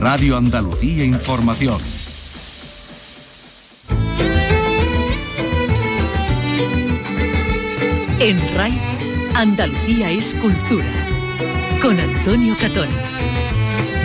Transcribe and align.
Radio 0.00 0.38
Andalucía 0.38 1.04
Información. 1.04 1.78
En 8.18 8.38
RAI, 8.56 8.80
Andalucía 9.34 10.10
es 10.10 10.34
cultura. 10.36 10.86
Con 11.82 12.00
Antonio 12.00 12.56
Catón. 12.58 12.88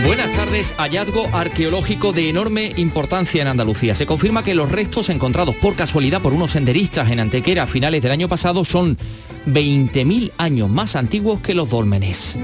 Buenas 0.05 0.33
tardes. 0.33 0.73
Hallazgo 0.77 1.29
arqueológico 1.31 2.11
de 2.11 2.27
enorme 2.27 2.73
importancia 2.75 3.41
en 3.41 3.47
Andalucía. 3.47 3.95
Se 3.95 4.05
confirma 4.05 4.43
que 4.43 4.53
los 4.53 4.69
restos 4.69 5.07
encontrados 5.09 5.55
por 5.55 5.77
casualidad 5.77 6.21
por 6.21 6.33
unos 6.33 6.51
senderistas 6.51 7.09
en 7.09 7.21
Antequera 7.21 7.63
a 7.63 7.67
finales 7.67 8.03
del 8.03 8.11
año 8.11 8.27
pasado 8.27 8.65
son 8.65 8.97
20.000 9.47 10.33
años 10.37 10.69
más 10.69 10.97
antiguos 10.97 11.39
que 11.39 11.53
los 11.53 11.69
dólmenes. 11.69 12.37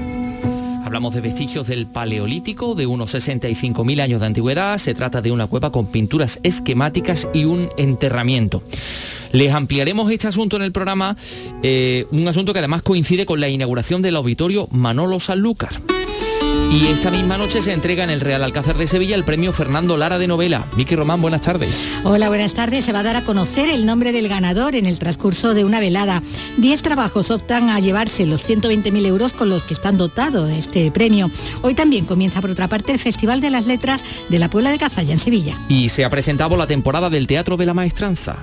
Hablamos 0.92 1.14
de 1.14 1.22
vestigios 1.22 1.68
del 1.68 1.86
Paleolítico, 1.86 2.74
de 2.74 2.84
unos 2.84 3.14
65.000 3.14 4.02
años 4.02 4.20
de 4.20 4.26
antigüedad. 4.26 4.76
Se 4.76 4.92
trata 4.92 5.22
de 5.22 5.32
una 5.32 5.46
cueva 5.46 5.72
con 5.72 5.86
pinturas 5.86 6.38
esquemáticas 6.42 7.30
y 7.32 7.46
un 7.46 7.70
enterramiento. 7.78 8.62
Les 9.32 9.54
ampliaremos 9.54 10.12
este 10.12 10.28
asunto 10.28 10.56
en 10.56 10.62
el 10.64 10.70
programa, 10.70 11.16
eh, 11.62 12.04
un 12.10 12.28
asunto 12.28 12.52
que 12.52 12.58
además 12.58 12.82
coincide 12.82 13.24
con 13.24 13.40
la 13.40 13.48
inauguración 13.48 14.02
del 14.02 14.16
auditorio 14.16 14.68
Manolo 14.70 15.18
Sanlúcar. 15.18 15.80
Y 16.72 16.86
esta 16.86 17.10
misma 17.10 17.36
noche 17.36 17.60
se 17.60 17.72
entrega 17.72 18.02
en 18.02 18.08
el 18.08 18.22
Real 18.22 18.42
Alcázar 18.42 18.78
de 18.78 18.86
Sevilla 18.86 19.14
el 19.14 19.24
premio 19.24 19.52
Fernando 19.52 19.98
Lara 19.98 20.18
de 20.18 20.26
novela. 20.26 20.66
Vicky 20.74 20.96
Román, 20.96 21.20
buenas 21.20 21.42
tardes. 21.42 21.86
Hola, 22.02 22.28
buenas 22.28 22.54
tardes. 22.54 22.86
Se 22.86 22.92
va 22.92 23.00
a 23.00 23.02
dar 23.02 23.14
a 23.14 23.24
conocer 23.24 23.68
el 23.68 23.84
nombre 23.84 24.10
del 24.10 24.26
ganador 24.26 24.74
en 24.74 24.86
el 24.86 24.98
transcurso 24.98 25.52
de 25.52 25.66
una 25.66 25.80
velada. 25.80 26.22
Diez 26.56 26.80
trabajos 26.80 27.30
optan 27.30 27.68
a 27.68 27.78
llevarse 27.78 28.24
los 28.24 28.48
120.000 28.48 29.04
euros 29.06 29.34
con 29.34 29.50
los 29.50 29.64
que 29.64 29.74
están 29.74 29.98
dotados 29.98 30.50
este 30.50 30.90
premio. 30.90 31.30
Hoy 31.60 31.74
también 31.74 32.06
comienza 32.06 32.40
por 32.40 32.50
otra 32.50 32.68
parte 32.68 32.92
el 32.92 32.98
Festival 32.98 33.42
de 33.42 33.50
las 33.50 33.66
Letras 33.66 34.02
de 34.30 34.38
la 34.38 34.48
Puebla 34.48 34.70
de 34.70 34.78
Cazalla 34.78 35.12
en 35.12 35.18
Sevilla. 35.18 35.58
Y 35.68 35.90
se 35.90 36.06
ha 36.06 36.10
presentado 36.10 36.56
la 36.56 36.66
temporada 36.66 37.10
del 37.10 37.26
Teatro 37.26 37.58
de 37.58 37.66
la 37.66 37.74
Maestranza. 37.74 38.38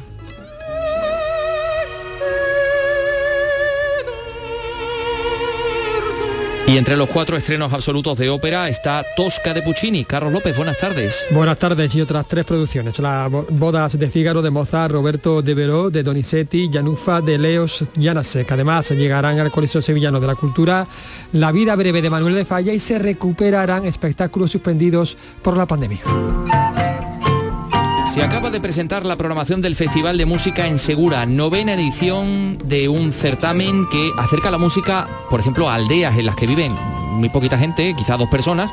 Y 6.70 6.78
entre 6.78 6.96
los 6.96 7.10
cuatro 7.10 7.36
estrenos 7.36 7.74
absolutos 7.74 8.16
de 8.20 8.30
ópera 8.30 8.70
está 8.70 9.04
Tosca 9.16 9.56
de 9.56 9.64
Puccini. 9.64 10.06
Carlos 10.06 10.32
López, 10.32 10.56
buenas 10.56 10.78
tardes. 10.78 11.26
Buenas 11.32 11.58
tardes 11.58 11.96
y 11.96 12.02
otras 12.02 12.28
tres 12.28 12.46
producciones. 12.46 13.00
Las 13.00 13.32
bodas 13.32 13.98
de 13.98 14.08
Fígaro 14.08 14.44
de 14.44 14.52
Mozart, 14.52 14.94
Roberto 14.94 15.42
de 15.42 15.56
Veró, 15.56 15.90
de 15.90 16.04
Donizetti, 16.04 16.70
Yanufa 16.70 17.22
de 17.22 17.40
Leos 17.40 17.86
Janasek. 18.00 18.52
Además 18.52 18.92
llegarán 18.92 19.40
al 19.40 19.50
Coliseo 19.50 19.82
Sevillano 19.82 20.20
de 20.20 20.28
la 20.28 20.36
Cultura 20.36 20.86
La 21.34 21.52
vida 21.52 21.76
breve 21.76 22.04
de 22.04 22.12
Manuel 22.12 22.36
de 22.36 22.46
Falla 22.46 22.72
y 22.72 22.78
se 22.78 23.00
recuperarán 23.00 23.86
espectáculos 23.86 24.52
suspendidos 24.52 25.18
por 25.42 25.58
la 25.58 25.66
pandemia. 25.66 26.02
Se 28.14 28.24
acaba 28.24 28.50
de 28.50 28.60
presentar 28.60 29.06
la 29.06 29.16
programación 29.18 29.62
del 29.62 29.76
Festival 29.76 30.18
de 30.18 30.26
Música 30.26 30.68
en 30.68 30.80
Segura, 30.80 31.28
novena 31.28 31.74
edición 31.74 32.58
de 32.66 32.90
un 32.90 33.14
certamen 33.14 33.88
que 33.92 34.12
acerca 34.18 34.50
la 34.50 34.58
música, 34.58 35.08
por 35.30 35.40
ejemplo, 35.40 35.70
a 35.70 35.76
aldeas 35.76 36.18
en 36.18 36.26
las 36.26 36.36
que 36.36 36.48
viven 36.48 36.74
muy 37.12 37.30
poquita 37.30 37.60
gente, 37.60 37.94
quizá 37.96 38.18
dos 38.18 38.28
personas, 38.28 38.72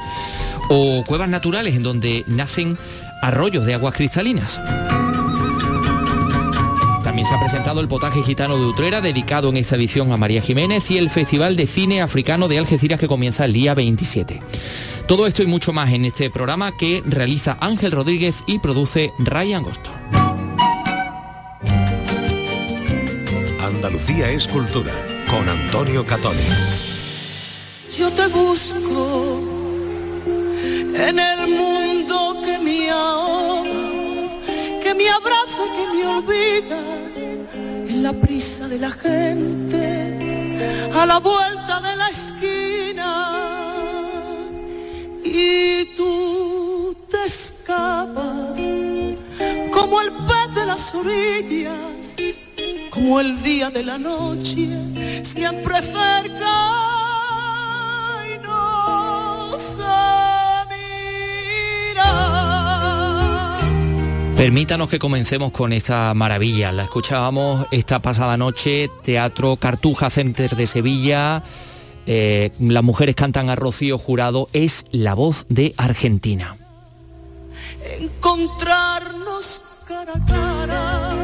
o 0.71 1.05
cuevas 1.07 1.29
naturales 1.29 1.77
en 1.77 1.83
donde 1.83 2.25
nacen 2.27 2.79
arroyos 3.21 3.67
de 3.67 3.75
aguas 3.75 3.95
cristalinas. 3.95 4.59
Se 7.27 7.35
ha 7.35 7.41
presentado 7.41 7.81
el 7.81 7.89
potaje 7.89 8.23
gitano 8.23 8.57
de 8.57 8.67
Utrera, 8.67 9.01
dedicado 9.01 9.49
en 9.49 9.57
esta 9.57 9.75
edición 9.75 10.13
a 10.13 10.17
María 10.17 10.41
Jiménez, 10.43 10.89
y 10.93 10.99
el 10.99 11.11
Festival 11.11 11.57
de 11.57 11.67
Cine 11.67 12.01
Africano 12.01 12.47
de 12.47 12.57
Algeciras, 12.57 13.01
que 13.01 13.09
comienza 13.09 13.45
el 13.45 13.53
día 13.53 13.75
27. 13.75 14.41
Todo 15.09 15.27
esto 15.27 15.43
y 15.43 15.47
mucho 15.47 15.73
más 15.73 15.93
en 15.93 16.05
este 16.05 16.31
programa 16.31 16.71
que 16.77 17.03
realiza 17.05 17.57
Ángel 17.61 17.91
Rodríguez 17.91 18.45
y 18.47 18.61
produce 18.61 19.13
Ray 19.19 19.55
Angosto. 19.55 19.91
Andalucía 23.61 24.31
es 24.31 24.47
cultura 24.47 24.93
con 25.29 25.49
Antonio 25.49 26.05
Catoni. 26.05 26.39
Yo 27.99 28.09
te 28.11 28.29
busco 28.29 29.43
en 30.95 31.19
el 31.19 31.49
mundo 31.49 32.37
que 32.45 32.59
me 32.61 32.89
ahoga, 32.89 33.91
que 34.81 34.95
me 34.95 35.09
abraza, 35.09 35.65
que 35.77 35.87
me 35.93 36.07
olvida, 36.07 37.06
la 38.07 38.13
prisa 38.13 38.69
de 38.69 38.79
la 38.79 38.93
gente, 38.93 39.85
a 40.95 41.07
la 41.07 41.19
vuelta 41.19 41.81
de 41.81 41.97
la 41.97 42.09
esquina 42.09 43.11
y 45.25 45.87
tú 45.97 46.97
te 47.11 47.25
escapas 47.25 48.61
como 49.73 50.01
el 50.03 50.13
pez 50.29 50.55
de 50.55 50.67
las 50.67 50.95
orillas, 50.95 52.15
como 52.91 53.19
el 53.19 53.43
día 53.43 53.71
de 53.71 53.83
la 53.83 53.99
noche, 53.99 54.69
siempre 55.25 55.83
cerca 55.83 56.57
y 58.33 58.39
no 58.39 59.59
se 59.59 59.97
mira. 60.71 62.46
Permítanos 64.37 64.91
que 64.91 64.99
comencemos 64.99 65.51
con 65.51 65.73
esta 65.73 66.13
maravilla. 66.13 66.71
La 66.71 66.83
escuchábamos 66.83 67.67
esta 67.71 68.01
pasada 68.01 68.37
noche, 68.37 68.91
Teatro 69.03 69.57
Cartuja 69.57 70.11
Center 70.11 70.55
de 70.55 70.67
Sevilla. 70.67 71.43
Eh, 72.07 72.51
las 72.61 72.85
mujeres 72.85 73.15
cantan 73.15 73.49
a 73.49 73.57
Rocío 73.57 73.97
Jurado, 73.97 74.51
es 74.53 74.85
la 74.93 75.15
voz 75.15 75.47
de 75.49 75.73
Argentina. 75.79 76.55
Encontrarnos 77.99 79.63
cara 79.89 80.13
a 80.15 80.27
cara, 80.27 81.17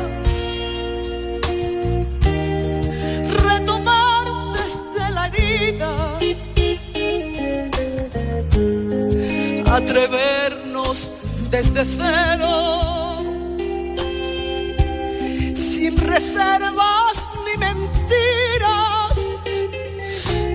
retomar 3.28 4.24
desde 4.54 5.10
la 5.12 5.26
herida, 5.26 6.18
atrevernos 9.76 10.41
desde 11.52 11.84
cero, 11.84 13.22
sin 15.54 15.96
reservas 15.98 17.28
ni 17.44 17.58
mentiras 17.58 19.02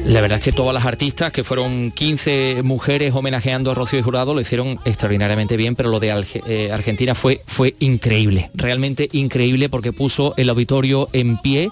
la 0.05 0.21
verdad 0.21 0.39
es 0.39 0.43
que 0.43 0.53
todas 0.53 0.73
las 0.73 0.85
artistas, 0.85 1.33
que 1.33 1.43
fueron 1.43 1.91
15 1.91 2.61
mujeres 2.63 3.13
homenajeando 3.13 3.71
a 3.71 3.75
Rocío 3.75 4.01
Jurado, 4.01 4.33
lo 4.33 4.39
hicieron 4.39 4.79
extraordinariamente 4.85 5.57
bien, 5.57 5.75
pero 5.75 5.89
lo 5.89 5.99
de 5.99 6.25
eh, 6.47 6.71
Argentina 6.71 7.13
fue, 7.13 7.41
fue 7.45 7.75
increíble, 7.79 8.49
realmente 8.53 9.09
increíble 9.11 9.67
porque 9.67 9.91
puso 9.91 10.33
el 10.37 10.49
auditorio 10.49 11.09
en 11.11 11.37
pie. 11.39 11.69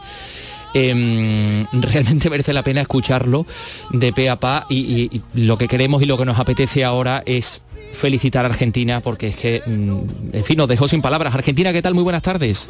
Em, 0.74 1.66
realmente 1.72 2.30
merece 2.30 2.52
la 2.52 2.62
pena 2.62 2.82
escucharlo 2.82 3.46
de 3.92 4.12
pe 4.12 4.30
a 4.30 4.36
pa 4.36 4.68
y, 4.70 5.22
lo 5.34 5.58
que 5.58 5.70
queremos 5.70 6.04
y 6.04 6.06
lo 6.06 6.18
que 6.18 6.26
nos 6.26 6.38
apetece 6.38 6.84
ahora 6.84 7.24
es 7.26 7.62
felicitar 7.96 8.46
a 8.46 8.50
Argentina 8.50 9.02
porque 9.02 9.28
es 9.28 9.36
que, 9.36 9.62
mm, 9.66 10.36
en 10.36 10.44
fin, 10.44 10.58
nos 10.58 10.68
dejó 10.68 10.88
sin 10.88 11.02
palabras. 11.02 11.34
Argentina, 11.34 11.74
¿qué 11.74 11.82
tal? 11.82 11.94
Muy 11.94 12.04
buenas 12.04 12.22
tardes. 12.22 12.70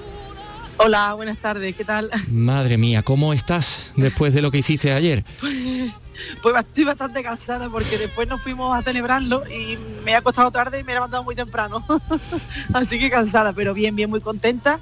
Hola, 0.78 1.14
buenas 1.14 1.38
tardes, 1.38 1.74
¿qué 1.76 1.86
tal? 1.86 2.12
Madre 2.30 2.78
mía, 2.78 3.02
¿cómo 3.02 3.32
estás 3.32 3.94
después 3.96 4.34
de 4.34 4.42
lo 4.42 4.52
que 4.52 4.60
hiciste 4.60 4.92
ayer? 4.92 5.24
Pues, 6.42 6.56
estoy 6.56 6.86
bastante 6.86 7.22
cansada 7.24 7.70
porque 7.70 7.98
después 7.98 8.28
nos 8.28 8.42
fuimos 8.42 8.76
a 8.76 8.82
celebrarlo 8.82 9.44
y 9.48 9.78
me 10.06 10.16
ha 10.16 10.22
costado 10.22 10.50
tarde 10.50 10.80
y 10.80 10.84
me 10.84 10.94
he 10.94 10.96
levantado 10.96 11.24
muy 11.24 11.36
temprano. 11.36 11.86
Así 12.74 12.98
que 13.00 13.10
cansada, 13.10 13.54
pero 13.54 13.74
bien, 13.74 13.96
bien, 13.96 14.10
muy 14.10 14.22
contenta, 14.22 14.80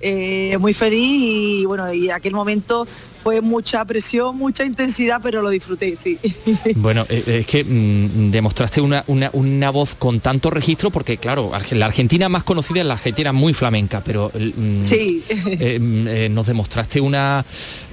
eh, 0.00 0.56
muy 0.58 0.74
feliz 0.74 1.00
y 1.00 1.64
bueno, 1.66 1.92
y 1.92 2.10
aquel 2.10 2.32
momento 2.32 2.86
fue 3.22 3.40
mucha 3.40 3.84
presión, 3.84 4.36
mucha 4.36 4.64
intensidad, 4.64 5.20
pero 5.22 5.42
lo 5.42 5.50
disfruté, 5.50 5.96
sí. 5.96 6.18
Bueno, 6.74 7.06
eh, 7.08 7.38
es 7.40 7.46
que 7.46 7.62
mm, 7.62 8.30
demostraste 8.30 8.80
una, 8.80 9.04
una, 9.06 9.70
voz 9.70 9.94
con 9.94 10.20
tanto 10.20 10.50
registro, 10.50 10.90
porque 10.90 11.18
claro, 11.18 11.52
la 11.70 11.86
Argentina 11.86 12.28
más 12.28 12.42
conocida 12.42 12.80
es 12.80 12.86
la 12.86 12.94
Argentina 12.94 13.32
muy 13.32 13.54
flamenca, 13.54 14.02
pero 14.04 14.32
mm, 14.34 14.84
sí. 14.84 15.22
Eh, 15.28 15.78
mm, 15.78 16.08
eh, 16.08 16.28
nos 16.28 16.46
demostraste 16.46 17.00
una, 17.00 17.44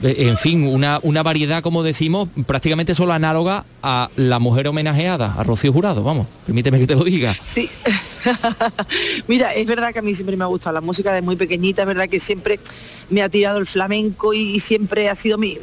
en 0.02 0.38
fin, 0.38 0.66
una, 0.66 1.00
una 1.04 1.22
variedad, 1.22 1.62
como 1.62 1.84
decimos, 1.84 2.30
prácticamente 2.48 2.96
solo 2.96 3.14
análoga 3.14 3.66
a 3.84 4.10
la 4.16 4.40
mujer 4.40 4.68
homenajeada, 4.68 5.36
a 5.38 5.44
Rocío 5.44 5.72
Jurado, 5.72 6.04
vamos, 6.04 6.28
permíteme 6.46 6.80
que 6.80 6.88
te 6.88 6.96
lo 6.96 7.04
diga. 7.04 7.36
Sí. 7.44 7.70
Mira, 9.28 9.54
es 9.54 9.68
verdad 9.68 9.94
que 9.94 10.00
a 10.00 10.02
mí 10.02 10.16
siempre 10.16 10.36
me 10.36 10.44
ha 10.44 10.48
gustado 10.48 10.74
la 10.74 10.82
música 10.82 11.14
de 11.14 11.22
muy 11.22 11.36
pequeñita, 11.36 11.84
es 11.84 11.88
verdad 11.88 12.10
que 12.10 12.20
siempre 12.20 12.60
me 13.10 13.22
ha 13.22 13.30
tirado 13.30 13.58
el 13.58 13.66
flamenco 13.66 14.34
y, 14.34 14.60
siempre 14.60 15.10
ha 15.10 15.16
sido 15.16 15.38
mi, 15.38 15.58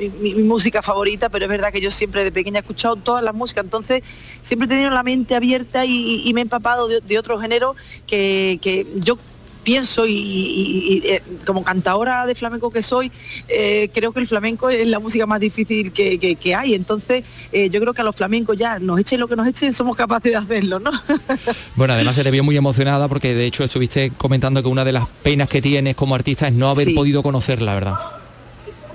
música 0.44 0.82
favorita, 0.82 1.28
pero 1.28 1.44
es 1.44 1.48
verdad 1.48 1.72
que 1.72 1.80
yo 1.80 1.90
siempre 1.90 2.24
de 2.24 2.32
pequeña 2.32 2.58
he 2.58 2.60
escuchado 2.60 2.96
todas 2.96 3.22
las 3.22 3.34
músicas, 3.34 3.64
entonces 3.64 4.02
siempre 4.42 4.66
he 4.66 4.68
tenido 4.68 4.90
la 4.90 5.02
mente 5.02 5.34
abierta 5.34 5.84
y, 5.84 6.30
me 6.34 6.40
he 6.40 6.42
empapado 6.42 6.88
de, 6.88 7.18
otro 7.18 7.38
género 7.38 7.76
que, 8.06 8.86
yo 8.96 9.18
pienso 9.66 10.06
y, 10.06 11.02
eh, 11.04 11.20
como 11.44 11.64
cantadora 11.64 12.24
de 12.24 12.36
flamenco 12.36 12.70
que 12.70 12.82
soy, 12.82 13.10
eh, 13.48 13.90
creo 13.92 14.12
que 14.12 14.20
el 14.20 14.28
flamenco 14.28 14.70
es 14.70 14.86
la 14.86 15.00
música 15.00 15.26
más 15.26 15.40
difícil 15.40 15.90
que, 15.90 16.54
hay. 16.54 16.74
Entonces, 16.74 17.24
yo 17.52 17.80
creo 17.80 17.92
que 17.92 18.00
a 18.00 18.04
los 18.04 18.14
flamencos 18.14 18.56
ya 18.56 18.78
nos 18.78 19.00
echen 19.00 19.18
lo 19.18 19.26
que 19.26 19.34
nos 19.34 19.48
echen, 19.48 19.72
somos 19.72 19.96
capaces 19.96 20.30
de 20.30 20.36
hacerlo, 20.36 20.78
¿no? 20.78 20.92
bueno, 21.76 21.94
además 21.94 22.14
se 22.14 22.22
te 22.22 22.30
vio 22.30 22.44
muy 22.44 22.56
emocionada 22.56 23.08
porque 23.08 23.34
de 23.34 23.44
hecho 23.44 23.64
estuviste 23.64 24.12
comentando 24.16 24.62
que 24.62 24.68
una 24.68 24.84
de 24.84 24.92
las 24.92 25.08
penas 25.08 25.48
que 25.48 25.60
tienes 25.60 25.96
como 25.96 26.14
artista 26.14 26.46
es 26.46 26.54
no 26.54 26.70
haber 26.70 26.94
podido 26.94 27.24
conocerla, 27.24 27.74
¿verdad? 27.74 27.94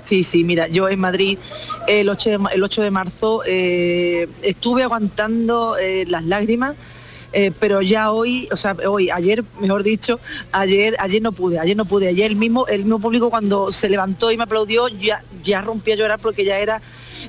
Sí, 0.04 0.24
sí, 0.24 0.42
mira, 0.42 0.68
yo 0.68 0.88
en 0.88 0.98
Madrid 1.00 1.36
el 1.86 2.08
8 2.08 2.30
de, 2.30 2.38
el 2.54 2.62
8 2.62 2.82
de 2.82 2.90
marzo 2.90 3.42
estuve 3.44 4.84
aguantando 4.84 5.76
las 6.06 6.24
lágrimas 6.24 6.76
eh, 7.32 7.52
pero 7.58 7.82
ya 7.82 8.12
hoy, 8.12 8.48
o 8.52 8.56
sea, 8.56 8.76
hoy, 8.86 9.10
ayer, 9.10 9.44
mejor 9.60 9.82
dicho, 9.82 10.20
ayer, 10.52 10.96
ayer 10.98 11.22
no 11.22 11.32
pude, 11.32 11.58
ayer 11.58 11.76
no 11.76 11.84
pude, 11.84 12.08
ayer 12.08 12.30
el 12.30 12.36
mismo, 12.36 12.66
el 12.66 12.80
mismo 12.80 12.98
público 12.98 13.30
cuando 13.30 13.72
se 13.72 13.88
levantó 13.88 14.30
y 14.30 14.36
me 14.36 14.44
aplaudió, 14.44 14.88
ya, 14.88 15.22
ya 15.42 15.62
rompí 15.62 15.92
a 15.92 15.96
llorar 15.96 16.18
porque 16.20 16.44
ya 16.44 16.58
era 16.58 16.82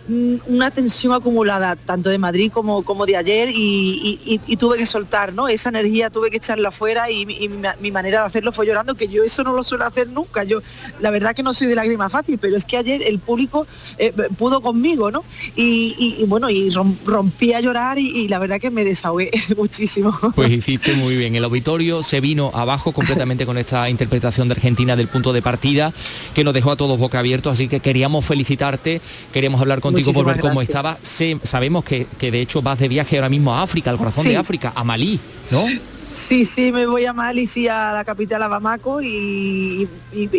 una 0.08 0.72
tensión 0.72 1.14
acumulada, 1.14 1.76
tanto 1.76 2.10
de 2.10 2.18
Madrid 2.18 2.52
como, 2.52 2.84
como 2.84 3.06
de 3.06 3.16
ayer, 3.16 3.50
y, 3.54 4.40
tuve 4.58 4.78
que 4.78 4.86
soltar, 4.86 5.34
¿no? 5.34 5.48
Esa 5.48 5.70
energía 5.70 6.10
tuve 6.10 6.30
que 6.30 6.38
echarla 6.38 6.70
afuera 6.70 7.10
y, 7.10 7.26
mi, 7.26 7.92
manera 7.92 8.22
de 8.22 8.28
hacerlo 8.28 8.52
fue 8.52 8.66
llorando, 8.66 8.96
que 8.96 9.08
yo 9.08 9.24
eso 9.24 9.44
no 9.44 9.54
lo 9.54 9.64
suelo 9.64 9.86
hacer 9.86 10.10
nunca. 10.10 10.44
Yo, 10.44 10.62
la 11.00 11.12
verdad 11.12 11.36
que 11.36 11.44
no 11.44 11.54
soy 11.54 11.68
de 11.68 11.76
lágrima 11.76 12.10
fácil, 12.10 12.38
pero 12.38 12.58
es 12.58 12.66
que 12.66 12.78
ayer 12.78 13.02
el 13.02 13.20
público 13.20 13.66
eh, 13.98 14.14
pudo 14.38 14.62
conmigo, 14.62 15.12
¿no? 15.12 15.24
Y, 15.56 16.24
bueno, 16.28 16.50
y 16.50 16.70
rompí 17.06 17.54
a 17.54 17.62
llorar 17.62 17.98
y, 17.98 18.28
la 18.28 18.40
verdad 18.40 18.60
que 18.60 18.72
me 18.72 18.84
desahogué 18.84 19.32
muchísimo. 19.58 20.18
Pues 20.36 20.52
hiciste 20.52 20.94
muy 20.94 21.16
bien. 21.16 21.36
El 21.36 21.44
auditorio 21.44 22.04
se 22.04 22.20
vino 22.20 22.52
abajo 22.54 22.92
completamente 22.92 23.46
con 23.46 23.58
esta 23.58 23.90
interpretación 23.90 24.48
de 24.48 24.54
Argentina 24.54 24.96
del 24.96 25.08
punto 25.08 25.34
de 25.34 25.42
partida, 25.42 25.94
que 26.34 26.44
nos 26.44 26.54
dejó 26.54 26.72
a 26.72 26.76
todos 26.76 27.00
boca 27.00 27.20
abiertos, 27.20 27.54
así 27.54 27.68
que 27.68 27.80
queríamos 27.80 28.26
felicitarte, 28.26 29.02
queríamos 29.32 29.62
hablar 29.62 29.80
contigo 29.94 30.14
por 30.14 30.26
ver 30.26 30.40
cómo 30.40 30.62
estaba. 30.62 30.98
sabemos 31.44 31.84
que, 31.84 32.08
de 32.20 32.42
hecho 32.42 32.62
vas 32.62 32.80
de 32.80 32.88
viaje 32.88 33.18
ahora 33.18 33.30
mismo 33.30 33.54
a 33.54 33.64
África, 33.64 33.90
al 33.90 33.98
corazón 33.98 34.26
de 34.26 34.38
África, 34.38 34.74
a 34.76 34.84
Malí, 34.84 35.20
¿no? 35.52 35.66
Sí, 36.14 36.46
sí, 36.46 36.72
me 36.72 36.86
voy 36.86 37.06
a 37.06 37.14
Malí, 37.14 37.48
sí, 37.48 37.68
a 37.68 37.92
la 37.92 38.06
capital, 38.06 38.44
a 38.44 38.48
Bamako, 38.48 39.02
y, 39.02 39.88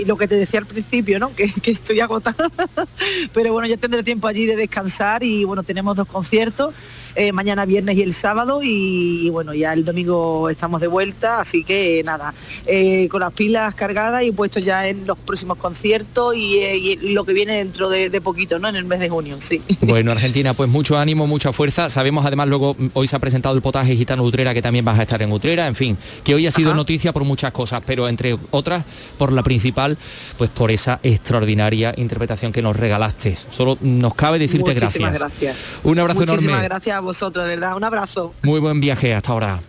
lo 0.06 0.16
que 0.16 0.28
te 0.28 0.36
decía 0.36 0.60
al 0.60 0.66
principio, 0.66 1.18
¿no? 1.18 1.34
Que, 1.34 1.52
que, 1.52 1.72
estoy 1.72 1.98
agotada, 1.98 2.48
pero 3.32 3.52
bueno, 3.52 3.66
ya 3.66 3.76
tendré 3.76 4.04
tiempo 4.04 4.28
allí 4.28 4.46
de 4.46 4.54
descansar 4.54 5.24
y 5.24 5.42
bueno, 5.44 5.64
tenemos 5.64 5.96
dos 5.96 6.06
conciertos 6.06 6.74
eh, 7.16 7.32
mañana 7.32 7.64
viernes 7.64 7.96
y 7.96 8.02
el 8.02 8.12
sábado 8.12 8.60
y, 8.62 9.30
bueno, 9.30 9.54
ya 9.54 9.72
el 9.72 9.84
domingo 9.84 10.48
estamos 10.50 10.80
de 10.80 10.88
vuelta, 10.88 11.40
así 11.40 11.62
que 11.62 12.02
nada, 12.04 12.34
eh, 12.66 13.08
con 13.08 13.20
las 13.20 13.32
pilas 13.32 13.74
cargadas 13.74 14.24
y 14.24 14.32
puestos 14.32 14.64
ya 14.64 14.88
en 14.88 15.06
los 15.06 15.16
próximos 15.18 15.56
conciertos 15.58 16.34
y, 16.36 16.58
eh, 16.58 16.98
lo 17.02 17.24
que 17.24 17.32
viene 17.32 17.58
dentro 17.58 17.88
de, 17.88 18.20
poquito, 18.20 18.58
¿no? 18.58 18.68
En 18.68 18.76
el 18.76 18.84
mes 18.84 19.00
de 19.00 19.08
junio, 19.08 19.36
sí. 19.40 19.60
Bueno, 19.80 20.12
Argentina, 20.12 20.54
pues 20.54 20.68
mucho 20.68 20.96
ánimo, 20.96 21.26
mucha 21.26 21.52
fuerza. 21.52 21.88
Sabemos 21.90 22.24
además 22.24 22.48
luego, 22.48 22.74
mm, 22.76 22.88
hoy 22.94 23.06
se 23.06 23.16
ha 23.16 23.18
presentado 23.18 23.54
el 23.54 23.62
potaje 23.62 23.94
gitano 23.94 24.22
Utrera, 24.22 24.54
que 24.54 24.62
también 24.62 24.84
vas 24.84 24.98
a 24.98 25.02
estar 25.02 25.20
en 25.22 25.30
Utrera, 25.30 25.66
en 25.66 25.74
fin, 25.74 25.96
que 26.24 26.34
hoy 26.34 26.46
ha 26.46 26.50
sido 26.50 26.74
noticia 26.74 27.12
por 27.12 27.24
muchas 27.24 27.52
cosas, 27.52 27.82
pero 27.86 28.08
entre 28.08 28.36
otras, 28.50 28.84
por 29.18 29.30
la 29.30 29.42
principal, 29.42 29.98
pues 30.38 30.50
por 30.50 30.70
esa 30.70 31.00
extraordinaria 31.02 31.94
interpretación 31.96 32.50
que 32.50 32.62
nos 32.62 32.76
regalaste. 32.76 33.36
Solo 33.36 33.78
nos 33.82 34.14
cabe 34.14 34.38
decirte 34.38 34.74
gracias. 34.74 35.12
gracias. 35.12 35.56
Un 35.84 35.98
abrazo 35.98 36.20
Muchísimas 36.20 36.62
gracias 36.62 37.03
vosotros, 37.04 37.44
de 37.44 37.56
verdad. 37.56 37.76
Un 37.76 37.84
abrazo. 37.84 38.34
Muy 38.42 38.60
buen 38.60 38.80
viaje 38.80 39.14
hasta 39.14 39.32
ahora. 39.32 39.60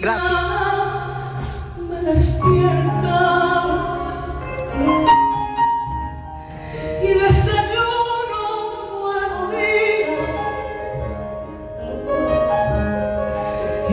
Gracias. 0.00 0.52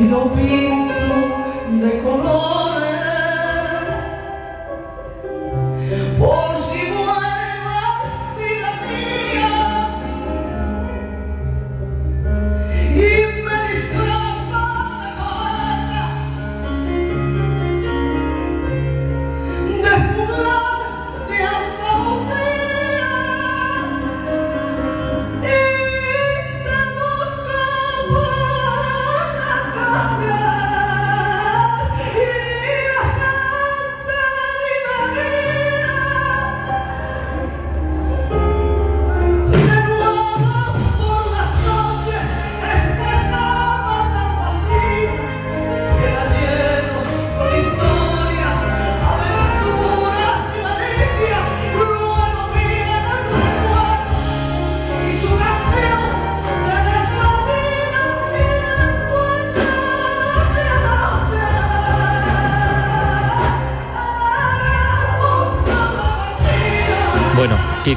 y 0.02 0.69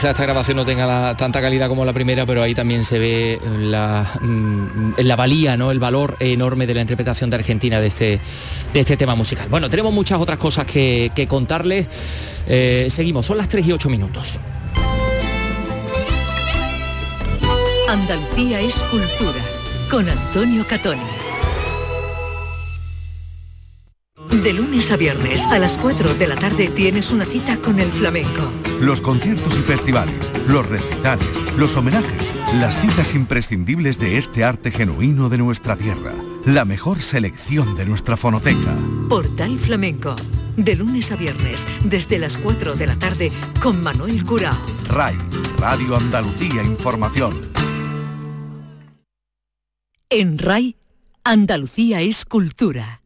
Quizá 0.02 0.10
esta 0.10 0.25
grabación 0.25 0.56
no 0.56 0.64
tenga 0.64 1.16
tanta 1.16 1.40
calidad 1.40 1.69
como 1.69 1.84
la 1.84 1.93
primera, 1.93 2.26
pero 2.26 2.43
ahí 2.43 2.56
también 2.56 2.82
se 2.82 2.99
ve 2.99 3.40
la, 3.60 4.04
mm, 4.20 4.94
la 4.96 5.14
valía, 5.14 5.56
¿no? 5.56 5.70
el 5.70 5.78
valor 5.78 6.16
enorme 6.19 6.66
de 6.66 6.75
la 6.75 6.81
interpretación 6.81 7.31
de 7.31 7.37
Argentina 7.37 7.81
de 7.81 7.87
este, 7.87 8.20
de 8.72 8.81
este 8.81 8.96
tema 8.96 9.14
musical. 9.14 9.46
Bueno, 9.49 9.70
tenemos 9.70 9.93
muchas 9.93 10.20
otras 10.20 10.38
cosas 10.38 10.66
que, 10.66 11.26
contarles. 11.28 11.87
Eh, 12.49 12.88
seguimos, 12.90 13.26
son 13.26 13.38
las 13.38 13.46
3 13.46 13.64
y 13.64 13.70
8 13.70 13.88
minutos. 13.88 14.40
Andalucía 17.88 18.60
es 18.60 18.75
cultura, 18.90 19.38
con 19.88 20.08
Antonio 20.08 20.64
Catoni. 20.69 21.00
De 24.43 24.53
lunes 24.53 24.91
a 24.91 24.96
viernes 24.96 25.46
a 25.46 25.60
las 25.60 25.79
4 25.79 26.15
de 26.15 26.27
la 26.27 26.34
tarde 26.34 26.70
tienes 26.74 27.12
una 27.12 27.24
cita 27.24 27.58
con 27.58 27.79
el 27.79 27.93
flamenco 27.93 28.50
los 28.82 29.01
conciertos 29.01 29.56
y 29.58 29.62
festivales, 29.62 30.32
los 30.48 30.69
recitales, 30.69 31.29
los 31.56 31.77
homenajes, 31.77 32.34
las 32.55 32.81
citas 32.81 33.15
imprescindibles 33.15 33.98
de 33.98 34.19
este 34.19 34.43
arte 34.44 34.72
genuino 34.72 35.29
de 35.29 35.39
nuestra 35.39 35.77
tierra, 35.77 36.12
la 36.44 36.65
mejor 36.65 37.01
selección 37.01 37.77
de 37.77 37.86
nuestra 37.86 38.17
fonoteca. 38.17 38.77
Portal 39.08 39.58
Flamenco, 39.58 40.17
de 40.56 40.74
lunes 40.74 41.12
a 41.12 41.17
viernes, 41.17 41.67
desde 41.84 42.19
las 42.19 42.36
4 42.36 42.74
de 42.74 42.86
la 42.89 42.98
tarde, 42.98 43.31
con 43.62 43.81
Manuel 43.82 44.24
Curao. 44.24 44.58
RAI, 44.89 45.17
Radio 45.58 45.96
Andalucía 45.96 46.62
Información. 46.65 47.41
En 50.10 50.39
RAI, 50.39 50.77
Andalucía 51.22 52.01
es 52.01 52.24
cultura. 52.24 53.02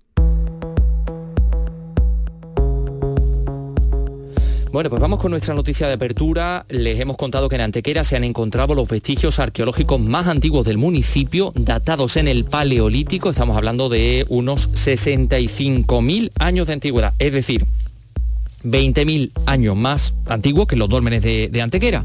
Bueno, 4.73 4.91
pues 4.91 5.01
vamos 5.01 5.21
con 5.21 5.31
nuestra 5.31 5.55
noticia 5.55 5.87
de 5.87 5.95
apertura. 5.95 6.67
Les 6.69 6.99
hemos 7.01 7.17
contado 7.17 7.49
que 7.49 7.55
en 7.55 7.63
Antequera 7.63 8.05
se 8.05 8.17
han 8.17 8.25
encontrado 8.25 8.75
los 8.75 8.89
vestigios 8.89 9.39
arqueológicos 9.39 10.01
más 10.01 10.27
antiguos 10.27 10.67
del 10.67 10.77
municipio, 10.77 11.53
datados 11.55 12.17
en 12.17 12.29
el 12.29 12.45
Paleolítico. 12.45 13.31
Estamos 13.31 13.57
hablando 13.57 13.89
de 13.89 14.27
unos 14.29 14.69
65.000 14.73 16.33
años 16.39 16.67
de 16.67 16.73
antigüedad, 16.73 17.15
es 17.19 17.33
decir, 17.33 17.65
20.000 18.65 19.31
años 19.47 19.77
más 19.77 20.15
antiguos 20.27 20.67
que 20.67 20.77
los 20.77 20.89
dólmenes 20.89 21.23
de, 21.23 21.63
Antequera. 21.63 22.05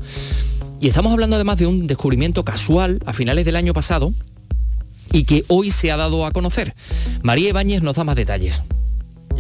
Y 0.80 0.88
estamos 0.88 1.12
hablando 1.12 1.36
además 1.36 1.58
de 1.58 1.66
un 1.66 1.88
descubrimiento 1.88 2.44
casual 2.44 3.00
a 3.06 3.14
finales 3.14 3.44
del 3.44 3.56
año 3.56 3.74
pasado 3.74 4.14
y 5.12 5.24
que 5.26 5.44
hoy 5.48 5.72
se 5.72 5.92
ha 5.92 5.98
dado 5.98 6.26
a 6.26 6.32
conocer. 6.32 6.74
María 7.24 7.50
Ibáñez 7.50 7.82
nos 7.82 7.96
da 7.96 8.04
más 8.04 8.16
detalles. 8.16 8.64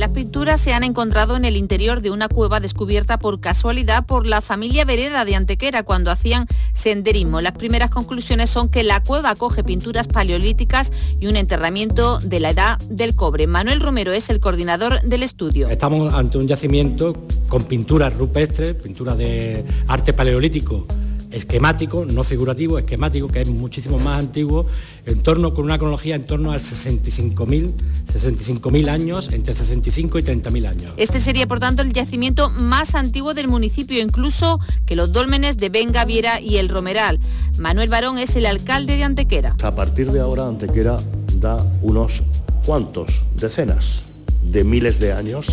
Las 0.01 0.09
pinturas 0.09 0.59
se 0.59 0.73
han 0.73 0.83
encontrado 0.83 1.35
en 1.35 1.45
el 1.45 1.55
interior 1.55 2.01
de 2.01 2.09
una 2.09 2.27
cueva 2.27 2.59
descubierta 2.59 3.19
por 3.19 3.39
casualidad 3.39 4.03
por 4.07 4.25
la 4.25 4.41
familia 4.41 4.83
Vereda 4.83 5.25
de 5.25 5.35
Antequera 5.35 5.83
cuando 5.83 6.09
hacían 6.09 6.47
senderismo. 6.73 7.39
Las 7.39 7.51
primeras 7.51 7.91
conclusiones 7.91 8.49
son 8.49 8.67
que 8.67 8.81
la 8.81 9.03
cueva 9.03 9.29
acoge 9.29 9.63
pinturas 9.63 10.07
paleolíticas 10.07 10.91
y 11.19 11.27
un 11.27 11.35
enterramiento 11.35 12.17
de 12.17 12.39
la 12.39 12.49
edad 12.49 12.79
del 12.89 13.15
cobre. 13.15 13.45
Manuel 13.45 13.79
Romero 13.79 14.11
es 14.11 14.31
el 14.31 14.39
coordinador 14.39 15.03
del 15.03 15.21
estudio. 15.21 15.69
Estamos 15.69 16.11
ante 16.15 16.39
un 16.39 16.47
yacimiento 16.47 17.13
con 17.47 17.65
pinturas 17.65 18.11
rupestres, 18.15 18.73
pinturas 18.73 19.15
de 19.19 19.63
arte 19.87 20.13
paleolítico 20.13 20.87
esquemático, 21.31 22.05
no 22.05 22.23
figurativo, 22.23 22.77
esquemático, 22.77 23.27
que 23.27 23.41
es 23.41 23.49
muchísimo 23.49 23.97
más 23.97 24.19
antiguo, 24.19 24.65
en 25.05 25.21
torno, 25.23 25.53
con 25.53 25.65
una 25.65 25.77
cronología 25.77 26.15
en 26.15 26.25
torno 26.25 26.51
al 26.51 26.59
65.000 26.59 27.71
65 28.11 28.71
años, 28.89 29.29
entre 29.31 29.55
65 29.55 30.19
y 30.19 30.23
30.000 30.23 30.67
años. 30.67 30.93
Este 30.97 31.19
sería, 31.19 31.47
por 31.47 31.59
tanto, 31.59 31.81
el 31.81 31.93
yacimiento 31.93 32.49
más 32.49 32.95
antiguo 32.95 33.33
del 33.33 33.47
municipio, 33.47 34.01
incluso 34.01 34.59
que 34.85 34.95
los 34.95 35.11
dólmenes 35.11 35.57
de 35.57 35.69
Venga, 35.69 36.05
Viera 36.05 36.39
y 36.39 36.57
El 36.57 36.69
Romeral. 36.69 37.19
Manuel 37.57 37.89
Barón 37.89 38.17
es 38.17 38.35
el 38.35 38.45
alcalde 38.45 38.97
de 38.97 39.03
Antequera. 39.03 39.55
A 39.63 39.75
partir 39.75 40.11
de 40.11 40.19
ahora, 40.19 40.47
Antequera 40.47 40.97
da 41.35 41.57
unos 41.81 42.23
cuantos, 42.65 43.11
decenas 43.35 44.03
de 44.43 44.63
miles 44.63 44.99
de 44.99 45.13
años 45.13 45.47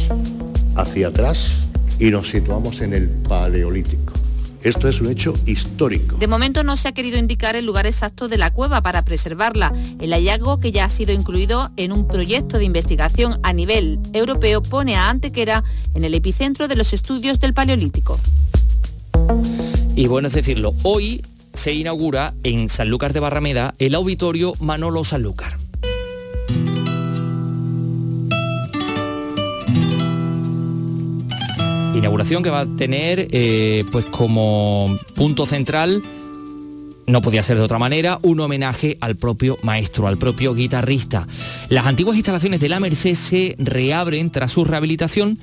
hacia 0.77 1.09
atrás 1.09 1.69
y 1.99 2.11
nos 2.11 2.29
situamos 2.31 2.81
en 2.81 2.95
el 2.95 3.09
Paleolítico. 3.09 4.18
Esto 4.63 4.89
es 4.89 5.01
un 5.01 5.11
hecho 5.11 5.33
histórico. 5.47 6.17
De 6.17 6.27
momento 6.27 6.65
no 6.65 6.77
se 6.77 6.89
ha 6.89 6.93
querido 6.93 7.19
indicar 7.19 7.55
el 7.55 7.65
lugar 7.65 7.87
exacto 7.87 8.29
de 8.29 8.39
la 8.39 8.53
cueva 8.53 8.83
para 8.83 9.05
preservarla. 9.05 9.73
El 10.01 10.13
hallazgo, 10.13 10.59
que 10.59 10.73
ya 10.73 10.85
ha 10.85 10.91
sido 10.91 11.13
incluido 11.13 11.71
en 11.77 11.93
un 11.93 12.09
proyecto 12.09 12.59
de 12.59 12.65
investigación 12.65 13.39
a 13.43 13.53
nivel 13.53 14.01
europeo, 14.13 14.63
pone 14.63 14.97
a 14.97 15.11
Antequera 15.11 15.63
en 15.95 16.05
el 16.05 16.15
epicentro 16.15 16.67
de 16.67 16.77
los 16.77 16.93
estudios 16.93 17.41
del 17.41 17.55
Paleolítico. 17.55 18.19
Y 19.95 20.07
bueno 20.07 20.29
es 20.29 20.35
decirlo, 20.35 20.75
hoy 20.83 21.23
se 21.55 21.73
inaugura 21.73 22.35
en 22.43 22.69
Sanlúcar 22.69 23.13
de 23.13 23.21
Barrameda 23.21 23.75
el 23.79 23.95
auditorio 23.95 24.55
Manolo 24.61 25.05
Sanlúcar. 25.05 25.68
Inauguración 31.99 32.45
que 32.45 32.51
va 32.51 32.61
a 32.61 32.67
tener 32.67 33.29
eh, 33.33 33.85
pues 33.91 34.05
como 34.05 34.97
punto 35.17 35.47
central 35.47 36.01
no 37.09 37.23
podía 37.23 37.43
ser 37.43 37.57
de 37.57 37.65
otra 37.65 37.79
manera, 37.79 38.19
un 38.23 38.39
homenaje 38.39 38.99
al 39.01 39.17
propio 39.17 39.59
maestro, 39.63 40.07
al 40.07 40.19
propio 40.19 40.55
guitarrista. 40.55 41.27
Las 41.71 41.87
antiguas 41.87 42.17
instalaciones 42.17 42.61
de 42.61 42.69
la 42.69 42.81
Merced 42.81 43.15
se 43.15 43.57
reabren 43.59 44.31
tras 44.31 44.53
su 44.53 44.65
rehabilitación 44.65 45.39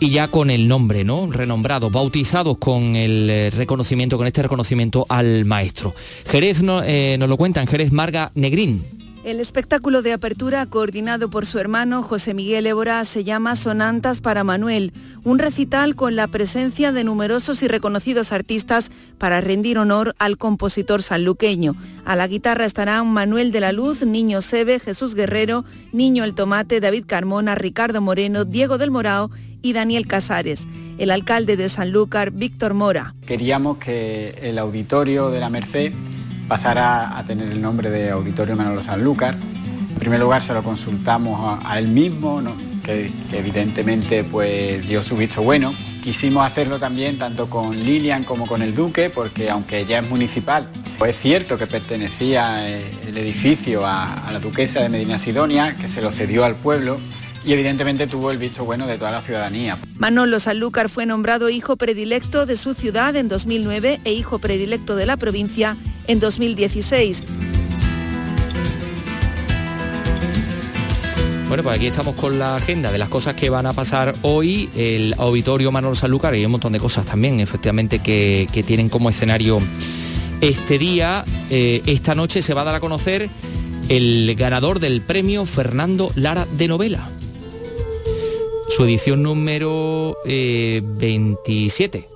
y 0.00 0.10
ya 0.10 0.28
con 0.28 0.50
el 0.50 0.68
nombre, 0.68 1.04
¿no? 1.04 1.30
Renombrados, 1.30 1.90
bautizados 1.90 2.58
con 2.58 2.96
el 2.96 3.30
eh, 3.30 3.50
reconocimiento, 3.50 4.18
con 4.18 4.26
este 4.26 4.42
reconocimiento 4.42 5.06
al 5.08 5.44
maestro. 5.44 5.94
Jerez 6.26 6.62
eh, 6.84 7.16
nos 7.18 7.28
lo 7.28 7.36
cuenta 7.36 7.60
en 7.60 7.66
Jerez 7.66 7.92
Marga 7.92 8.30
Negrín. 8.34 8.97
El 9.28 9.40
espectáculo 9.40 10.00
de 10.00 10.14
apertura, 10.14 10.64
coordinado 10.64 11.28
por 11.28 11.44
su 11.44 11.58
hermano 11.58 12.02
José 12.02 12.32
Miguel 12.32 12.66
Évora, 12.66 13.04
se 13.04 13.24
llama 13.24 13.56
Sonantas 13.56 14.22
para 14.22 14.42
Manuel, 14.42 14.94
un 15.22 15.38
recital 15.38 15.96
con 15.96 16.16
la 16.16 16.28
presencia 16.28 16.92
de 16.92 17.04
numerosos 17.04 17.62
y 17.62 17.68
reconocidos 17.68 18.32
artistas 18.32 18.90
para 19.18 19.42
rendir 19.42 19.76
honor 19.76 20.14
al 20.18 20.38
compositor 20.38 21.02
sanluqueño. 21.02 21.76
A 22.06 22.16
la 22.16 22.26
guitarra 22.26 22.64
estarán 22.64 23.12
Manuel 23.12 23.52
de 23.52 23.60
la 23.60 23.72
Luz, 23.72 24.00
Niño 24.00 24.40
Sebe, 24.40 24.80
Jesús 24.80 25.14
Guerrero, 25.14 25.66
Niño 25.92 26.24
El 26.24 26.34
Tomate, 26.34 26.80
David 26.80 27.04
Carmona, 27.06 27.54
Ricardo 27.54 28.00
Moreno, 28.00 28.46
Diego 28.46 28.78
del 28.78 28.90
Morao 28.90 29.30
y 29.60 29.74
Daniel 29.74 30.06
Casares. 30.06 30.66
El 30.96 31.10
alcalde 31.10 31.58
de 31.58 31.68
Sanlúcar, 31.68 32.30
Víctor 32.30 32.72
Mora. 32.72 33.14
Queríamos 33.26 33.76
que 33.76 34.38
el 34.40 34.58
auditorio 34.58 35.28
de 35.28 35.38
la 35.38 35.50
Merced 35.50 35.92
pasara 36.48 37.16
a 37.16 37.24
tener 37.24 37.52
el 37.52 37.60
nombre 37.60 37.90
de 37.90 38.10
Auditorio 38.10 38.56
Manolo 38.56 38.82
Sanlúcar. 38.82 39.34
En 39.34 39.94
primer 39.98 40.18
lugar 40.18 40.42
se 40.42 40.54
lo 40.54 40.62
consultamos 40.62 41.60
a, 41.64 41.78
él 41.78 41.88
mismo, 41.88 42.42
que, 42.82 43.12
evidentemente 43.32 44.24
pues 44.24 44.88
dio 44.88 45.02
su 45.02 45.16
visto 45.16 45.42
bueno. 45.42 45.72
Quisimos 46.02 46.46
hacerlo 46.46 46.78
también 46.78 47.18
tanto 47.18 47.50
con 47.50 47.76
Lilian 47.76 48.24
como 48.24 48.46
con 48.46 48.62
el 48.62 48.74
Duque, 48.74 49.10
porque 49.10 49.50
aunque 49.50 49.84
ya 49.84 49.98
es 49.98 50.08
municipal, 50.08 50.68
pues 50.96 51.14
es 51.14 51.20
cierto 51.20 51.58
que 51.58 51.66
pertenecía 51.66 52.66
eh, 52.66 52.82
el 53.06 53.18
edificio 53.18 53.86
a 53.86 54.30
la 54.32 54.38
duquesa 54.38 54.80
de 54.80 54.88
Medina 54.88 55.18
Sidonia, 55.18 55.76
que 55.78 55.88
se 55.88 56.00
lo 56.00 56.10
cedió 56.10 56.44
al 56.44 56.54
pueblo 56.54 56.96
y 57.44 57.52
evidentemente 57.52 58.06
tuvo 58.06 58.30
el 58.30 58.38
visto 58.38 58.64
bueno 58.64 58.86
de 58.86 58.98
toda 58.98 59.10
la 59.10 59.22
ciudadanía. 59.22 59.78
Manolo 59.96 60.40
Sanlúcar 60.40 60.88
fue 60.88 61.06
nombrado 61.06 61.48
hijo 61.48 61.76
predilecto 61.76 62.46
de 62.46 62.56
su 62.56 62.74
ciudad 62.74 63.16
en 63.16 63.28
2009 63.28 64.00
e 64.04 64.12
hijo 64.12 64.38
predilecto 64.38 64.96
de 64.96 65.06
la 65.06 65.16
provincia 65.16 65.76
en 66.06 66.20
2016. 66.20 67.22
Bueno, 71.48 71.62
pues 71.62 71.76
aquí 71.76 71.86
estamos 71.86 72.14
con 72.14 72.38
la 72.38 72.56
agenda 72.56 72.92
de 72.92 72.98
las 72.98 73.08
cosas 73.08 73.34
que 73.34 73.48
van 73.48 73.64
a 73.64 73.72
pasar 73.72 74.14
hoy, 74.20 74.68
el 74.76 75.14
auditorio 75.16 75.72
Manolo 75.72 75.94
Sanlúcar 75.94 76.34
y 76.36 76.44
un 76.44 76.52
montón 76.52 76.74
de 76.74 76.78
cosas 76.78 77.06
también, 77.06 77.40
efectivamente, 77.40 78.00
que, 78.00 78.46
tienen 78.66 78.90
como 78.90 79.08
escenario 79.08 79.58
este 80.42 80.78
día. 80.78 81.24
Eh, 81.48 81.80
esta 81.86 82.14
noche 82.14 82.42
se 82.42 82.52
va 82.52 82.60
a 82.60 82.64
dar 82.64 82.74
a 82.74 82.80
conocer 82.80 83.30
el 83.88 84.34
ganador 84.36 84.78
del 84.78 85.00
premio 85.00 85.46
Fernando 85.46 86.10
Lara 86.16 86.46
de 86.58 86.68
novela. 86.68 87.08
Su 88.68 88.84
edición 88.84 89.22
número 89.22 90.16
27 90.24 91.98
eh, 91.98 92.08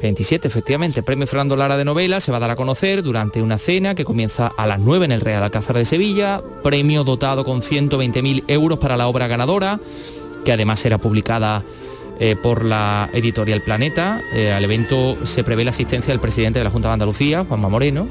27, 0.00 0.48
efectivamente, 0.48 1.02
Premio 1.02 1.26
Fernando 1.26 1.56
Lara 1.56 1.76
de 1.76 1.84
Novela 1.84 2.20
se 2.20 2.30
va 2.30 2.38
a 2.38 2.40
dar 2.40 2.50
a 2.50 2.56
conocer 2.56 3.02
durante 3.02 3.42
una 3.42 3.58
cena 3.58 3.94
que 3.94 4.04
comienza 4.04 4.46
a 4.56 4.66
las 4.66 4.80
9 4.80 5.04
en 5.04 5.12
el 5.12 5.20
Real 5.20 5.42
Alcázar 5.42 5.76
de 5.76 5.84
Sevilla, 5.84 6.40
premio 6.62 7.04
dotado 7.04 7.44
con 7.44 7.60
120.000 7.60 8.44
euros 8.48 8.78
para 8.78 8.96
la 8.96 9.08
obra 9.08 9.26
ganadora, 9.26 9.78
que 10.44 10.52
además 10.52 10.80
será 10.80 10.96
publicada 10.96 11.64
eh, 12.18 12.34
por 12.34 12.64
la 12.64 13.10
editorial 13.12 13.62
Planeta. 13.62 14.22
Eh, 14.34 14.52
al 14.52 14.64
evento 14.64 15.18
se 15.24 15.44
prevé 15.44 15.64
la 15.64 15.70
asistencia 15.70 16.12
del 16.12 16.20
presidente 16.20 16.58
de 16.58 16.64
la 16.64 16.70
Junta 16.70 16.88
de 16.88 16.94
Andalucía, 16.94 17.44
Juanma 17.46 17.68
Moreno, 17.68 18.08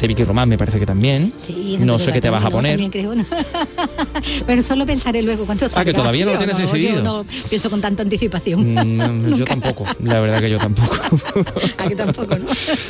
de 0.00 0.08
Vicky 0.08 0.24
Román 0.24 0.48
me 0.48 0.56
parece 0.56 0.78
que 0.78 0.86
también. 0.86 1.32
no 1.80 1.98
sé 1.98 2.12
qué 2.12 2.20
te 2.20 2.30
vas 2.30 2.44
a 2.44 2.50
poner. 2.50 2.78
Pero 4.46 4.62
solo 4.62 4.86
pensaré 4.86 5.22
luego 5.22 5.44
cuánto 5.46 5.68
Ah, 5.74 5.84
que 5.84 5.92
todavía 5.92 6.24
no 6.24 6.32
lo 6.32 6.38
tienes 6.38 6.58
decidido. 6.58 7.02
no 7.02 7.24
pienso 7.48 7.70
con 7.70 7.80
tanta 7.80 8.02
anticipación. 8.02 8.74
Mm, 8.74 9.34
yo 9.36 9.44
tampoco, 9.44 9.84
la 10.02 10.20
verdad 10.20 10.40
que 10.40 10.50
yo 10.50 10.58
tampoco. 10.58 10.96
Aquí 11.78 11.94
tampoco, 11.94 12.38
¿no? 12.38 12.46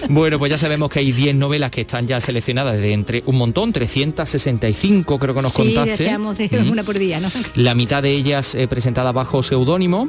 bueno, 0.08 0.38
pues 0.38 0.50
ya 0.50 0.58
sabemos 0.58 0.88
que 0.90 1.00
hay 1.00 1.12
10 1.12 1.36
novelas 1.36 1.70
que 1.70 1.82
están 1.82 2.06
ya 2.06 2.20
seleccionadas 2.20 2.80
de 2.80 2.92
entre 2.92 3.22
un 3.26 3.36
montón, 3.36 3.72
365 3.72 5.18
creo 5.18 5.34
que 5.34 5.42
nos 5.42 5.52
sí, 5.52 5.62
contaste. 5.62 5.90
deseamos 5.90 6.38
de 6.38 6.48
mm. 6.48 6.70
una 6.70 6.82
por 6.82 6.98
día, 6.98 7.20
¿no? 7.20 7.30
La 7.54 7.74
mitad 7.74 8.02
de 8.02 8.12
ellas 8.12 8.54
eh, 8.54 8.68
presentadas 8.68 9.14
bajo 9.14 9.42
seudónimo 9.42 10.08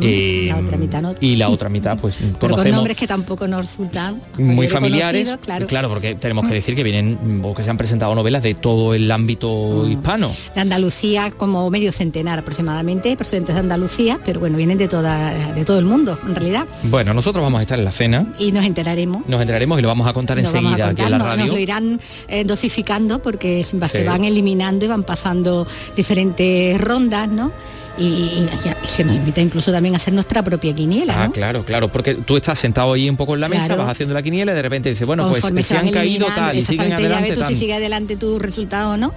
eh, 0.00 0.46
la 0.48 0.58
otra 0.58 0.76
mitad 0.76 1.02
no. 1.02 1.14
Y 1.20 1.36
la 1.36 1.48
otra 1.48 1.68
mitad, 1.68 1.98
pues 1.98 2.16
conocemos. 2.40 2.62
con 2.62 2.70
nombres 2.70 2.96
que 2.96 3.06
tampoco 3.06 3.46
nos 3.48 3.60
resultan 3.62 4.20
muy 4.38 4.68
familiares. 4.68 5.36
Claro. 5.68 5.88
porque 5.88 6.14
tenemos 6.14 6.46
que 6.46 6.54
decir 6.54 6.74
que 6.74 6.82
vienen 6.82 7.42
o 7.44 7.54
que 7.54 7.62
se 7.62 7.70
han 7.70 7.76
presentado 7.76 8.14
novelas 8.14 8.42
de 8.42 8.54
todo 8.54 8.94
el 8.94 9.10
ámbito 9.10 9.88
hispano. 9.88 10.32
De 10.54 10.60
Andalucía, 10.60 11.32
como 11.36 11.68
medio 11.70 11.92
centenar 11.92 12.38
aproximadamente, 12.38 13.16
procedentes 13.16 13.54
de 13.54 13.60
Andalucía, 13.60 14.18
pero 14.24 14.40
bueno, 14.40 14.56
vienen 14.56 14.78
de 14.78 14.88
toda 14.88 15.32
de 15.54 15.64
todo 15.64 15.78
el 15.78 15.84
mundo, 15.84 16.18
en 16.26 16.34
realidad. 16.34 16.66
Bueno, 16.84 17.14
nosotros 17.14 17.42
vamos 17.42 17.60
a 17.60 17.62
estar 17.62 17.78
en 17.78 17.84
la 17.84 17.92
cena. 17.92 18.26
Y 18.38 18.52
nos 18.52 18.64
enteraremos. 18.64 19.26
Nos 19.28 19.40
enteraremos 19.40 19.78
y 19.78 19.82
lo 19.82 19.88
vamos 19.88 20.06
a 20.06 20.12
contar 20.12 20.38
enseguida 20.38 20.88
aquí 20.88 21.02
en 21.02 21.10
la 21.10 21.18
radio. 21.18 21.46
Nos 21.46 21.54
lo 21.54 21.60
irán 21.60 22.00
eh, 22.28 22.44
dosificando 22.44 23.20
porque 23.20 23.64
se 23.64 24.04
van 24.04 24.24
eliminando 24.24 24.84
y 24.84 24.88
van 24.88 25.02
pasando 25.02 25.66
diferentes 25.96 26.80
rondas, 26.80 27.28
¿no? 27.28 27.52
Y, 27.98 28.46
se 28.88 29.04
nos 29.04 29.14
invita 29.14 29.40
incluso 29.40 29.70
también 29.72 29.94
a 29.94 29.98
hacer 29.98 30.12
nuestra 30.12 30.42
propia 30.42 30.74
quiniela. 30.74 31.24
Ah, 31.24 31.30
claro, 31.30 31.64
claro, 31.64 31.88
porque 31.88 32.14
tú 32.14 32.36
estás 32.36 32.58
sentado 32.58 32.92
ahí 32.92 33.08
un 33.08 33.16
poco 33.16 33.34
en 33.34 33.40
la 33.40 33.48
mesa, 33.48 33.74
vas 33.76 33.88
haciendo 33.88 34.14
la 34.14 34.22
quiniela 34.22 34.52
y 34.52 34.54
de 34.54 34.62
repente 34.62 34.88
dices, 34.88 35.06
bueno, 35.06 35.28
pues 35.28 35.44
se, 35.66 35.76
han 35.76 35.90
caído 35.90 36.26
tal 36.34 36.56
y 36.56 36.64
siguen 36.64 36.92
adelante. 36.92 37.34
tú 37.34 37.44
si 37.44 37.56
sigue 37.56 37.74
adelante 37.74 38.16
tu 38.16 38.38
resultado 38.38 38.92
o 38.92 38.96
no. 38.96 39.12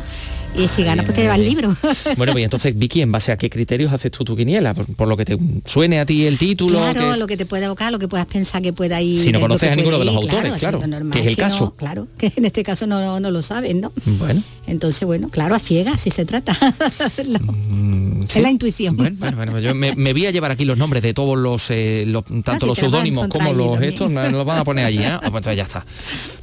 Y 0.56 0.68
si 0.68 0.84
ganas, 0.84 1.06
pues 1.06 1.16
te 1.16 1.22
lleva 1.22 1.36
el 1.36 1.44
libro. 1.44 1.76
Bueno, 2.18 2.32
pues 2.34 2.44
entonces, 2.44 2.78
Vicky, 2.78 3.02
¿en 3.02 3.12
base 3.12 3.32
a 3.32 3.38
qué 3.38 3.50
criterios 3.50 3.92
haces 3.94 4.12
tú 4.12 4.24
tu 4.24 4.36
quiniela? 4.36 4.74
Por, 4.74 5.08
lo 5.08 5.18
que 5.18 5.26
te 5.26 5.38
suene 5.66 6.00
a 6.00 6.06
ti 6.06 6.26
el 6.26 6.38
título. 6.38 6.80
Claro, 6.80 7.16
lo 7.16 7.28
que 7.28 7.38
te 7.38 7.46
pueda 7.46 7.66
evocar, 7.66 7.92
lo 7.92 8.00
que 8.00 8.08
puedas 8.08 8.26
pensar 8.26 8.62
que 8.62 8.74
pueda 8.74 9.00
ir. 9.02 9.24
Si 9.24 9.32
no 9.32 9.40
conoces 9.40 9.72
a 9.72 9.76
ninguno 9.76 10.00
de 10.00 10.06
los 10.06 10.16
autores, 10.16 10.54
claro, 10.54 10.82
que 11.12 11.20
es 11.20 11.28
el 11.28 11.36
caso. 11.36 11.76
claro, 11.76 12.08
que 12.18 12.32
en 12.36 12.46
este 12.46 12.64
caso 12.64 12.88
no, 12.88 13.20
no, 13.20 13.32
lo 13.32 13.42
saben, 13.42 13.82
¿no? 13.82 13.92
Bueno. 14.06 14.42
Entonces, 14.66 15.06
bueno, 15.06 15.30
claro, 15.30 15.54
a 15.54 15.60
ciegas, 15.60 16.02
si 16.02 16.12
se 16.12 16.26
trata 16.26 16.58
de 16.98 17.06
hacerlo. 17.06 17.40
Mm, 17.40 18.24
Es 18.24 18.38
la 18.38 18.50
intuición. 18.50 18.67
Bueno, 18.98 19.18
bueno, 19.20 19.36
bueno, 19.36 19.60
yo 19.60 19.76
me, 19.76 19.96
me, 19.96 20.14
voy 20.14 20.26
a 20.26 20.32
llevar 20.32 20.52
aquí 20.52 20.66
los 20.66 20.78
nombres 20.78 21.04
de 21.04 21.14
todos 21.14 21.38
los, 21.38 21.70
eh, 21.72 22.06
los 22.08 22.24
tanto 22.26 22.66
Ah, 22.66 22.68
los 22.68 22.78
seudónimos 22.78 23.28
como 23.28 23.54
los 23.54 23.82
estos, 23.82 24.10
no, 24.10 24.30
los 24.30 24.46
van 24.46 24.60
a 24.60 24.64
poner 24.64 24.86
allí, 24.86 25.00
¿eh? 25.00 25.08
Ah, 25.08 25.30
pues 25.32 25.46
ya 25.46 25.64
está. 25.64 25.86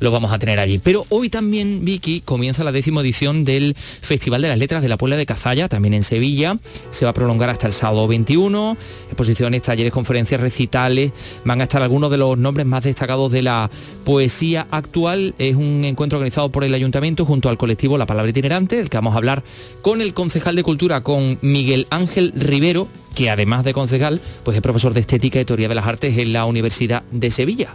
Los 0.00 0.12
vamos 0.12 0.32
a 0.32 0.38
tener 0.38 0.58
allí. 0.58 0.78
Pero 0.78 1.04
hoy 1.10 1.28
también, 1.28 1.84
Vicky, 1.84 2.20
comienza 2.20 2.64
la 2.64 2.72
décima 2.72 3.00
edición 3.00 3.44
del 3.44 3.74
Festival 3.76 4.42
de 4.42 4.48
las 4.48 4.58
Letras 4.58 4.82
de 4.82 4.88
la 4.88 4.96
Puebla 4.96 5.16
de 5.16 5.26
Cazalla, 5.26 5.68
también 5.68 5.94
en 5.94 6.02
Sevilla. 6.02 6.56
Se 6.90 7.04
va 7.04 7.10
a 7.10 7.14
prolongar 7.14 7.50
hasta 7.50 7.66
el 7.66 7.72
sábado 7.72 8.06
21. 8.06 8.76
Exposiciones, 9.06 9.62
talleres, 9.62 9.92
conferencias, 9.92 10.40
recitales. 10.40 11.12
Van 11.44 11.60
a 11.60 11.64
estar 11.64 11.82
algunos 11.82 12.10
de 12.10 12.18
los 12.18 12.38
nombres 12.38 12.66
más 12.66 12.84
destacados 12.84 13.30
de 13.32 13.42
la 13.42 13.70
poesía 14.04 14.66
actual. 14.70 15.34
Es 15.38 15.56
un 15.56 15.84
encuentro 15.84 16.18
organizado 16.18 16.50
por 16.50 16.64
el 16.64 16.74
Ayuntamiento 16.74 17.24
junto 17.24 17.48
al 17.48 17.58
colectivo 17.58 17.98
La 17.98 18.06
Palabra 18.06 18.30
Itinerante, 18.30 18.76
del 18.76 18.90
que 18.90 18.96
vamos 18.96 19.14
a 19.14 19.18
hablar 19.18 19.42
con 19.82 20.00
el 20.00 20.14
concejal 20.14 20.56
de 20.56 20.62
Cultura, 20.62 21.02
con 21.02 21.38
Miguel 21.42 21.86
Ángel 21.90 22.13
Rivero, 22.34 22.88
que 23.14 23.30
además 23.30 23.64
de 23.64 23.72
concejal, 23.72 24.20
pues 24.44 24.56
es 24.56 24.62
profesor 24.62 24.94
de 24.94 25.00
Estética 25.00 25.40
y 25.40 25.44
Teoría 25.44 25.68
de 25.68 25.74
las 25.74 25.86
Artes 25.86 26.16
en 26.18 26.32
la 26.32 26.44
Universidad 26.44 27.02
de 27.10 27.30
Sevilla. 27.30 27.74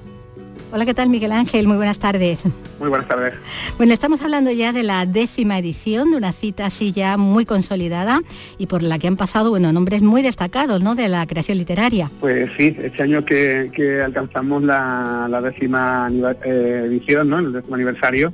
Hola, 0.72 0.86
¿qué 0.86 0.94
tal 0.94 1.10
Miguel 1.10 1.32
Ángel? 1.32 1.66
Muy 1.68 1.78
buenas 1.78 1.98
tardes. 1.98 2.42
Muy 2.80 2.90
buenas 2.90 3.08
tardes. 3.08 3.34
Bueno, 3.78 3.92
estamos 3.92 4.22
hablando 4.22 4.52
ya 4.52 4.72
de 4.72 4.84
la 4.84 5.08
décima 5.08 5.58
edición, 5.58 6.12
de 6.12 6.18
una 6.18 6.32
cita 6.32 6.68
así 6.68 6.92
ya 6.92 7.18
muy 7.18 7.44
consolidada 7.44 8.22
y 8.60 8.68
por 8.68 8.84
la 8.84 9.00
que 9.00 9.08
han 9.08 9.18
pasado, 9.18 9.50
bueno, 9.50 9.74
nombres 9.74 10.04
muy 10.04 10.22
destacados, 10.22 10.80
¿no?, 10.84 10.94
de 10.94 11.08
la 11.08 11.26
creación 11.26 11.58
literaria. 11.58 12.12
Pues 12.20 12.52
sí, 12.56 12.76
este 12.84 13.02
año 13.02 13.26
que, 13.26 13.72
que 13.74 14.00
alcanzamos 14.04 14.62
la, 14.64 15.28
la 15.28 15.42
décima 15.42 16.08
eh, 16.46 16.84
edición, 16.86 17.30
¿no? 17.30 17.40
el 17.40 17.52
décimo 17.52 17.74
aniversario, 17.74 18.32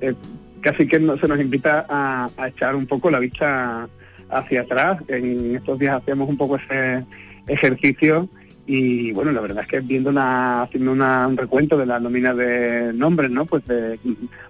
eh, 0.00 0.14
casi 0.60 0.86
que 0.86 1.00
no- 1.00 1.18
se 1.18 1.26
nos 1.26 1.40
invita 1.40 1.86
a, 1.88 2.30
a 2.36 2.48
echar 2.48 2.76
un 2.76 2.86
poco 2.86 3.10
la 3.10 3.18
vista 3.18 3.88
hacia 4.34 4.62
atrás. 4.62 4.98
En 5.08 5.54
estos 5.56 5.78
días 5.78 5.96
hacíamos 5.96 6.28
un 6.28 6.36
poco 6.36 6.56
ese 6.56 7.04
ejercicio 7.46 8.28
y 8.66 9.12
bueno, 9.12 9.30
la 9.32 9.42
verdad 9.42 9.62
es 9.64 9.68
que 9.68 9.80
viendo 9.80 10.08
una, 10.10 10.62
haciendo 10.62 10.92
una- 10.92 11.26
un 11.28 11.36
recuento 11.36 11.76
de 11.76 11.84
la 11.86 12.00
nómina 12.00 12.32
de 12.34 12.92
nombres, 12.94 13.30
¿no? 13.30 13.44
Pues 13.44 13.66
de 13.66 13.98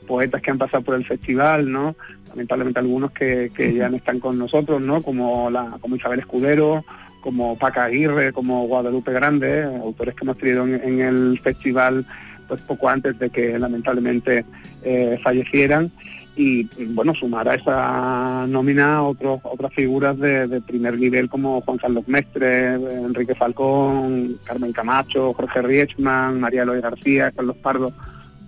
poetas 0.07 0.41
que 0.41 0.51
han 0.53 0.59
pasado 0.59 0.83
por 0.85 0.95
el 0.95 1.05
festival, 1.05 1.71
¿no? 1.71 1.97
Lamentablemente 2.29 2.79
algunos 2.81 3.11
que, 3.11 3.51
que 3.55 3.75
ya 3.75 3.89
no 3.89 3.97
están 3.97 4.21
con 4.21 4.39
nosotros, 4.39 4.81
¿no? 4.81 5.03
Como 5.03 5.51
la, 5.51 5.79
como 5.81 5.97
Isabel 5.97 6.21
Escudero, 6.21 6.85
como 7.21 7.59
Paca 7.59 7.85
Aguirre, 7.85 8.33
como 8.33 8.67
Guadalupe 8.69 9.13
Grande, 9.13 9.65
autores 9.65 10.15
que 10.15 10.25
hemos 10.25 10.39
tenido 10.39 10.65
en, 10.65 10.75
en 10.75 11.01
el 11.01 11.41
festival 11.43 12.07
pues 12.47 12.61
poco 12.61 12.89
antes 12.91 13.19
de 13.19 13.31
que 13.31 13.59
lamentablemente 13.59 14.45
eh, 14.83 15.19
fallecieran 15.25 15.91
y 16.37 16.65
bueno 16.87 17.15
sumar 17.15 17.49
a 17.49 17.55
esa 17.55 18.47
nómina 18.49 19.03
otros 19.03 19.41
otras 19.45 19.73
figuras 19.73 20.19
de, 20.19 20.49
de 20.49 20.61
primer 20.61 20.99
nivel 20.99 21.29
como 21.29 21.61
Juan 21.61 21.79
Carlos 21.79 22.09
Mestre, 22.09 22.75
Enrique 22.75 23.35
Falcón, 23.35 24.41
Carmen 24.45 24.73
Camacho, 24.73 25.33
Jorge 25.35 25.63
Riechman, 25.63 26.41
María 26.41 26.63
Eloy 26.63 26.81
García, 26.81 27.31
Carlos 27.31 27.57
Pardo, 27.59 27.93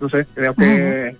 no 0.01 0.09
sé, 0.09 0.25
creo 0.33 0.53
que, 0.53 1.15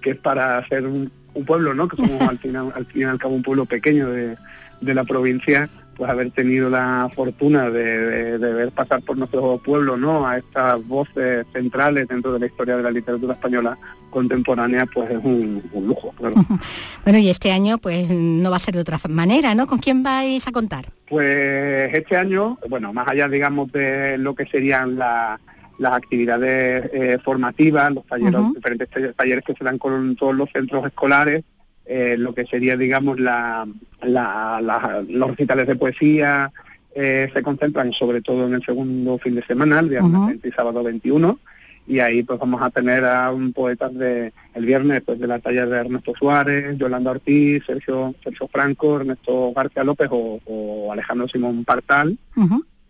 que 0.00 0.10
es 0.10 0.16
para 0.16 0.66
ser 0.68 0.86
un, 0.86 1.10
un 1.34 1.44
pueblo, 1.44 1.74
¿no? 1.74 1.88
Que 1.88 1.96
somos 1.96 2.20
al 2.22 2.38
final, 2.38 2.72
al 2.74 2.86
fin 2.86 3.02
y 3.02 3.04
al 3.04 3.18
cabo 3.18 3.34
un 3.34 3.42
pueblo 3.42 3.64
pequeño 3.64 4.10
de, 4.10 4.36
de 4.80 4.94
la 4.94 5.04
provincia, 5.04 5.68
pues 6.02 6.10
haber 6.10 6.32
tenido 6.32 6.68
la 6.68 7.08
fortuna 7.14 7.70
de, 7.70 7.84
de- 7.84 8.38
de 8.38 8.52
ver 8.52 8.72
pasar 8.72 9.00
por 9.02 9.16
nuestro 9.16 9.58
pueblo, 9.58 9.96
¿no? 9.96 10.26
A 10.26 10.36
estas 10.38 10.84
voces 10.84 11.46
centrales 11.52 12.08
dentro 12.08 12.32
de 12.32 12.40
la 12.40 12.46
historia 12.46 12.76
de 12.76 12.82
la 12.82 12.90
literatura 12.90 13.34
española 13.34 13.78
contemporánea, 14.10 14.84
pues 14.86 15.12
es 15.12 15.18
un, 15.22 15.62
un 15.72 15.86
lujo, 15.86 16.12
claro. 16.18 16.34
Bueno, 17.04 17.20
y 17.20 17.28
este 17.30 17.52
año 17.52 17.78
pues 17.78 18.10
no 18.10 18.50
va 18.50 18.56
a 18.56 18.58
ser 18.58 18.74
de 18.74 18.80
otra 18.80 18.98
manera, 19.08 19.54
¿no? 19.54 19.68
¿Con 19.68 19.78
quién 19.78 20.02
vais 20.02 20.44
a 20.48 20.50
contar? 20.50 20.86
Pues 21.08 21.94
este 21.94 22.16
año, 22.16 22.58
bueno, 22.68 22.92
más 22.92 23.06
allá, 23.06 23.28
digamos, 23.28 23.70
de 23.70 24.18
lo 24.18 24.34
que 24.34 24.46
serían 24.46 24.96
la- 24.96 25.38
las 25.78 25.92
actividades 25.92 26.90
eh, 26.92 27.18
formativas, 27.24 27.92
los 27.94 28.04
talleres, 28.06 28.40
Ujú. 28.40 28.54
diferentes 28.54 28.90
taller- 28.90 29.14
talleres 29.14 29.44
que 29.44 29.54
se 29.54 29.62
dan 29.64 29.78
con 29.78 30.16
todos 30.16 30.34
los 30.34 30.50
centros 30.52 30.84
escolares, 30.84 31.44
eh, 31.86 32.16
lo 32.18 32.34
que 32.34 32.44
sería, 32.46 32.76
digamos, 32.76 33.18
la, 33.20 33.66
la- 34.02 34.60
la- 34.62 35.04
los 35.08 35.30
recitales 35.30 35.66
de 35.66 35.76
poesía, 35.76 36.50
eh, 36.94 37.30
se 37.32 37.42
concentran 37.42 37.92
sobre 37.92 38.20
todo 38.20 38.46
en 38.46 38.54
el 38.54 38.62
segundo 38.64 39.18
fin 39.18 39.34
de 39.34 39.44
semana, 39.44 39.80
el 39.80 39.88
viernes 39.88 40.12
Ujú. 40.14 40.26
20 40.26 40.48
y 40.48 40.52
sábado 40.52 40.82
21, 40.82 41.38
y 41.86 41.98
ahí 41.98 42.22
pues 42.22 42.38
vamos 42.38 42.62
a 42.62 42.70
tener 42.70 43.04
a 43.04 43.32
un 43.32 43.52
poeta 43.52 43.88
de 43.88 44.32
el 44.54 44.64
viernes 44.66 45.02
pues 45.04 45.18
de 45.18 45.26
la 45.26 45.38
talla 45.40 45.66
de 45.66 45.78
Ernesto 45.78 46.12
Suárez, 46.16 46.76
Yolanda 46.78 47.10
Ortiz, 47.10 47.64
Sergio, 47.66 48.14
Sergio 48.22 48.46
Franco, 48.48 49.00
Ernesto 49.00 49.52
García 49.52 49.82
López 49.82 50.08
o, 50.12 50.38
o 50.44 50.92
Alejandro 50.92 51.26
Simón 51.28 51.64
Partal. 51.64 52.16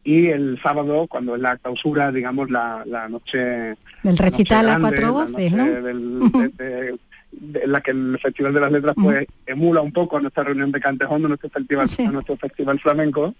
Y 0.04 0.26
el 0.26 0.58
sábado, 0.60 1.06
cuando 1.06 1.36
es 1.36 1.40
la 1.40 1.56
clausura, 1.58 2.10
digamos, 2.10 2.50
la, 2.50 2.82
la 2.86 3.08
noche... 3.08 3.76
Del 4.02 4.18
recital 4.18 4.66
noche 4.66 4.76
a 4.76 4.80
cuatro 4.80 5.12
voces, 5.12 5.52
¿no? 5.52 5.64
noche 5.64 5.80
del- 5.80 6.20
de- 6.32 6.48
de- 6.64 6.98
de 7.32 7.66
la 7.66 7.80
que 7.80 7.90
el 7.92 8.18
Festival 8.22 8.52
de 8.54 8.60
las 8.60 8.70
Letras 8.72 8.94
pues 9.02 9.26
emula 9.46 9.80
un 9.80 9.92
poco 9.92 10.16
a 10.16 10.20
nuestra 10.20 10.44
reunión 10.44 10.70
de 10.70 10.80
Cantejondo, 10.80 11.28
nuestro 11.28 11.48
festival, 11.50 11.88
a 12.06 12.12
nuestro 12.12 12.36
festival 12.36 12.78
flamenco, 12.78 13.34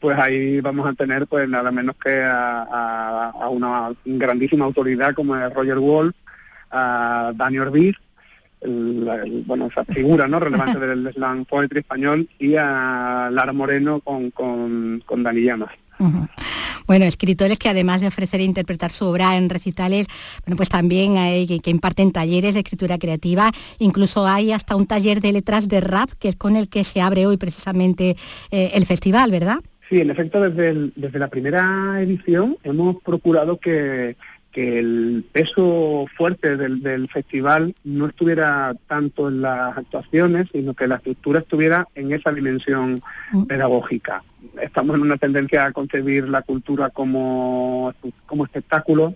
pues 0.00 0.18
ahí 0.18 0.60
vamos 0.60 0.86
a 0.88 0.92
tener 0.94 1.26
pues 1.26 1.48
nada 1.48 1.70
menos 1.70 1.96
que 1.96 2.22
a, 2.22 2.62
a- 2.62 3.30
a 3.30 3.48
una 3.48 3.90
grandísima 4.04 4.64
autoridad 4.64 5.14
como 5.14 5.36
es 5.36 5.52
Roger 5.54 5.78
Wolf, 5.78 6.14
a 6.70 7.32
Dani 7.36 7.58
Orbiz, 7.58 7.96
el- 8.60 9.06
el- 9.24 9.42
bueno, 9.46 9.66
esa 9.66 9.84
figura 9.84 10.26
no 10.26 10.40
relevante 10.40 10.78
del 10.86 11.12
slam 11.14 11.44
poetry 11.44 11.78
español 11.80 12.28
y 12.38 12.56
a 12.56 13.28
Lara 13.32 13.52
Moreno 13.52 14.00
con, 14.00 14.30
con, 14.32 15.02
con 15.06 15.22
Dani 15.22 15.42
Llamas. 15.42 15.70
Bueno, 16.86 17.04
escritores 17.04 17.58
que 17.58 17.68
además 17.68 18.00
de 18.00 18.08
ofrecer 18.08 18.40
e 18.40 18.44
interpretar 18.44 18.92
su 18.92 19.06
obra 19.06 19.36
en 19.36 19.48
recitales, 19.48 20.06
bueno, 20.44 20.56
pues 20.56 20.68
también 20.68 21.16
hay 21.16 21.46
que, 21.46 21.60
que 21.60 21.70
imparten 21.70 22.12
talleres 22.12 22.54
de 22.54 22.60
escritura 22.60 22.98
creativa, 22.98 23.50
incluso 23.78 24.26
hay 24.26 24.52
hasta 24.52 24.76
un 24.76 24.86
taller 24.86 25.20
de 25.20 25.32
letras 25.32 25.68
de 25.68 25.80
rap, 25.80 26.10
que 26.18 26.28
es 26.28 26.36
con 26.36 26.56
el 26.56 26.68
que 26.68 26.84
se 26.84 27.00
abre 27.00 27.26
hoy 27.26 27.36
precisamente 27.36 28.16
eh, 28.50 28.70
el 28.74 28.86
festival, 28.86 29.30
¿verdad? 29.30 29.58
Sí, 29.88 30.00
en 30.00 30.10
efecto, 30.10 30.40
desde, 30.40 30.68
el- 30.70 30.92
desde 30.96 31.18
la 31.18 31.28
primera 31.28 32.00
edición 32.00 32.56
hemos 32.64 32.96
procurado 33.02 33.58
que, 33.58 34.16
que 34.50 34.78
el 34.80 35.24
peso 35.32 36.06
fuerte 36.16 36.56
del, 36.56 36.82
del 36.82 37.08
festival 37.08 37.74
no 37.84 38.06
estuviera 38.06 38.74
tanto 38.88 39.28
en 39.28 39.42
las 39.42 39.76
actuaciones, 39.78 40.46
sino 40.52 40.74
que 40.74 40.88
la 40.88 40.96
estructura 40.96 41.38
estuviera 41.40 41.86
en 41.94 42.12
esa 42.12 42.32
dimensión 42.32 42.98
pedagógica. 43.46 44.24
Estamos 44.60 44.96
en 44.96 45.02
una 45.02 45.16
tendencia 45.16 45.66
a 45.66 45.72
concebir 45.72 46.28
la 46.28 46.42
cultura 46.42 46.90
como, 46.90 47.92
como 48.26 48.44
espectáculo 48.44 49.14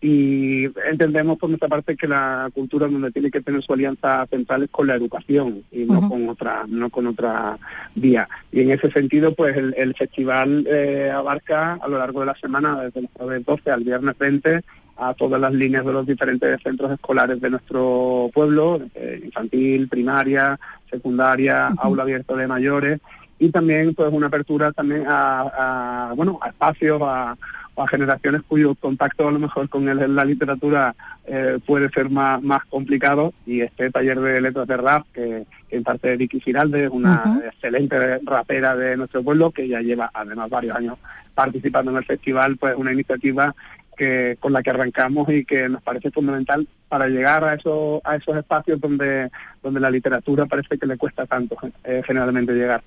y 0.00 0.66
entendemos 0.88 1.38
por 1.38 1.48
nuestra 1.48 1.68
parte 1.68 1.96
que 1.96 2.06
la 2.06 2.50
cultura 2.54 2.86
donde 2.86 3.10
tiene 3.10 3.30
que 3.30 3.40
tener 3.40 3.62
su 3.62 3.72
alianza 3.72 4.26
central 4.26 4.64
es 4.64 4.70
con 4.70 4.86
la 4.86 4.94
educación 4.94 5.64
y 5.72 5.84
no 5.84 6.08
con 6.08 6.28
otra 6.28 6.64
no 6.68 6.90
con 6.90 7.06
otra 7.06 7.58
vía. 7.94 8.28
Y 8.52 8.60
en 8.60 8.70
ese 8.70 8.90
sentido 8.90 9.34
pues 9.34 9.56
el, 9.56 9.74
el 9.76 9.94
festival 9.94 10.66
eh, 10.68 11.10
abarca 11.12 11.74
a 11.74 11.88
lo 11.88 11.98
largo 11.98 12.20
de 12.20 12.26
la 12.26 12.34
semana 12.34 12.82
desde 12.82 13.00
el 13.00 13.08
jueves 13.14 13.44
12 13.46 13.70
al 13.70 13.84
viernes 13.84 14.18
20 14.18 14.62
a 14.98 15.14
todas 15.14 15.40
las 15.40 15.52
líneas 15.52 15.84
de 15.84 15.92
los 15.92 16.06
diferentes 16.06 16.58
centros 16.62 16.92
escolares 16.92 17.40
de 17.40 17.50
nuestro 17.50 18.30
pueblo, 18.32 18.80
eh, 18.94 19.20
infantil, 19.24 19.88
primaria, 19.88 20.58
secundaria, 20.90 21.68
aula 21.78 22.02
abierta 22.02 22.34
de 22.34 22.46
mayores 22.46 23.00
y 23.38 23.50
también 23.50 23.94
pues 23.94 24.10
una 24.12 24.28
apertura 24.28 24.72
también 24.72 25.04
a, 25.06 26.08
a, 26.10 26.12
bueno 26.14 26.38
a 26.42 26.48
espacios 26.48 27.00
a, 27.02 27.36
a 27.76 27.88
generaciones 27.88 28.40
cuyo 28.48 28.74
contacto 28.74 29.28
a 29.28 29.32
lo 29.32 29.38
mejor 29.38 29.68
con 29.68 29.86
el- 29.88 30.14
la 30.14 30.24
literatura 30.24 30.94
eh, 31.26 31.58
puede 31.66 31.90
ser 31.90 32.08
más, 32.08 32.42
más 32.42 32.64
complicado 32.64 33.34
y 33.44 33.60
este 33.60 33.90
taller 33.90 34.18
de 34.20 34.40
letras 34.40 34.66
de 34.66 34.76
rap 34.78 35.04
que, 35.12 35.44
que 35.68 35.76
imparte 35.76 36.16
Vicky 36.16 36.40
Giralde, 36.40 36.88
una 36.88 37.24
Ujú. 37.26 37.40
excelente 37.46 38.20
rapera 38.24 38.74
de 38.76 38.96
nuestro 38.96 39.22
pueblo 39.22 39.50
que 39.50 39.68
ya 39.68 39.80
lleva 39.82 40.10
además 40.14 40.48
varios 40.48 40.74
años 40.76 40.96
participando 41.34 41.90
en 41.90 41.98
el 41.98 42.04
festival, 42.06 42.56
pues 42.56 42.74
una 42.76 42.92
iniciativa 42.92 43.54
que 43.96 44.36
con 44.38 44.52
la 44.52 44.62
que 44.62 44.70
arrancamos 44.70 45.28
y 45.30 45.44
que 45.44 45.68
nos 45.68 45.82
parece 45.82 46.10
fundamental 46.10 46.68
para 46.88 47.08
llegar 47.08 47.42
a 47.42 47.54
esos 47.54 48.00
a 48.04 48.16
esos 48.16 48.36
espacios 48.36 48.80
donde 48.80 49.30
donde 49.62 49.80
la 49.80 49.90
literatura 49.90 50.46
parece 50.46 50.78
que 50.78 50.86
le 50.86 50.96
cuesta 50.96 51.26
tanto 51.26 51.56
eh, 51.82 52.00
generalmente 52.06 52.52
llegar. 52.52 52.84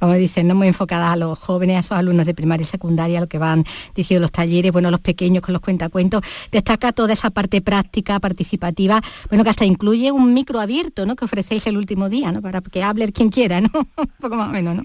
Como 0.00 0.14
dicen, 0.14 0.48
no 0.48 0.54
muy 0.54 0.68
enfocadas 0.68 1.12
a 1.12 1.16
los 1.16 1.38
jóvenes, 1.38 1.76
a 1.76 1.80
esos 1.80 1.98
alumnos 1.98 2.24
de 2.24 2.32
primaria 2.32 2.62
y 2.62 2.66
secundaria, 2.66 3.20
lo 3.20 3.26
que 3.26 3.36
van 3.36 3.64
diciendo 3.94 4.22
los 4.22 4.32
talleres, 4.32 4.72
bueno, 4.72 4.90
los 4.90 5.00
pequeños 5.00 5.42
con 5.42 5.52
los 5.52 5.60
cuentacuentos, 5.60 6.22
destaca 6.50 6.92
toda 6.92 7.12
esa 7.12 7.28
parte 7.28 7.60
práctica, 7.60 8.18
participativa, 8.20 9.02
bueno, 9.28 9.44
que 9.44 9.50
hasta 9.50 9.66
incluye 9.66 10.10
un 10.10 10.32
micro 10.32 10.60
abierto, 10.60 11.04
¿no? 11.04 11.14
Que 11.14 11.26
ofrecéis 11.26 11.66
el 11.66 11.76
último 11.76 12.08
día, 12.08 12.32
¿no? 12.32 12.40
Para 12.40 12.62
que 12.62 12.82
hable 12.82 13.12
quien 13.12 13.28
quiera, 13.28 13.60
¿no? 13.60 13.68
un 13.96 14.08
poco 14.18 14.36
más 14.36 14.48
o 14.48 14.52
menos, 14.52 14.76
¿no? 14.76 14.84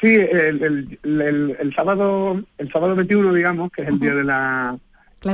Sí, 0.00 0.14
el, 0.14 0.62
el, 0.62 0.98
el- 1.04 1.56
el 1.58 1.74
sábado 1.74 2.42
el 2.58 2.72
sábado 2.72 2.94
21, 2.96 3.32
digamos, 3.32 3.70
que 3.72 3.82
es 3.82 3.88
el 3.88 3.98
día 4.00 4.14
de 4.14 4.24
la 4.24 4.78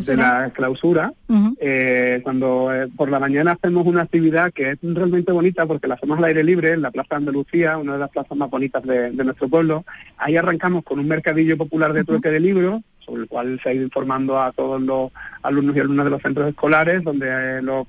de 0.07 0.17
la 0.17 0.51
clausura, 0.55 1.13
eh, 1.61 2.21
cuando 2.23 2.73
eh, 2.73 2.89
por 2.97 3.11
la 3.11 3.19
mañana 3.19 3.53
hacemos 3.53 3.87
una 3.87 4.03
actividad 4.03 4.51
que 4.53 4.71
es 4.71 4.79
realmente 4.83 5.33
bonita 5.33 5.67
porque 5.67 5.87
la 5.89 5.95
hacemos 5.95 6.17
al 6.19 6.25
aire 6.25 6.43
libre 6.45 6.73
en 6.73 6.81
la 6.83 6.91
Plaza 6.91 7.17
Andalucía, 7.17 7.77
una 7.77 7.95
de 7.95 7.99
las 7.99 8.09
plazas 8.11 8.37
más 8.39 8.49
bonitas 8.49 8.83
de, 8.85 9.11
nuestro 9.13 9.49
pueblo. 9.49 9.85
Ahí 10.17 10.37
arrancamos 10.37 10.85
con 10.85 10.99
un 10.99 11.09
mercadillo 11.09 11.59
popular 11.59 11.93
de 11.93 12.05
trueque 12.05 12.31
de 12.31 12.41
libros, 12.41 12.81
sobre 13.01 13.23
el 13.23 13.29
cual 13.29 13.61
se 13.63 13.69
ha 13.69 13.75
ido 13.75 13.83
informando 13.85 14.41
a 14.41 14.53
todos 14.53 14.81
los 14.81 15.11
alumnos 15.43 15.77
y 15.77 15.81
alumnas 15.81 16.05
de 16.07 16.11
los 16.11 16.23
centros 16.23 16.49
escolares, 16.49 17.03
donde 17.03 17.27
eh, 17.29 17.61
los 17.63 17.87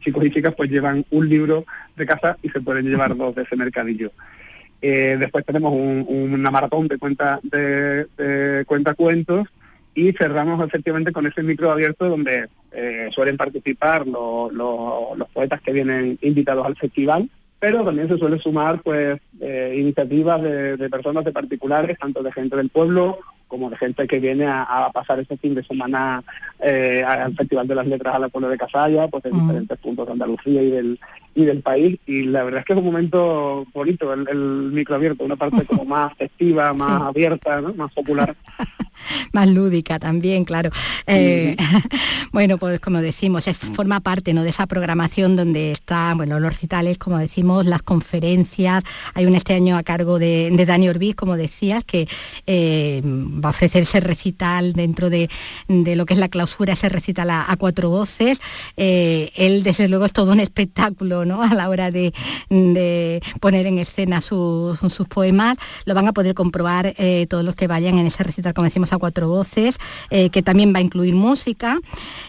chicos 0.00 0.24
y 0.24 0.30
chicas 0.30 0.54
pues 0.56 0.70
llevan 0.70 1.04
un 1.10 1.28
libro 1.28 1.64
de 1.96 2.06
casa 2.06 2.38
y 2.42 2.48
se 2.48 2.60
pueden 2.60 2.86
llevar 2.86 3.16
dos 3.16 3.34
de 3.36 3.42
ese 3.42 3.54
mercadillo. 3.56 4.10
Después 4.80 5.44
tenemos 5.44 5.72
una 5.74 6.50
maratón 6.50 6.88
de 6.88 6.98
cuenta 6.98 7.40
de, 7.42 8.06
de 8.16 8.64
cuentacuentos 8.66 9.46
y 9.94 10.12
cerramos 10.12 10.64
efectivamente 10.66 11.12
con 11.12 11.26
ese 11.26 11.42
micro 11.42 11.70
abierto 11.70 12.08
donde 12.08 12.48
eh, 12.72 13.08
suelen 13.12 13.36
participar 13.36 14.06
los 14.06 15.28
poetas 15.32 15.60
que 15.60 15.72
vienen 15.72 16.18
invitados 16.22 16.64
al 16.64 16.76
festival, 16.76 17.28
pero 17.58 17.84
también 17.84 18.08
se 18.08 18.16
suele 18.16 18.38
sumar 18.38 18.80
pues 18.82 19.18
eh, 19.40 19.74
iniciativas 19.76 20.40
de, 20.42 20.88
personas 20.88 21.24
de 21.24 21.32
particulares, 21.32 21.98
tanto 21.98 22.22
de 22.22 22.32
gente 22.32 22.56
del 22.56 22.70
pueblo 22.70 23.18
como 23.48 23.68
de 23.68 23.76
gente 23.76 24.06
que 24.06 24.20
viene 24.20 24.46
a, 24.46 24.88
pasar 24.94 25.18
ese 25.18 25.36
fin 25.36 25.56
de 25.56 25.64
semana 25.64 26.22
eh, 26.60 27.02
al 27.04 27.34
Festival 27.34 27.66
de 27.66 27.74
las 27.74 27.86
Letras 27.88 28.14
a 28.14 28.20
la 28.20 28.28
Puebla 28.28 28.48
de 28.48 28.56
Casalla, 28.56 29.08
pues 29.08 29.24
en 29.24 29.32
diferentes 29.32 29.78
puntos 29.78 30.06
de 30.06 30.12
Andalucía 30.12 30.62
y 30.62 30.70
del 30.70 31.00
y 31.34 31.44
del 31.44 31.62
país. 31.62 31.98
Y 32.06 32.24
la 32.24 32.44
verdad 32.44 32.60
es 32.60 32.66
que 32.66 32.72
es 32.72 32.78
un 32.78 32.84
momento 32.84 33.66
bonito, 33.72 34.12
el, 34.12 34.70
micro 34.72 34.94
abierto, 34.94 35.24
una 35.24 35.36
parte 35.36 35.64
como 35.64 35.84
más 35.86 36.14
festiva, 36.16 36.72
más 36.72 37.02
abierta, 37.02 37.60
más 37.76 37.92
popular. 37.92 38.36
más 39.32 39.48
lúdica 39.48 39.98
también, 39.98 40.44
claro. 40.44 40.70
Eh, 41.06 41.56
bueno, 42.32 42.58
pues 42.58 42.80
como 42.80 43.00
decimos, 43.00 43.46
es, 43.48 43.56
forma 43.56 44.00
parte 44.00 44.34
¿no? 44.34 44.42
de 44.42 44.50
esa 44.50 44.66
programación 44.66 45.36
donde 45.36 45.72
están 45.72 46.18
bueno, 46.18 46.40
los 46.40 46.52
recitales, 46.52 46.98
como 46.98 47.18
decimos, 47.18 47.66
las 47.66 47.82
conferencias. 47.82 48.84
Hay 49.14 49.26
un 49.26 49.34
este 49.34 49.54
año 49.54 49.76
a 49.76 49.82
cargo 49.82 50.18
de, 50.18 50.50
Dani 50.66 50.88
Orbiz, 50.88 51.14
como 51.14 51.36
decías, 51.36 51.84
que 51.84 52.06
eh, 52.46 53.02
va 53.04 53.48
a 53.48 53.50
ofrecer 53.50 53.82
ese 53.82 54.00
recital 54.00 54.72
dentro 54.72 55.10
de, 55.10 55.28
lo 55.68 56.06
que 56.06 56.14
es 56.14 56.20
la 56.20 56.28
clausura, 56.28 56.74
ese 56.74 56.88
recital 56.88 57.30
a, 57.30 57.56
cuatro 57.58 57.90
voces. 57.90 58.40
Eh, 58.76 59.30
él, 59.36 59.62
desde 59.62 59.88
luego, 59.88 60.04
es 60.04 60.12
todo 60.12 60.32
un 60.32 60.40
espectáculo 60.40 61.19
¿no? 61.24 61.42
a 61.50 61.54
la 61.54 61.68
hora 61.68 61.90
de, 61.90 62.12
poner 63.40 63.66
en 63.66 63.78
escena 63.78 64.20
sus, 64.20 64.78
poemas. 65.08 65.56
Lo 65.84 65.94
van 65.94 66.08
a 66.08 66.12
poder 66.12 66.34
comprobar 66.34 66.94
todos 67.28 67.44
los 67.44 67.54
que 67.54 67.66
vayan 67.66 67.98
en 67.98 68.06
ese 68.06 68.22
recital, 68.22 68.54
como 68.54 68.64
decimos, 68.66 68.92
a 68.92 68.98
cuatro 68.98 69.28
voces, 69.28 69.78
eh, 70.10 70.30
que 70.30 70.42
también 70.42 70.72
va 70.74 70.78
a 70.78 70.82
incluir 70.82 71.14
música. 71.14 71.78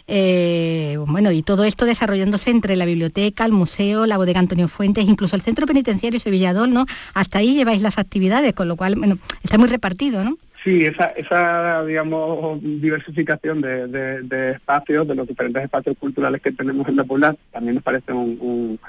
Eh, 0.08 0.97
bueno, 1.08 1.32
y 1.32 1.43
todo 1.43 1.63
esto 1.63 1.86
desarrollándose 1.86 2.49
entre 2.49 2.75
la 2.75 2.86
biblioteca, 2.86 3.45
el 3.45 3.51
museo, 3.51 4.06
la 4.06 4.17
bodega 4.17 4.39
Antonio 4.39 4.67
Fuentes, 4.67 5.08
incluso 5.08 5.36
el 5.36 5.41
centro 5.41 5.65
penitenciario 5.65 6.19
Sevillador, 6.19 6.69
¿no? 6.69 6.86
Hasta 7.13 7.39
ahí 7.39 7.56
lleváis 7.56 7.82
las 7.82 7.97
actividades, 7.97 8.54
con 8.54 8.67
lo 8.67 8.75
cual, 8.75 8.95
bueno, 8.95 9.17
está 9.43 9.58
muy 9.58 9.67
repartido, 9.67 10.23
¿no? 10.23 10.38
Sí, 10.63 10.86
esa, 10.86 11.08
esa 11.08 11.84
digamos, 11.86 12.60
diversificación 12.62 13.62
de, 13.62 14.52
espacios, 14.52 15.08
de 15.08 15.15
los 15.15 15.28
diferentes 15.28 15.63
espacios 15.63 15.97
culturales 15.97 16.39
que 16.39 16.52
tenemos 16.52 16.88
en 16.88 16.97
la 16.97 17.04
Puebla, 17.04 17.36
también 17.52 17.76
nos 17.76 17.84
parece 17.84 18.13
un, 18.13 18.80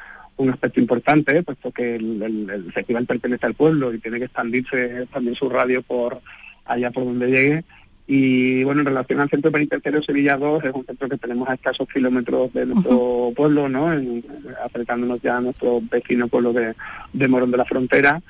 aspecto 0.51 0.81
importante, 0.81 1.43
puesto 1.45 1.71
que 1.71 1.95
el, 1.95 2.71
festival 2.75 3.07
pertenece 3.07 3.47
al 3.47 3.55
pueblo 3.55 3.95
y 3.95 4.01
tiene 4.01 4.19
que 4.19 4.25
expandirse 4.25 5.07
también 5.13 5.37
su 5.37 5.49
radio 5.49 5.83
por 5.83 6.21
allá 6.65 6.91
por 6.91 7.05
donde 7.05 7.29
llegue. 7.29 7.65
Y 8.07 8.65
bueno, 8.65 8.81
en 8.81 8.89
relación 8.89 9.21
al 9.21 9.31
centro 9.31 9.53
penitenciario 9.53 10.03
Sevilla 10.03 10.37
2, 10.37 10.65
es 10.65 10.73
un 10.75 10.85
centro 10.85 11.09
que 11.09 11.17
tenemos 11.17 11.49
a 11.49 11.55
escasos 11.55 11.89
kilómetros 11.89 12.53
de 12.53 12.67
nuestro 12.67 13.33
pueblo, 13.37 13.69
¿no? 13.69 13.93
En, 13.93 14.25
acercándonos 14.65 15.23
ya 15.23 15.37
a 15.37 15.41
nuestro 15.41 15.81
vecino 15.91 16.29
pueblo 16.29 16.53
de, 16.53 17.29
Morón 17.29 17.53
de 17.53 17.57
la 17.57 17.65
Frontera. 17.65 18.21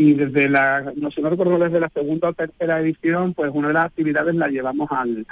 Y 0.00 0.14
desde 0.14 0.48
la, 0.48 0.94
no 0.96 1.10
sé, 1.10 1.20
no 1.20 1.28
recuerdo 1.28 1.58
desde 1.58 1.78
la 1.78 1.90
segunda 1.90 2.30
o 2.30 2.32
tercera 2.32 2.80
edición, 2.80 3.34
pues 3.34 3.50
una 3.52 3.68
de 3.68 3.74
las 3.74 3.84
actividades 3.84 4.34
la 4.34 4.48
llevamos 4.48 4.88
al, 4.90 5.26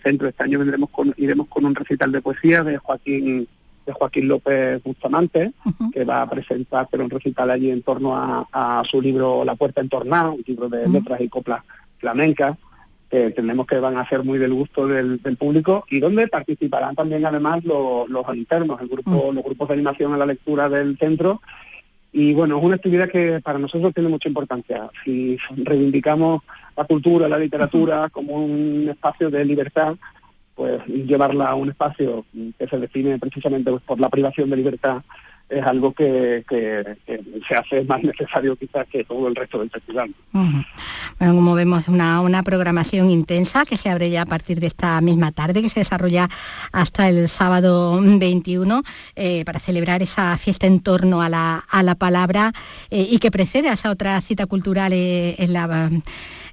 centro. 0.00 0.28
Este 0.28 0.44
año 0.44 0.60
vendremos 0.60 0.90
con, 0.90 1.12
iremos 1.16 1.48
con 1.48 1.64
un 1.64 1.74
recital 1.74 2.12
de 2.12 2.22
poesía 2.22 2.62
de 2.62 2.78
Joaquín 2.78 3.48
de 3.84 3.92
Joaquín 3.92 4.28
López 4.28 4.80
Bustamante, 4.84 5.50
que 5.92 6.04
va 6.04 6.22
a 6.22 6.30
presentar 6.30 6.86
un 6.92 7.10
recital 7.10 7.50
allí 7.50 7.72
en 7.72 7.82
torno 7.82 8.14
a, 8.14 8.82
su 8.88 9.02
libro 9.02 9.44
La 9.44 9.56
Puerta 9.56 9.80
Entornada, 9.80 10.30
un 10.30 10.44
libro 10.46 10.68
de 10.68 10.88
letras 10.88 11.20
y 11.20 11.28
coplas 11.28 11.64
flamenca, 11.98 12.56
que 13.10 13.32
tenemos 13.32 13.66
que 13.66 13.80
van 13.80 13.96
a 13.96 14.08
ser 14.08 14.22
muy 14.22 14.38
del 14.38 14.54
gusto 14.54 14.86
del, 14.86 15.18
público 15.36 15.84
y 15.90 15.98
donde 15.98 16.28
participarán 16.28 16.94
también 16.94 17.26
además 17.26 17.64
los, 17.64 18.06
internos, 18.36 18.80
el 18.80 18.86
grupo, 18.86 19.32
los 19.32 19.42
grupos 19.42 19.66
de 19.66 19.74
animación 19.74 20.12
a 20.14 20.16
la 20.16 20.26
lectura 20.26 20.68
del 20.68 20.96
centro. 20.96 21.42
Y 22.12 22.34
bueno, 22.34 22.58
es 22.58 22.64
una 22.64 22.74
actividad 22.74 23.08
que 23.08 23.40
para 23.40 23.58
nosotros 23.58 23.94
tiene 23.94 24.10
mucha 24.10 24.28
importancia. 24.28 24.90
Si 25.02 25.38
reivindicamos 25.56 26.42
la 26.76 26.84
cultura, 26.84 27.28
la 27.28 27.38
literatura 27.38 28.10
como 28.10 28.44
un 28.44 28.86
espacio 28.90 29.30
de 29.30 29.44
libertad, 29.44 29.96
pues 30.54 30.86
llevarla 30.86 31.48
a 31.48 31.54
un 31.54 31.70
espacio 31.70 32.26
que 32.58 32.68
se 32.68 32.78
define 32.78 33.18
precisamente 33.18 33.72
por 33.86 33.98
la 33.98 34.10
privación 34.10 34.50
de 34.50 34.56
libertad 34.56 35.02
es 35.52 35.64
algo 35.64 35.92
que, 35.92 36.44
se 37.48 37.54
hace 37.54 37.84
más 37.84 38.02
necesario 38.02 38.56
quizás 38.56 38.86
que 38.86 39.04
todo 39.04 39.28
el 39.28 39.34
resto 39.34 39.58
del 39.58 39.70
festival. 39.70 40.14
Bueno, 40.32 40.64
como 41.18 41.54
vemos, 41.54 41.88
una, 41.88 42.20
una 42.20 42.42
programación 42.42 43.10
intensa 43.10 43.64
que 43.64 43.76
se 43.76 43.90
abre 43.90 44.10
ya 44.10 44.22
a 44.22 44.26
partir 44.26 44.60
de 44.60 44.66
esta 44.66 45.00
misma 45.00 45.32
tarde, 45.32 45.62
que 45.62 45.68
se 45.68 45.80
desarrolla 45.80 46.28
hasta 46.72 47.08
el 47.08 47.28
sábado 47.28 48.00
21, 48.02 48.82
eh, 49.16 49.44
para 49.44 49.58
celebrar 49.58 50.02
esa 50.02 50.36
fiesta 50.38 50.66
en 50.66 50.80
torno 50.80 51.22
a 51.22 51.28
la, 51.28 51.64
a 51.68 51.82
la 51.82 51.94
palabra 51.94 52.52
eh, 52.90 53.06
y 53.10 53.18
que 53.18 53.30
precede 53.30 53.68
a 53.68 53.74
esa 53.74 53.90
otra 53.90 54.20
cita 54.20 54.46
cultural 54.46 54.92
eh, 54.92 55.36
en 55.38 55.52
la 55.52 55.90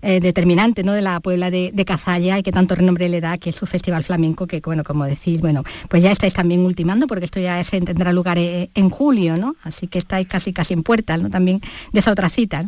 eh, 0.02 0.20
determinante 0.20 0.84
¿no? 0.84 0.94
de 0.94 1.02
la 1.02 1.20
Puebla 1.20 1.52
de, 1.52 1.86
Cazalla 1.86 2.38
y 2.38 2.44
que 2.44 2.52
tanto 2.52 2.76
renombre 2.76 3.10
le 3.10 3.20
da, 3.22 3.38
que 3.38 3.50
es 3.50 3.56
su 3.56 3.66
festival 3.66 4.04
flamenco, 4.04 4.46
que 4.48 4.62
bueno, 4.64 4.84
como 4.84 5.06
decís, 5.06 5.42
bueno, 5.42 5.64
pues 5.88 6.04
ya 6.04 6.12
estáis 6.12 6.34
también 6.34 6.62
ultimando, 6.62 7.08
porque 7.08 7.26
esto 7.26 7.40
ya 7.40 7.64
se 7.64 7.82
tendrá 7.82 8.14
lugar 8.14 8.38
eh, 8.38 8.70
en 8.76 8.90
julio, 8.90 9.38
¿no? 9.38 9.56
Así 9.64 9.88
que 9.88 9.98
estáis 9.98 10.28
casi 10.28 10.54
casi 10.54 10.74
en 10.74 10.84
puertas, 10.84 11.22
¿no? 11.22 11.30
También 11.30 11.62
de 11.92 12.00
esa 12.00 12.12
otra 12.12 12.30
cita, 12.30 12.66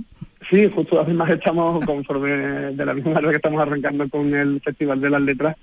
Sí, 0.49 0.69
justo 0.73 0.99
además 0.99 1.29
estamos, 1.29 1.85
conforme 1.85 2.29
de 2.29 2.85
la 2.85 2.93
misma 2.93 3.11
manera 3.11 3.29
que 3.29 3.35
estamos 3.35 3.61
arrancando 3.61 4.09
con 4.09 4.33
el 4.33 4.59
Festival 4.61 4.99
de 4.99 5.09
las 5.09 5.21
Letras, 5.21 5.55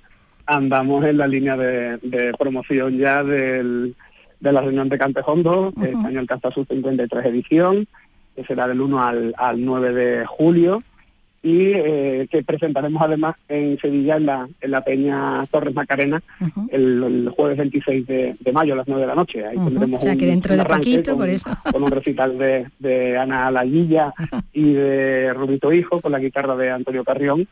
andamos 0.45 1.05
en 1.05 1.17
la 1.17 1.27
línea 1.27 1.57
de, 1.57 2.33
promoción 2.39 2.97
ya 2.97 3.23
del, 3.23 3.95
de 4.39 4.51
la 4.53 4.61
reunión 4.61 4.89
de 4.89 4.97
Cantejondo, 4.97 5.73
que 5.79 5.89
este 5.89 6.07
año 6.07 6.19
alcanza 6.19 6.51
su 6.51 6.65
53 6.65 7.25
edición, 7.25 7.87
que 8.35 8.45
será 8.45 8.67
del 8.67 8.81
1 8.81 9.03
al, 9.03 9.35
al 9.37 9.63
9 9.63 9.93
de 9.93 10.25
julio, 10.25 10.81
y 11.41 11.71
eh, 11.73 12.27
que 12.29 12.43
presentaremos 12.43 13.01
además 13.01 13.35
en 13.47 13.77
Sevilla 13.79 14.17
en 14.17 14.25
la, 14.25 14.49
en 14.59 14.71
la 14.71 14.81
Peña 14.83 15.45
Torres 15.49 15.73
Macarena 15.73 16.21
el, 16.69 17.31
jueves 17.35 17.57
26 17.57 18.07
de, 18.07 18.35
mayo 18.53 18.73
a 18.73 18.77
las 18.77 18.87
9 18.87 19.01
de 19.01 19.07
la 19.07 19.15
noche. 19.15 19.45
Ahí 19.45 19.57
tendremos 19.57 20.03
un, 20.03 20.17
que 20.17 20.25
dentro 20.25 20.55
de 20.55 20.65
poquito, 20.65 21.11
con, 21.11 21.19
por 21.19 21.29
eso. 21.29 21.49
con 21.71 21.83
un 21.83 21.91
recital 21.91 22.37
de, 22.37 22.67
de 22.79 23.17
Ana 23.17 23.51
Layilla 23.51 24.13
y 24.51 24.73
de 24.73 25.33
Rubito 25.33 25.71
Hijo 25.71 26.01
con 26.01 26.11
la 26.11 26.19
guitarra 26.19 26.55
de 26.55 26.71
Antonio 26.71 27.03
Carrión 27.03 27.47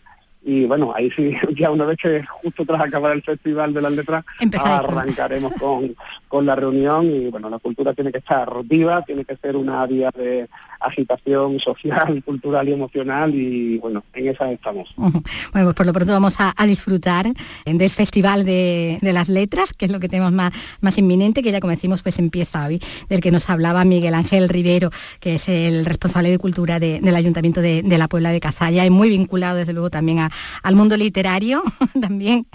y 0.47 0.65
bueno, 0.65 0.93
ahí 0.95 1.11
sí, 1.11 1.33
ya 1.55 1.69
una 1.71 1.83
vez 1.83 1.97
que 1.97 2.23
justo 2.41 2.65
tras 2.65 2.81
acabar 2.81 3.11
el 3.11 3.21
Festival 3.21 3.73
de 3.73 3.81
las 3.81 3.91
Letras, 3.91 4.23
arrancaremos 4.57 5.51
con, 5.59 5.93
con 6.29 6.45
la 6.45 6.55
reunión 6.55 7.05
y 7.05 7.27
bueno, 7.29 7.49
la 7.49 7.59
cultura 7.59 7.93
tiene 7.93 8.13
que 8.13 8.19
estar 8.19 8.49
viva, 8.63 9.01
tiene 9.01 9.25
que 9.25 9.35
ser 9.35 9.57
una 9.57 9.81
área 9.81 10.09
de 10.11 10.47
agitación 10.79 11.59
social, 11.59 12.23
cultural 12.25 12.69
y 12.69 12.71
emocional 12.71 13.35
y 13.35 13.77
bueno, 13.79 14.05
en 14.13 14.27
esa 14.29 14.49
estamos. 14.49 14.93
Bueno, 14.95 15.21
pues 15.51 15.75
por 15.75 15.85
lo 15.85 15.91
pronto 15.91 16.13
vamos 16.13 16.35
a, 16.39 16.53
disfrutar 16.65 17.27
del 17.65 17.89
Festival 17.89 18.45
de, 18.45 18.99
las 19.01 19.27
Letras, 19.27 19.73
que 19.73 19.85
es 19.85 19.91
lo 19.91 19.99
que 19.99 20.07
tenemos 20.07 20.31
más, 20.31 20.53
más 20.79 20.97
inminente, 20.97 21.43
que 21.43 21.51
ya 21.51 21.59
como 21.59 21.71
decimos, 21.71 22.03
pues 22.03 22.19
empieza 22.19 22.67
hoy, 22.67 22.81
del 23.09 23.19
que 23.19 23.31
nos 23.31 23.49
hablaba 23.49 23.83
Miguel 23.83 24.13
Ángel 24.13 24.47
Rivero, 24.47 24.91
que 25.19 25.35
es 25.35 25.49
el 25.49 25.85
responsable 25.85 26.29
de 26.29 26.37
cultura 26.37 26.79
del 26.79 27.15
Ayuntamiento 27.15 27.61
de, 27.61 27.83
de 27.83 27.97
la 27.97 28.07
Puebla 28.07 28.31
de 28.31 28.39
Cazalla 28.39 28.85
y 28.85 28.89
muy 28.89 29.09
vinculado 29.09 29.57
desde 29.57 29.73
luego 29.73 29.89
también 29.89 30.19
a, 30.19 30.31
al 30.63 30.75
mundo 30.75 30.97
literario, 30.97 31.63
también 32.01 32.47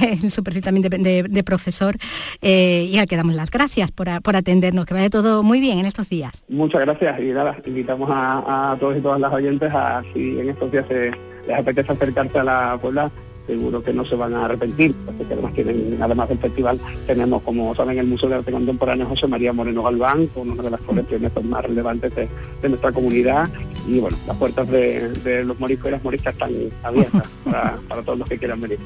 en 0.00 0.30
su 0.30 0.42
también 0.42 1.02
de, 1.02 1.44
profesor, 1.44 1.96
eh, 2.40 2.88
y 2.90 2.98
al 2.98 3.06
que 3.06 3.16
damos 3.16 3.34
las 3.34 3.50
gracias 3.50 3.90
por, 3.90 4.08
atendernos, 4.08 4.86
que 4.86 4.94
vaya 4.94 5.10
todo 5.10 5.42
muy 5.42 5.60
bien 5.60 5.78
en 5.78 5.86
estos 5.86 6.08
días. 6.08 6.32
Muchas 6.48 6.82
gracias 6.82 7.20
y 7.20 7.32
nada, 7.32 7.56
invitamos 7.64 8.08
a, 8.12 8.76
todos 8.78 8.96
y 8.96 9.00
todas 9.00 9.20
las 9.20 9.32
oyentes 9.32 9.70
a 9.72 10.02
si 10.12 10.38
en 10.38 10.50
estos 10.50 10.70
días 10.70 10.86
les 10.88 11.58
apetece 11.58 11.92
acercarse 11.92 12.38
a 12.38 12.44
la 12.44 12.78
Puebla, 12.80 13.10
seguro 13.46 13.82
que 13.82 13.92
no 13.92 14.04
se 14.04 14.14
van 14.14 14.34
a 14.34 14.44
arrepentir, 14.44 14.94
porque 15.06 15.32
además 15.32 15.54
tienen, 15.54 15.98
además 16.00 16.28
del 16.28 16.38
festival, 16.38 16.80
tenemos, 17.06 17.42
como 17.42 17.74
saben, 17.74 17.98
el 17.98 18.06
Museo 18.06 18.28
de 18.28 18.36
Arte 18.36 18.52
Contemporáneo 18.52 19.06
José 19.06 19.26
María 19.26 19.52
Moreno 19.52 19.82
Galván, 19.82 20.26
con 20.28 20.50
una 20.50 20.62
de 20.62 20.70
las 20.70 20.80
colecciones 20.80 21.32
más 21.44 21.64
relevantes 21.64 22.12
de, 22.14 22.28
nuestra 22.68 22.92
comunidad, 22.92 23.48
y 23.86 23.98
bueno, 23.98 24.16
las 24.26 24.36
puertas 24.36 24.68
de, 24.68 25.44
los 25.44 25.58
moriscos 25.58 25.88
y 25.88 25.92
las 25.92 26.04
moriscas 26.04 26.34
están 26.34 26.52
abiertas 26.82 27.22
para, 27.44 27.78
para 27.88 28.02
todos 28.02 28.18
los 28.18 28.28
que 28.28 28.38
quieran 28.38 28.60
venir. 28.60 28.78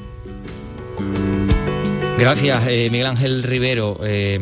Gracias, 2.17 2.67
eh, 2.67 2.89
Miguel 2.89 3.07
Ángel 3.07 3.43
Rivero. 3.43 3.99
Eh, 4.03 4.39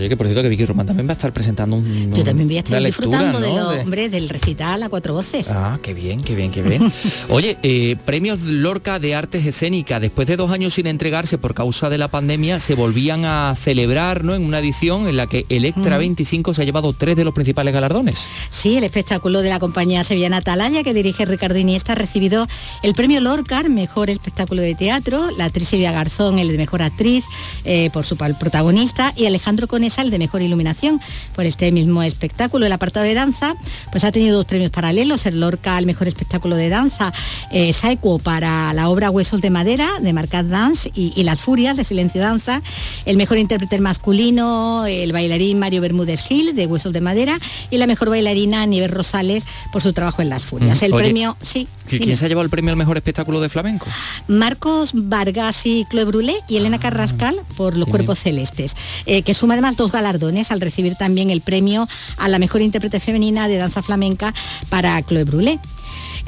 Oye, 0.00 0.08
que 0.08 0.16
por 0.16 0.26
cierto 0.26 0.42
que 0.42 0.48
Vicky 0.48 0.64
Román 0.64 0.86
también 0.86 1.06
va 1.06 1.12
a 1.12 1.12
estar 1.12 1.30
presentando 1.30 1.76
un... 1.76 2.14
Yo 2.14 2.24
también 2.24 2.48
voy 2.48 2.56
a 2.56 2.60
estar 2.60 2.82
disfrutando 2.82 3.38
lectura, 3.38 3.68
de 3.68 3.76
los, 3.76 3.84
hombre, 3.84 4.08
del 4.08 4.30
recital 4.30 4.82
a 4.82 4.88
cuatro 4.88 5.12
voces. 5.12 5.48
Ah, 5.50 5.78
qué 5.82 5.92
bien, 5.92 6.22
qué 6.22 6.34
bien, 6.34 6.50
qué 6.50 6.62
bien. 6.62 6.90
Oye, 7.28 7.58
eh, 7.62 7.96
premios 8.06 8.40
Lorca 8.44 8.98
de 8.98 9.14
Artes 9.14 9.44
Escénicas, 9.44 10.00
después 10.00 10.26
de 10.26 10.38
dos 10.38 10.52
años 10.52 10.72
sin 10.72 10.86
entregarse 10.86 11.36
por 11.36 11.52
causa 11.52 11.90
de 11.90 11.98
la 11.98 12.08
pandemia, 12.08 12.60
se 12.60 12.74
volvían 12.74 13.26
a 13.26 13.54
celebrar 13.56 14.24
¿no? 14.24 14.34
en 14.34 14.42
una 14.42 14.60
edición 14.60 15.06
en 15.06 15.18
la 15.18 15.26
que 15.26 15.44
Electra 15.50 15.98
25 15.98 16.54
se 16.54 16.62
ha 16.62 16.64
llevado 16.64 16.94
tres 16.94 17.14
de 17.14 17.24
los 17.24 17.34
principales 17.34 17.74
galardones. 17.74 18.24
Sí, 18.48 18.78
el 18.78 18.84
espectáculo 18.84 19.42
de 19.42 19.50
la 19.50 19.58
compañía 19.58 20.02
sevillana 20.02 20.38
Atalaya, 20.38 20.82
que 20.82 20.94
dirige 20.94 21.26
Ricardo 21.26 21.58
Iniesta, 21.58 21.92
ha 21.92 21.96
recibido 21.96 22.46
el 22.82 22.94
premio 22.94 23.20
Lorcar, 23.20 23.68
mejor 23.68 24.08
espectáculo 24.08 24.62
de 24.62 24.74
teatro, 24.74 25.30
la 25.36 25.44
actriz 25.44 25.68
Silvia 25.68 25.92
Garzón, 25.92 26.38
el 26.38 26.48
de 26.48 26.56
mejor 26.56 26.80
actriz, 26.80 27.26
eh, 27.66 27.90
por 27.92 28.06
su 28.06 28.16
protagonista, 28.16 29.12
y 29.14 29.26
Alejandro 29.26 29.66
El 29.98 30.10
de 30.10 30.18
mejor 30.18 30.42
iluminación 30.42 31.00
por 31.34 31.44
este 31.44 31.72
mismo 31.72 32.02
espectáculo. 32.02 32.66
El 32.66 32.72
apartado 32.72 33.04
de 33.04 33.14
danza, 33.14 33.54
pues 33.92 34.04
ha 34.04 34.12
tenido 34.12 34.36
dos 34.36 34.46
premios 34.46 34.70
paralelos, 34.70 35.26
el 35.26 35.40
Lorca 35.40 35.76
al 35.76 35.86
mejor 35.86 36.08
espectáculo 36.08 36.56
de 36.56 36.68
danza, 36.68 37.12
eh, 37.52 37.72
para 38.22 38.72
la 38.72 38.88
obra 38.88 39.10
Huesos 39.10 39.40
de 39.40 39.50
Madera, 39.50 39.88
de 40.00 40.12
Marcat 40.12 40.46
Dance, 40.46 40.90
y, 40.94 41.12
y 41.14 41.22
Las 41.24 41.40
Furias, 41.40 41.76
de 41.76 41.84
Silencio 41.84 42.20
Danza, 42.20 42.62
el 43.04 43.16
mejor 43.16 43.38
intérprete 43.38 43.78
masculino, 43.80 44.86
el 44.86 45.12
bailarín 45.12 45.58
Mario 45.58 45.80
Bermúdez 45.80 46.22
Gil, 46.22 46.54
de 46.54 46.66
Huesos 46.66 46.92
de 46.92 47.00
Madera, 47.00 47.38
y 47.70 47.76
la 47.78 47.86
mejor 47.86 48.10
bailarina 48.10 48.64
Nieves 48.66 48.90
Rosales, 48.90 49.44
por 49.72 49.82
su 49.82 49.92
trabajo 49.92 50.22
en 50.22 50.30
Las 50.30 50.44
Furias. 50.44 50.80
Mm. 50.80 50.84
El 50.84 50.92
Oye, 50.92 51.04
premio, 51.04 51.36
sí. 51.40 51.68
¿Quién 51.86 52.02
dime. 52.02 52.16
se 52.16 52.24
ha 52.24 52.28
llevado 52.28 52.44
el 52.44 52.50
premio 52.50 52.70
al 52.70 52.76
mejor 52.76 52.96
espectáculo 52.96 53.40
de 53.40 53.48
flamenco? 53.48 53.86
Marcos 54.28 54.90
Vargas 54.94 55.66
y 55.66 55.84
Chloe 55.90 56.04
Brulé 56.04 56.36
y 56.48 56.56
Elena 56.56 56.78
Carrascal 56.78 57.36
por 57.56 57.76
Los 57.76 57.88
Cuerpos 57.88 58.20
Celestes, 58.20 58.76
eh, 59.06 59.22
que 59.22 59.34
suma 59.34 59.54
además 59.54 59.69
dos 59.76 59.92
galardones 59.92 60.50
al 60.50 60.60
recibir 60.60 60.96
también 60.96 61.30
el 61.30 61.40
premio 61.40 61.88
a 62.16 62.28
la 62.28 62.38
mejor 62.38 62.62
intérprete 62.62 63.00
femenina 63.00 63.48
de 63.48 63.56
danza 63.56 63.82
flamenca 63.82 64.34
para 64.68 65.00
Chloe 65.02 65.24
Brulé. 65.24 65.58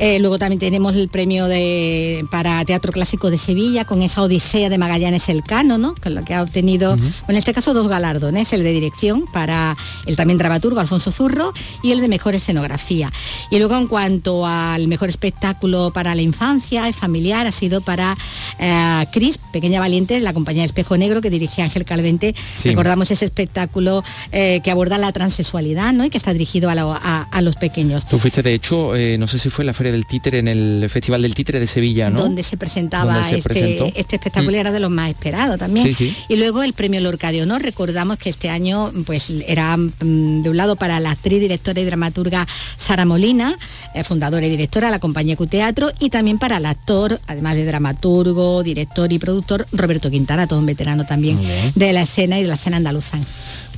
Eh, 0.05 0.19
luego 0.19 0.37
también 0.37 0.59
tenemos 0.59 0.97
el 0.97 1.09
premio 1.09 1.47
de, 1.47 2.25
para 2.29 2.65
Teatro 2.65 2.91
Clásico 2.93 3.31
de 3.31 3.39
Sevilla 3.39 3.85
con 3.85 4.03
esa 4.03 4.21
Odisea 4.23 4.69
de 4.69 4.77
Magallanes 4.77 5.29
Elcano, 5.29 5.79
¿no? 5.79 5.95
Con 6.03 6.17
lo 6.17 6.25
que 6.25 6.35
ha 6.35 6.43
obtenido, 6.43 6.97
bueno, 6.97 7.13
en 7.29 7.37
este 7.37 7.55
caso 7.55 7.73
dos 7.73 7.87
galardones, 7.87 8.53
el 8.53 8.65
de 8.65 8.73
dirección 8.73 9.27
para 9.33 9.77
el 10.07 10.17
también 10.17 10.39
dramaturgo 10.39 10.81
Alfonso 10.81 11.13
Zurro 11.13 11.53
y 11.85 11.93
el 11.93 12.01
de 12.01 12.09
mejor 12.09 12.35
escenografía. 12.35 13.13
Y 13.53 13.59
luego 13.61 13.77
en 13.77 13.87
cuanto 13.87 14.45
al 14.45 14.89
mejor 14.89 15.09
espectáculo 15.09 15.93
para 15.93 16.17
la 16.17 16.23
infancia 16.23 16.89
y 16.89 16.93
familiar 16.93 17.47
ha 17.47 17.53
sido 17.53 17.81
para 17.81 18.17
eh, 18.59 19.07
Cris, 19.13 19.39
Pequeña 19.53 19.79
Valiente, 19.79 20.19
la 20.19 20.33
compañía 20.33 20.65
Espejo 20.65 20.97
Negro 20.97 21.21
que 21.21 21.31
dirige 21.31 21.63
Ángel 21.63 21.85
Calvente. 21.85 22.35
Sí. 22.59 22.71
Recordamos 22.71 23.09
ese 23.13 23.25
espectáculo 23.27 24.03
eh, 24.33 24.61
que 24.65 24.73
aborda 24.73 24.99
la 24.99 25.13
transexualidad 25.13 25.93
¿no? 25.93 26.05
y 26.05 26.11
que 26.11 26.19
está 26.19 26.33
dirigido 26.33 26.71
a, 26.71 26.75
la- 26.75 26.99
a- 27.01 27.23
a 27.31 27.41
los 27.41 27.55
pequeños. 27.55 28.09
Tú 28.09 28.19
fuiste, 28.19 28.43
de 28.43 28.53
hecho, 28.55 28.97
eh, 28.97 29.17
no 29.17 29.29
sé 29.29 29.39
si 29.39 29.49
fue 29.49 29.63
en 29.63 29.67
la 29.69 29.75
Feria 29.75 29.92
del 29.93 30.07
Títere, 30.07 30.39
en 30.39 30.49
el 30.49 30.89
Festival 30.91 31.23
del 31.23 31.35
Títere 31.35 31.61
de 31.61 31.67
Sevilla, 31.67 32.11
¿no? 32.11 32.21
donde 32.21 32.43
se 32.43 32.57
presentaba 32.57 33.15
Donde 33.15 33.29
se 33.37 33.43
presentó. 33.43 33.87
este, 33.87 34.01
este 34.01 34.17
espectáculo 34.17 34.53
Mm. 34.57 34.61
era 34.61 34.73
de 34.73 34.81
los 34.81 34.91
más 34.91 35.11
esperados 35.11 35.59
también. 35.59 35.87
Sí, 35.87 35.95
sí. 35.95 36.17
Y 36.29 36.37
luego 36.37 36.63
el 36.63 36.73
premio 36.73 37.01
Lorca 37.01 37.31
de 37.33 37.43
Honor, 37.43 37.63
recordamos 37.63 38.19
que 38.19 38.31
este 38.31 38.51
año 38.51 38.93
pues 39.07 39.31
era 39.47 39.77
mm, 39.77 40.43
de 40.43 40.51
un 40.51 40.57
lado 40.57 40.77
para 40.77 40.99
la 41.01 41.13
actriz, 41.13 41.41
directora 41.41 41.81
y 41.81 41.85
dramaturga 41.85 42.47
Sara 42.77 43.05
Molina, 43.05 43.57
eh, 43.95 44.05
fundadora 44.05 44.45
y 44.47 44.51
directora 44.51 44.89
de 44.89 44.93
la 44.93 44.99
compañía 44.99 45.37
Q-Teatro, 45.37 45.91
y 46.01 46.11
también 46.11 46.39
para 46.39 46.57
el 46.57 46.67
actor, 46.67 47.21
además 47.27 47.55
de 47.55 47.65
dramaturgo, 47.65 48.63
director 48.63 49.13
y 49.13 49.19
productor, 49.19 49.67
Roberto 49.73 50.11
Quintana, 50.11 50.47
todo 50.47 50.59
un 50.59 50.67
veterano 50.67 51.05
también 51.07 51.39
de 51.75 51.93
la 51.93 52.03
escena 52.03 52.39
y 52.39 52.43
de 52.43 52.49
la 52.49 52.55
escena 52.55 52.79
andaluza. 52.79 53.19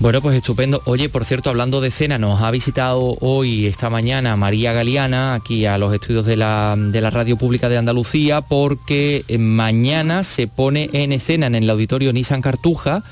Bueno, 0.00 0.20
pues 0.20 0.37
estupendo. 0.37 0.83
Oye, 0.87 1.09
por 1.09 1.24
cierto, 1.24 1.50
hablando 1.50 1.81
de 1.81 1.90
cena, 1.92 2.18
nos 2.18 2.42
ha 2.42 2.50
visitado 2.50 3.16
hoy, 3.20 3.66
esta 3.66 3.90
mañana, 3.90 4.37
María 4.37 4.72
Galeana, 4.72 5.35
aquí 5.35 5.66
a 5.66 5.79
los 5.79 5.93
estudios 5.94 6.26
de 6.26 6.37
la, 6.37 6.74
de 6.76 7.00
la 7.00 7.11
Radio 7.11 7.37
Pública 7.37 7.68
de 7.68 7.76
Andalucía, 7.76 8.40
porque 8.40 9.24
eh, 9.28 9.38
mañana 9.38 10.22
se 10.22 10.46
pone 10.46 10.90
en 10.92 11.12
escena 11.12 11.46
en 11.46 11.54
el 11.54 11.68
auditorio 11.70 12.12
Nissan 12.12 12.42
Cartuja. 12.42 13.02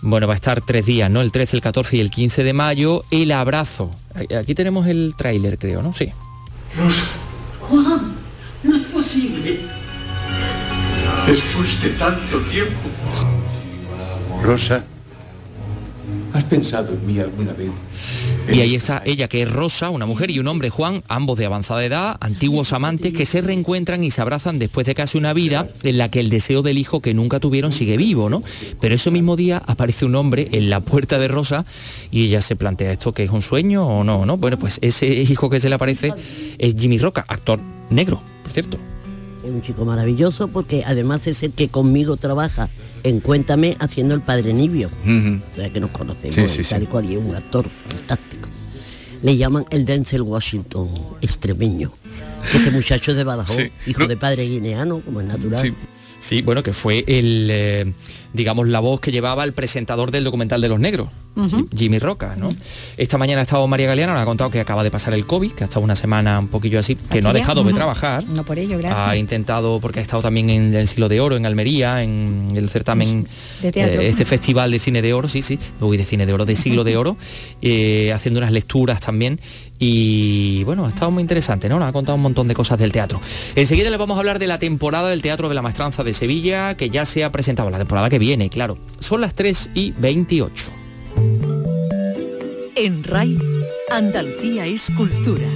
Bueno, 0.00 0.26
va 0.26 0.32
a 0.32 0.36
estar 0.36 0.60
tres 0.60 0.86
días, 0.86 1.10
¿no? 1.10 1.20
El 1.20 1.30
13, 1.30 1.56
el 1.56 1.62
14 1.62 1.96
y 1.96 2.00
el 2.00 2.10
15 2.10 2.44
de 2.44 2.52
mayo. 2.52 3.04
El 3.10 3.30
abrazo. 3.32 3.90
Aquí 4.38 4.54
tenemos 4.54 4.86
el 4.86 5.14
tráiler, 5.16 5.58
creo, 5.58 5.80
¿no? 5.80 5.92
Sí. 5.92 6.10
Rosa. 6.76 7.04
Juan, 7.60 8.12
no 8.64 8.76
es 8.76 8.82
posible. 8.84 9.60
Después 11.26 11.82
de 11.82 11.90
tanto 11.90 12.40
tiempo. 12.40 12.90
Rosa. 14.42 14.84
¿Has 16.32 16.44
pensado 16.44 16.92
en 16.92 17.06
mí 17.06 17.18
alguna 17.18 17.52
vez? 17.52 17.70
Y 18.50 18.60
ahí 18.60 18.74
está 18.74 19.02
ella, 19.04 19.28
que 19.28 19.42
es 19.42 19.52
Rosa, 19.52 19.90
una 19.90 20.06
mujer, 20.06 20.30
y 20.30 20.38
un 20.38 20.48
hombre, 20.48 20.70
Juan, 20.70 21.02
ambos 21.08 21.38
de 21.38 21.46
avanzada 21.46 21.84
edad, 21.84 22.16
antiguos 22.20 22.72
amantes, 22.72 23.12
que 23.12 23.26
se 23.26 23.40
reencuentran 23.40 24.02
y 24.02 24.10
se 24.10 24.22
abrazan 24.22 24.58
después 24.58 24.86
de 24.86 24.94
casi 24.94 25.18
una 25.18 25.32
vida 25.32 25.68
en 25.82 25.98
la 25.98 26.08
que 26.10 26.20
el 26.20 26.30
deseo 26.30 26.62
del 26.62 26.78
hijo 26.78 27.00
que 27.00 27.12
nunca 27.12 27.38
tuvieron 27.38 27.70
sigue 27.70 27.96
vivo, 27.96 28.30
¿no? 28.30 28.42
Pero 28.80 28.94
ese 28.94 29.10
mismo 29.10 29.36
día 29.36 29.62
aparece 29.66 30.06
un 30.06 30.14
hombre 30.14 30.48
en 30.52 30.70
la 30.70 30.80
puerta 30.80 31.18
de 31.18 31.28
Rosa 31.28 31.66
y 32.10 32.24
ella 32.24 32.40
se 32.40 32.56
plantea 32.56 32.92
esto 32.92 33.12
que 33.12 33.24
es 33.24 33.30
un 33.30 33.42
sueño 33.42 33.86
o 33.86 34.02
no, 34.02 34.24
¿no? 34.24 34.38
Bueno, 34.38 34.58
pues 34.58 34.78
ese 34.82 35.06
hijo 35.06 35.50
que 35.50 35.60
se 35.60 35.68
le 35.68 35.74
aparece 35.74 36.14
es 36.58 36.74
Jimmy 36.76 36.98
Roca, 36.98 37.24
actor 37.28 37.60
negro, 37.90 38.20
por 38.42 38.52
cierto. 38.52 38.78
Es 39.44 39.50
un 39.50 39.62
chico 39.62 39.84
maravilloso 39.84 40.48
porque 40.48 40.84
además 40.86 41.26
es 41.26 41.42
el 41.42 41.52
que 41.52 41.68
conmigo 41.68 42.16
trabaja 42.16 42.68
en 43.04 43.20
Cuéntame 43.20 43.76
haciendo 43.80 44.14
el 44.14 44.20
padre 44.20 44.52
Nibio. 44.52 44.88
O 44.88 45.54
sea 45.54 45.68
que 45.70 45.80
nos 45.80 45.90
conocemos 45.90 46.34
Sí, 46.52 46.62
sí, 46.64 46.68
tal 46.70 46.82
y 46.84 46.86
cual 46.86 47.04
y 47.10 47.14
es 47.14 47.18
un 47.18 47.34
actor 47.34 47.68
fantástico. 47.68 48.48
Le 49.22 49.36
llaman 49.36 49.64
el 49.70 49.84
Denzel 49.84 50.22
Washington 50.22 50.90
extremeño. 51.20 51.92
Este 52.52 52.70
muchacho 52.72 53.12
es 53.12 53.16
de 53.16 53.24
Badajoz, 53.24 53.56
Sí. 53.56 53.70
hijo 53.86 54.00
No. 54.02 54.08
de 54.08 54.16
padre 54.16 54.44
guineano, 54.48 55.00
como 55.00 55.20
es 55.20 55.26
natural. 55.26 55.62
Sí. 55.62 55.74
Sí, 56.18 56.42
bueno, 56.42 56.62
que 56.62 56.72
fue 56.72 57.04
el, 57.06 57.48
eh, 57.50 57.92
digamos, 58.32 58.68
la 58.68 58.80
voz 58.80 59.00
que 59.00 59.12
llevaba 59.12 59.44
el 59.44 59.52
presentador 59.52 60.10
del 60.10 60.24
documental 60.24 60.60
de 60.60 60.68
los 60.68 60.80
negros. 60.80 61.08
Jimmy 61.74 61.98
Roca, 61.98 62.34
¿no? 62.36 62.50
Esta 62.98 63.16
mañana 63.16 63.40
ha 63.40 63.44
estado 63.44 63.66
María 63.66 63.86
Galeana, 63.86 64.12
nos 64.12 64.22
ha 64.22 64.26
contado 64.26 64.50
que 64.50 64.60
acaba 64.60 64.82
de 64.82 64.90
pasar 64.90 65.14
el 65.14 65.24
COVID, 65.24 65.52
que 65.52 65.64
ha 65.64 65.66
estado 65.66 65.82
una 65.82 65.96
semana 65.96 66.38
un 66.38 66.48
poquillo 66.48 66.78
así, 66.78 66.94
que 66.94 67.22
no 67.22 67.30
ha 67.30 67.32
ya, 67.32 67.38
dejado 67.38 67.64
de 67.64 67.72
trabajar. 67.72 68.24
No 68.24 68.44
por 68.44 68.58
ello, 68.58 68.76
gracias. 68.76 69.08
Ha 69.08 69.16
intentado, 69.16 69.80
porque 69.80 70.00
ha 70.00 70.02
estado 70.02 70.22
también 70.22 70.50
en 70.50 70.74
el 70.74 70.86
Siglo 70.86 71.08
de 71.08 71.20
Oro, 71.20 71.36
en 71.36 71.46
Almería, 71.46 72.02
en 72.02 72.52
el 72.54 72.68
certamen, 72.68 73.26
De 73.62 73.72
teatro. 73.72 74.02
eh, 74.02 74.08
este 74.08 74.26
festival 74.26 74.70
de 74.70 74.78
cine 74.78 75.00
de 75.00 75.14
oro, 75.14 75.26
sí, 75.28 75.40
sí, 75.40 75.58
de 75.80 76.04
cine 76.04 76.26
de 76.26 76.32
oro, 76.34 76.44
de 76.44 76.54
Siglo 76.54 76.84
de 76.84 76.96
Oro, 76.98 77.16
eh, 77.62 78.12
haciendo 78.12 78.38
unas 78.38 78.52
lecturas 78.52 79.00
también. 79.00 79.40
Y 79.78 80.62
bueno, 80.64 80.86
ha 80.86 80.90
estado 80.90 81.10
muy 81.10 81.22
interesante, 81.22 81.68
¿no? 81.68 81.78
Nos 81.78 81.88
ha 81.88 81.92
contado 81.92 82.14
un 82.14 82.22
montón 82.22 82.46
de 82.46 82.54
cosas 82.54 82.78
del 82.78 82.92
teatro. 82.92 83.20
Enseguida 83.56 83.90
les 83.90 83.98
vamos 83.98 84.16
a 84.16 84.20
hablar 84.20 84.38
de 84.38 84.46
la 84.46 84.58
temporada 84.60 85.08
del 85.08 85.22
Teatro 85.22 85.48
de 85.48 85.56
la 85.56 85.62
Maestranza 85.62 86.04
de 86.04 86.12
Sevilla, 86.12 86.76
que 86.76 86.88
ya 86.88 87.04
se 87.04 87.24
ha 87.24 87.32
presentado, 87.32 87.68
la 87.68 87.78
temporada 87.78 88.08
que 88.08 88.20
viene, 88.22 88.48
claro. 88.50 88.78
Son 89.00 89.20
las 89.20 89.34
3 89.34 89.70
y 89.74 89.90
28. 89.98 90.70
En 92.76 93.02
RAI, 93.02 93.36
Andalucía 93.90 94.64
es 94.64 94.92
cultura. 94.96 95.48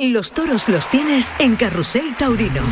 Los 0.00 0.32
toros 0.32 0.66
los 0.70 0.88
tienes 0.88 1.30
en 1.38 1.56
Carrusel 1.56 2.16
Taurino. 2.16 2.62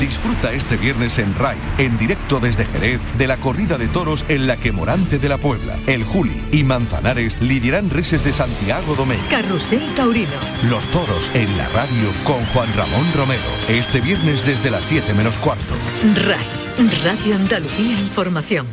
Disfruta 0.00 0.52
este 0.52 0.76
viernes 0.76 1.20
en 1.20 1.32
RAI, 1.32 1.56
en 1.78 1.96
directo 1.96 2.40
desde 2.40 2.64
Jerez, 2.64 3.00
de 3.16 3.28
la 3.28 3.36
corrida 3.36 3.78
de 3.78 3.86
toros 3.86 4.24
en 4.28 4.48
la 4.48 4.56
que 4.56 4.72
Morante 4.72 5.20
de 5.20 5.28
la 5.28 5.38
Puebla, 5.38 5.78
El 5.86 6.02
Juli 6.02 6.42
y 6.50 6.64
Manzanares 6.64 7.40
lidiarán 7.40 7.88
reses 7.88 8.24
de 8.24 8.32
Santiago 8.32 8.96
Domingo. 8.96 9.22
Carrusel 9.30 9.94
Taurino. 9.94 10.32
Los 10.68 10.88
toros 10.88 11.30
en 11.34 11.56
la 11.56 11.68
radio 11.68 12.10
con 12.24 12.44
Juan 12.46 12.68
Ramón 12.74 13.06
Romero. 13.14 13.42
Este 13.68 14.00
viernes 14.00 14.44
desde 14.44 14.70
las 14.70 14.84
7 14.84 15.14
menos 15.14 15.36
cuarto. 15.36 15.74
RAI, 16.16 16.90
Radio 17.04 17.36
Andalucía 17.36 18.00
Información. 18.00 18.66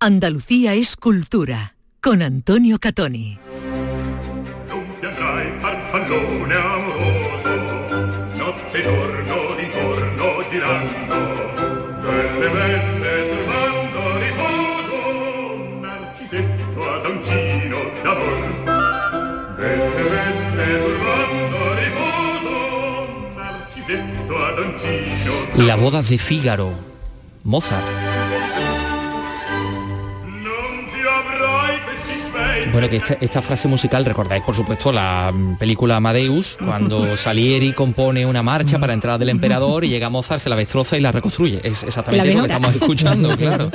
Andalucía 0.00 0.72
es 0.72 0.96
cultura. 0.96 1.76
Con 2.00 2.22
Antonio 2.22 2.78
Catoni. 2.78 3.38
Las 25.56 25.80
bodas 25.80 26.08
de 26.08 26.18
Fígaro, 26.18 26.72
Mozart. 27.44 28.15
Bueno, 32.76 32.90
que 32.90 32.96
esta, 32.96 33.16
esta 33.22 33.40
frase 33.40 33.68
musical, 33.68 34.04
recordáis 34.04 34.42
por 34.42 34.54
supuesto 34.54 34.92
la 34.92 35.32
película 35.58 35.96
Amadeus, 35.96 36.58
cuando 36.62 37.16
Salieri 37.16 37.72
compone 37.72 38.26
una 38.26 38.42
marcha 38.42 38.78
para 38.78 38.92
entrar 38.92 39.18
del 39.18 39.30
emperador 39.30 39.86
y 39.86 39.88
llega 39.88 40.10
Mozart, 40.10 40.40
se 40.42 40.50
la 40.50 40.56
destroza 40.56 40.94
y 40.98 41.00
la 41.00 41.10
reconstruye. 41.10 41.58
Es 41.64 41.84
exactamente 41.84 42.26
La 42.26 42.34
lo 42.34 42.40
que 42.46 42.52
estamos 42.52 42.74
escuchando, 42.74 43.30
claro. 43.36 43.70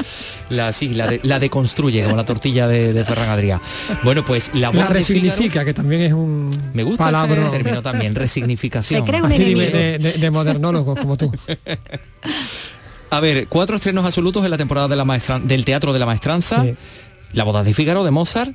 La, 0.51 0.71
sí, 0.71 0.89
la, 0.89 1.07
de- 1.07 1.19
la 1.23 1.39
deconstruye, 1.39 2.03
como 2.03 2.15
la 2.15 2.25
tortilla 2.25 2.67
de, 2.67 2.93
de 2.93 3.03
Ferran 3.03 3.29
Adrià. 3.29 3.59
Bueno, 4.03 4.23
pues 4.23 4.51
la 4.53 4.71
La 4.71 4.71
de 4.71 4.77
Fígaro- 4.77 4.93
resignifica, 4.93 5.65
que 5.65 5.73
también 5.73 6.01
es 6.03 6.13
un 6.13 6.51
Me 6.75 6.83
gusta 6.83 7.05
palabra 7.05 7.41
ese 7.41 7.49
término 7.49 7.81
también, 7.81 8.13
resignificación. 8.13 9.03
Así 9.25 9.55
de, 9.55 9.67
de- 9.71 9.97
de- 9.97 10.13
de 10.13 10.29
modernólogos 10.31 10.99
como 10.99 11.17
tú. 11.17 11.31
A 13.09 13.19
ver, 13.19 13.47
cuatro 13.47 13.77
estrenos 13.77 14.05
absolutos 14.05 14.45
en 14.45 14.51
la 14.51 14.57
temporada 14.59 14.87
de 14.87 14.95
la 14.95 15.05
maestran- 15.05 15.41
del 15.43 15.65
Teatro 15.65 15.91
de 15.91 15.97
la 15.97 16.05
Maestranza. 16.05 16.61
Sí. 16.61 16.75
La 17.33 17.43
boda 17.45 17.63
de 17.63 17.73
Fígaro 17.73 18.03
de 18.03 18.11
Mozart, 18.11 18.51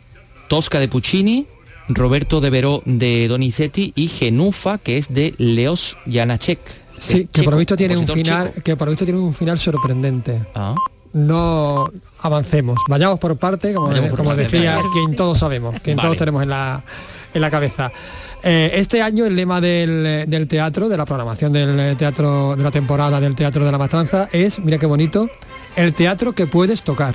Tosca 0.49 0.81
de 0.81 0.89
Puccini, 0.89 1.47
Roberto 1.89 2.41
de 2.41 2.51
Veró 2.51 2.83
de 2.85 3.29
Donizetti 3.29 3.93
y 3.95 4.09
Genufa, 4.09 4.79
que 4.79 4.99
es 4.99 5.13
de 5.15 5.35
Leos 5.39 5.97
Janacek. 6.11 6.59
Sí, 6.99 7.29
que 7.31 7.43
por 7.43 7.53
lo 7.53 7.59
visto 7.59 7.77
tiene 7.77 7.97
un 7.97 8.09
final, 8.09 8.53
que 8.65 8.75
por 8.77 8.89
visto 8.89 9.05
tiene 9.05 9.21
un 9.21 9.35
final 9.35 9.59
sorprendente. 9.59 10.41
Ah. 10.55 10.75
No 11.13 11.91
avancemos, 12.21 12.79
vayamos 12.89 13.19
por 13.19 13.37
parte, 13.37 13.73
como, 13.73 13.89
Vayamos 13.89 14.11
por 14.11 14.19
como 14.19 14.31
parte, 14.31 14.45
decía 14.45 14.77
vale. 14.77 14.89
quien 14.93 15.17
todos 15.17 15.39
sabemos, 15.39 15.81
quien 15.81 15.97
Vale. 15.97 16.09
todos 16.09 16.19
tenemos 16.19 16.43
en 16.43 16.51
la, 16.51 16.83
en 17.33 17.41
la 17.41 17.51
cabeza. 17.51 17.91
Eh, 18.43 18.73
este 18.75 19.01
año 19.01 19.25
el 19.25 19.35
lema 19.35 19.61
del, 19.61 20.25
del 20.29 20.47
teatro, 20.47 20.89
de 20.89 20.97
la 20.97 21.05
programación 21.07 21.53
del 21.53 21.97
teatro, 21.97 22.55
de 22.55 22.63
la 22.63 22.71
temporada 22.71 23.19
del 23.21 23.35
Teatro 23.35 23.65
de 23.65 23.73
la 23.73 23.79
Maestranza 23.79 24.29
es, 24.31 24.59
mira 24.59 24.79
qué 24.79 24.87
bonito, 24.87 25.31
el 25.75 25.95
teatro 25.95 26.33
que 26.33 26.47
puedes 26.47 26.83
tocar. 26.83 27.15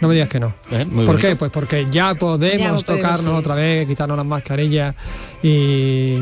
No 0.00 0.08
me 0.08 0.14
digas 0.14 0.28
que 0.30 0.40
no. 0.40 0.54
Eh, 0.70 0.84
muy 0.86 1.04
¿Por 1.04 1.16
bonito. 1.16 1.28
qué? 1.28 1.36
Pues 1.36 1.50
porque 1.50 1.86
ya 1.90 2.14
podemos 2.14 2.58
Ya 2.58 2.68
podemos, 2.70 2.84
tocarnos 2.84 3.32
sí. 3.32 3.38
otra 3.38 3.54
vez, 3.54 3.86
quitarnos 3.86 4.16
las 4.16 4.26
mascarillas 4.26 4.94
y 5.42 6.14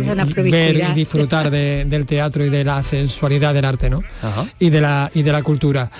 ver 0.50 0.76
y 0.90 0.92
disfrutar 0.94 1.50
de- 1.50 1.84
del 1.86 2.06
teatro 2.06 2.44
y 2.44 2.50
de 2.50 2.64
la 2.64 2.82
sensualidad 2.82 3.54
del 3.54 3.64
arte, 3.64 3.90
¿no? 3.90 4.02
Y 4.58 4.70
de 4.70 4.80
la 4.80 5.10
y 5.14 5.22
de 5.22 5.32
la 5.32 5.42
cultura. 5.42 5.90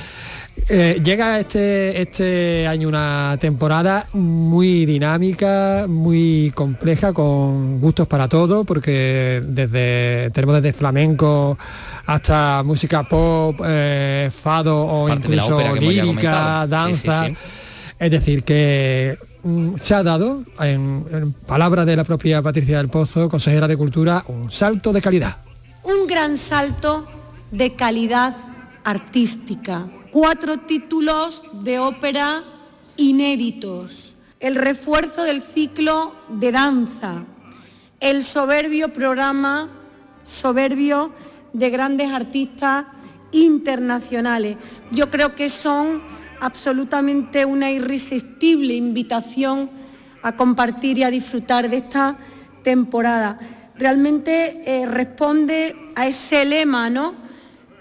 Eh, 0.69 1.01
llega 1.05 1.39
este 1.39 2.03
este 2.03 2.67
año 2.67 2.89
una 2.89 3.37
temporada 3.41 4.07
muy 4.13 4.87
dinámica, 4.87 5.87
muy 5.89 6.51
compleja, 6.53 7.13
con 7.13 7.81
gustos 7.81 8.09
para 8.09 8.29
todo, 8.29 8.65
porque 8.65 9.41
desde 9.47 10.31
tenemos 10.31 10.57
desde 10.57 10.73
flamenco 10.73 11.57
hasta 12.07 12.63
música 12.65 13.05
pop, 13.05 13.55
eh, 13.65 14.31
fado 14.43 14.83
o 14.85 15.07
Parte 15.07 15.29
incluso 15.29 15.61
lírica, 15.77 16.67
comentado. 16.67 16.89
Sí, 16.89 16.95
sí, 16.95 17.09
danza. 17.09 17.27
sí. 17.27 17.35
Es 17.99 18.11
decir, 18.11 18.45
que 18.45 19.19
mm, 19.43 19.77
se 19.81 19.95
ha 19.95 20.03
dado, 20.03 20.45
en, 20.61 21.05
en 21.11 21.87
de 21.87 21.97
la 21.97 22.05
propia 22.05 22.43
Patricia 22.43 22.79
del 22.79 22.89
Pozo, 22.89 23.29
consejera 23.29 23.67
de 23.67 23.77
Cultura, 23.77 24.25
un 24.29 24.51
salto 24.51 24.93
de 24.93 25.03
calidad. 25.03 25.39
un 25.83 26.07
gran 26.07 26.37
salto 26.37 27.07
de 27.51 27.75
calidad 27.75 28.37
artística. 28.85 29.87
Cuatro 30.11 30.59
títulos 30.59 31.43
de 31.65 31.79
ópera 31.79 32.45
inéditos. 32.97 34.17
El 34.41 34.55
refuerzo 34.55 35.25
del 35.25 35.43
ciclo 35.43 36.15
de 36.29 36.53
danza. 36.53 37.25
El 38.01 38.23
soberbio 38.23 38.93
programa, 38.93 39.71
soberbio 40.23 41.13
de 41.53 41.71
grandes 41.71 42.11
artistas 42.11 42.87
internacionales. 43.33 44.57
Yo 44.93 45.11
creo 45.11 45.35
que 45.35 45.49
son 45.49 46.01
absolutamente 46.41 47.45
una 47.45 47.71
irresistible 47.71 48.75
invitación 48.75 49.71
a 50.23 50.37
compartir 50.37 50.99
y 50.99 51.05
a 51.05 51.11
disfrutar 51.11 51.69
de 51.69 51.79
esta 51.79 52.17
temporada. 52.63 53.39
Realmente 53.77 54.63
eh, 54.67 54.87
responde 54.87 55.93
a 55.95 56.07
ese 56.07 56.45
lema, 56.45 56.91
¿no? 56.91 57.15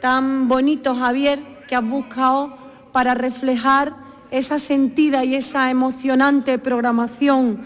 Tan 0.01 0.47
bonito, 0.47 0.95
Javier, 0.95 1.41
que 1.67 1.75
has 1.75 1.87
buscado 1.87 2.55
para 2.91 3.15
reflejar 3.15 3.95
esa 4.31 4.59
sentida 4.59 5.23
y 5.23 5.35
esa 5.35 5.71
emocionante 5.71 6.59
programación 6.59 7.63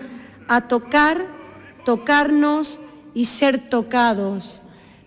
a 0.47 0.61
tocar, 0.61 1.25
tocarnos 1.85 2.79
y 3.13 3.25
ser 3.25 3.69
tocados. 3.69 4.61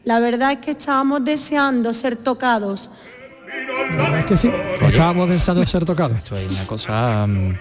La 0.05 0.20
verdad 0.20 0.53
es 0.53 0.59
que 0.59 0.73
estábamos 0.73 1.25
deseando 1.25 1.92
ser 1.92 2.16
tocados. 2.16 2.90
Es 4.18 4.24
que 4.24 4.36
sí, 4.36 4.50
estábamos 4.88 5.28
deseando 5.28 5.64
ser 5.66 5.84
tocados. 5.84 6.16
Esto 6.16 6.36
es 6.36 6.50
una 6.50 6.66
cosa... 6.66 7.26
mm, 7.26 7.54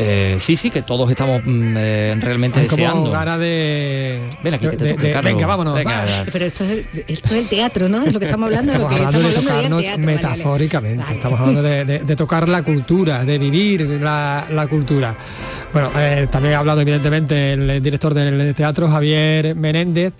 eh, 0.00 0.36
sí, 0.38 0.54
sí, 0.54 0.70
que 0.70 0.82
todos 0.82 1.10
estamos 1.10 1.42
mm, 1.44 1.74
eh, 1.76 2.16
realmente 2.20 2.60
Hay 2.60 2.66
como 2.68 2.82
deseando. 2.84 3.10
ganas 3.10 3.40
de... 3.40 4.20
Ven 4.44 4.54
aquí, 4.54 4.68
que 4.68 4.76
te 4.76 4.84
de- 4.84 4.90
toque, 4.94 5.08
de- 5.12 5.20
venga, 5.22 5.46
vámonos. 5.46 5.74
Venga, 5.74 6.02
va. 6.04 6.24
Pero 6.32 6.44
esto 6.44 6.62
es, 6.64 6.84
esto 7.08 7.34
es 7.34 7.40
el 7.42 7.48
teatro, 7.48 7.88
¿no? 7.88 8.04
Es 8.04 8.12
lo 8.12 8.20
que 8.20 8.26
estamos 8.26 8.46
hablando. 8.46 8.70
de 8.72 8.78
lo 8.78 8.84
Estamos 8.84 9.00
que 9.00 9.06
hablando 9.06 9.18
de 9.28 9.34
estamos 9.34 9.50
hablando 9.50 9.76
tocarnos 9.76 9.82
teatro, 9.82 10.04
vale, 10.06 10.16
vale. 10.22 10.28
metafóricamente, 10.34 11.14
estamos 11.14 11.40
hablando 11.40 11.62
de, 11.62 11.84
de- 11.84 11.98
de 12.00 12.16
tocar 12.16 12.48
la 12.48 12.62
cultura, 12.62 13.24
de 13.24 13.38
vivir 13.38 13.80
la, 14.00 14.44
la 14.50 14.66
cultura. 14.68 15.16
Bueno, 15.72 15.90
eh, 15.96 16.28
también 16.30 16.54
ha 16.54 16.58
hablado 16.60 16.80
evidentemente 16.80 17.52
el 17.54 17.82
director 17.82 18.14
del 18.14 18.54
teatro, 18.54 18.88
Javier 18.88 19.56
Menéndez, 19.56 20.12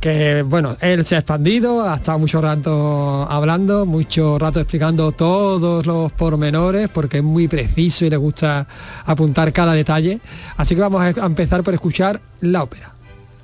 que 0.00 0.42
bueno, 0.42 0.76
él 0.80 1.04
se 1.04 1.16
ha 1.16 1.18
expandido, 1.18 1.88
ha 1.88 1.96
estado 1.96 2.18
mucho 2.18 2.40
rato 2.40 3.26
hablando, 3.28 3.84
mucho 3.84 4.38
rato 4.38 4.60
explicando 4.60 5.12
todos 5.12 5.86
los 5.86 6.12
pormenores, 6.12 6.88
porque 6.88 7.18
es 7.18 7.24
muy 7.24 7.48
preciso 7.48 8.04
y 8.04 8.10
le 8.10 8.16
gusta 8.16 8.66
apuntar 9.04 9.52
cada 9.52 9.72
detalle. 9.72 10.20
Así 10.56 10.74
que 10.74 10.80
vamos 10.80 11.02
a 11.02 11.26
empezar 11.26 11.62
por 11.62 11.74
escuchar 11.74 12.20
la 12.40 12.62
ópera. 12.62 12.92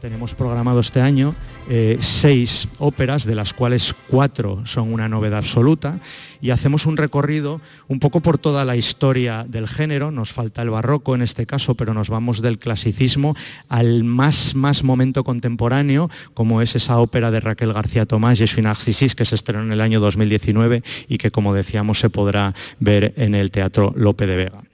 Tenemos 0.01 0.35
programado 0.35 0.81
este 0.81 1.01
año 1.01 1.35
eh, 1.69 1.99
seis 2.01 2.69
óperas, 2.79 3.25
de 3.25 3.35
las 3.35 3.55
cuales 3.55 3.95
cuatro 4.09 4.67
son 4.67 4.93
una 4.93 5.09
novedad 5.09 5.39
absoluta, 5.39 5.99
y 6.41 6.51
hacemos 6.51 6.85
un 6.85 6.97
recorrido 6.97 7.61
un 7.89 8.01
poco 8.01 8.21
por 8.21 8.37
toda 8.37 8.65
la 8.65 8.77
historia 8.77 9.47
del 9.49 9.67
género, 9.67 10.11
nos 10.11 10.33
falta 10.33 10.63
el 10.63 10.71
barroco 10.71 11.15
en 11.15 11.23
este 11.23 11.47
caso, 11.47 11.75
pero 11.75 11.95
nos 11.95 12.11
vamos 12.11 12.43
del 12.43 12.59
clasicismo 12.59 13.35
al 13.69 14.05
más, 14.05 14.55
más 14.55 14.85
momento 14.85 15.25
contemporáneo, 15.25 16.11
como 16.35 16.61
es 16.61 16.77
esa 16.77 16.99
ópera 16.99 17.31
de 17.31 17.41
Raquel 17.41 17.73
García 17.73 18.07
Tomás, 18.07 18.39
Jesu 18.39 18.61
Narcisis, 18.61 19.15
que 19.15 19.25
se 19.25 19.35
estrenó 19.35 19.63
en 19.63 19.73
el 19.73 19.81
año 19.81 20.01
2019 20.01 20.83
y 21.09 21.19
que, 21.19 21.31
como 21.31 21.55
decíamos, 21.55 21.99
se 21.99 22.11
podrá 22.11 22.55
ver 22.79 23.15
en 23.17 23.35
el 23.35 23.51
Teatro 23.51 23.95
Lope 23.97 24.27
de 24.27 24.37
Vega. 24.37 24.74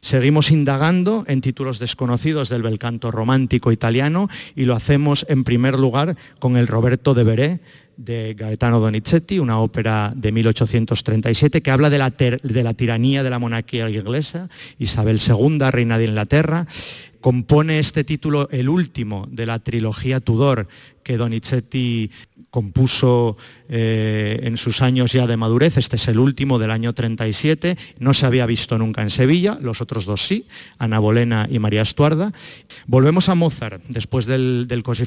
Seguimos 0.00 0.50
indagando 0.50 1.24
en 1.26 1.40
títulos 1.40 1.78
desconocidos 1.78 2.48
del 2.48 2.62
bel 2.62 2.78
canto 2.78 3.10
romántico 3.10 3.72
italiano 3.72 4.28
y 4.54 4.64
lo 4.64 4.74
hacemos 4.74 5.26
en 5.28 5.44
primer 5.44 5.78
lugar 5.78 6.16
con 6.38 6.56
el 6.56 6.66
Roberto 6.66 7.14
de 7.14 7.24
Veré 7.24 7.60
de 7.98 8.34
Gaetano 8.34 8.78
Donizetti, 8.78 9.40
una 9.40 9.58
ópera 9.58 10.12
de 10.14 10.30
1837 10.30 11.62
que 11.62 11.70
habla 11.70 11.90
de 11.90 11.98
la, 11.98 12.10
de 12.10 12.62
la 12.62 12.74
tiranía 12.74 13.24
de 13.24 13.30
la 13.30 13.40
monarquía 13.40 13.90
inglesa, 13.90 14.48
Isabel 14.78 15.20
II, 15.20 15.58
reina 15.70 15.98
de 15.98 16.06
Inglaterra. 16.06 16.66
Compone 17.20 17.80
este 17.80 18.04
título 18.04 18.48
el 18.52 18.68
último 18.68 19.26
de 19.28 19.46
la 19.46 19.58
trilogía 19.58 20.20
Tudor 20.20 20.68
que 21.02 21.16
Donizetti 21.16 22.12
compuso 22.50 23.36
eh, 23.68 24.40
en 24.42 24.56
sus 24.56 24.80
años 24.80 25.12
ya 25.12 25.26
de 25.26 25.36
madurez, 25.36 25.76
este 25.76 25.96
es 25.96 26.08
el 26.08 26.18
último 26.18 26.58
del 26.58 26.70
año 26.70 26.94
37, 26.94 27.76
no 27.98 28.14
se 28.14 28.26
había 28.26 28.46
visto 28.46 28.78
nunca 28.78 29.02
en 29.02 29.10
Sevilla, 29.10 29.58
los 29.60 29.80
otros 29.80 30.06
dos 30.06 30.26
sí, 30.26 30.46
Ana 30.78 30.98
Bolena 30.98 31.46
y 31.50 31.58
María 31.58 31.82
Estuarda. 31.82 32.32
Volvemos 32.86 33.28
a 33.28 33.34
Mozart, 33.34 33.82
después 33.88 34.26
del, 34.26 34.66
del 34.68 34.82
Così 34.82 35.04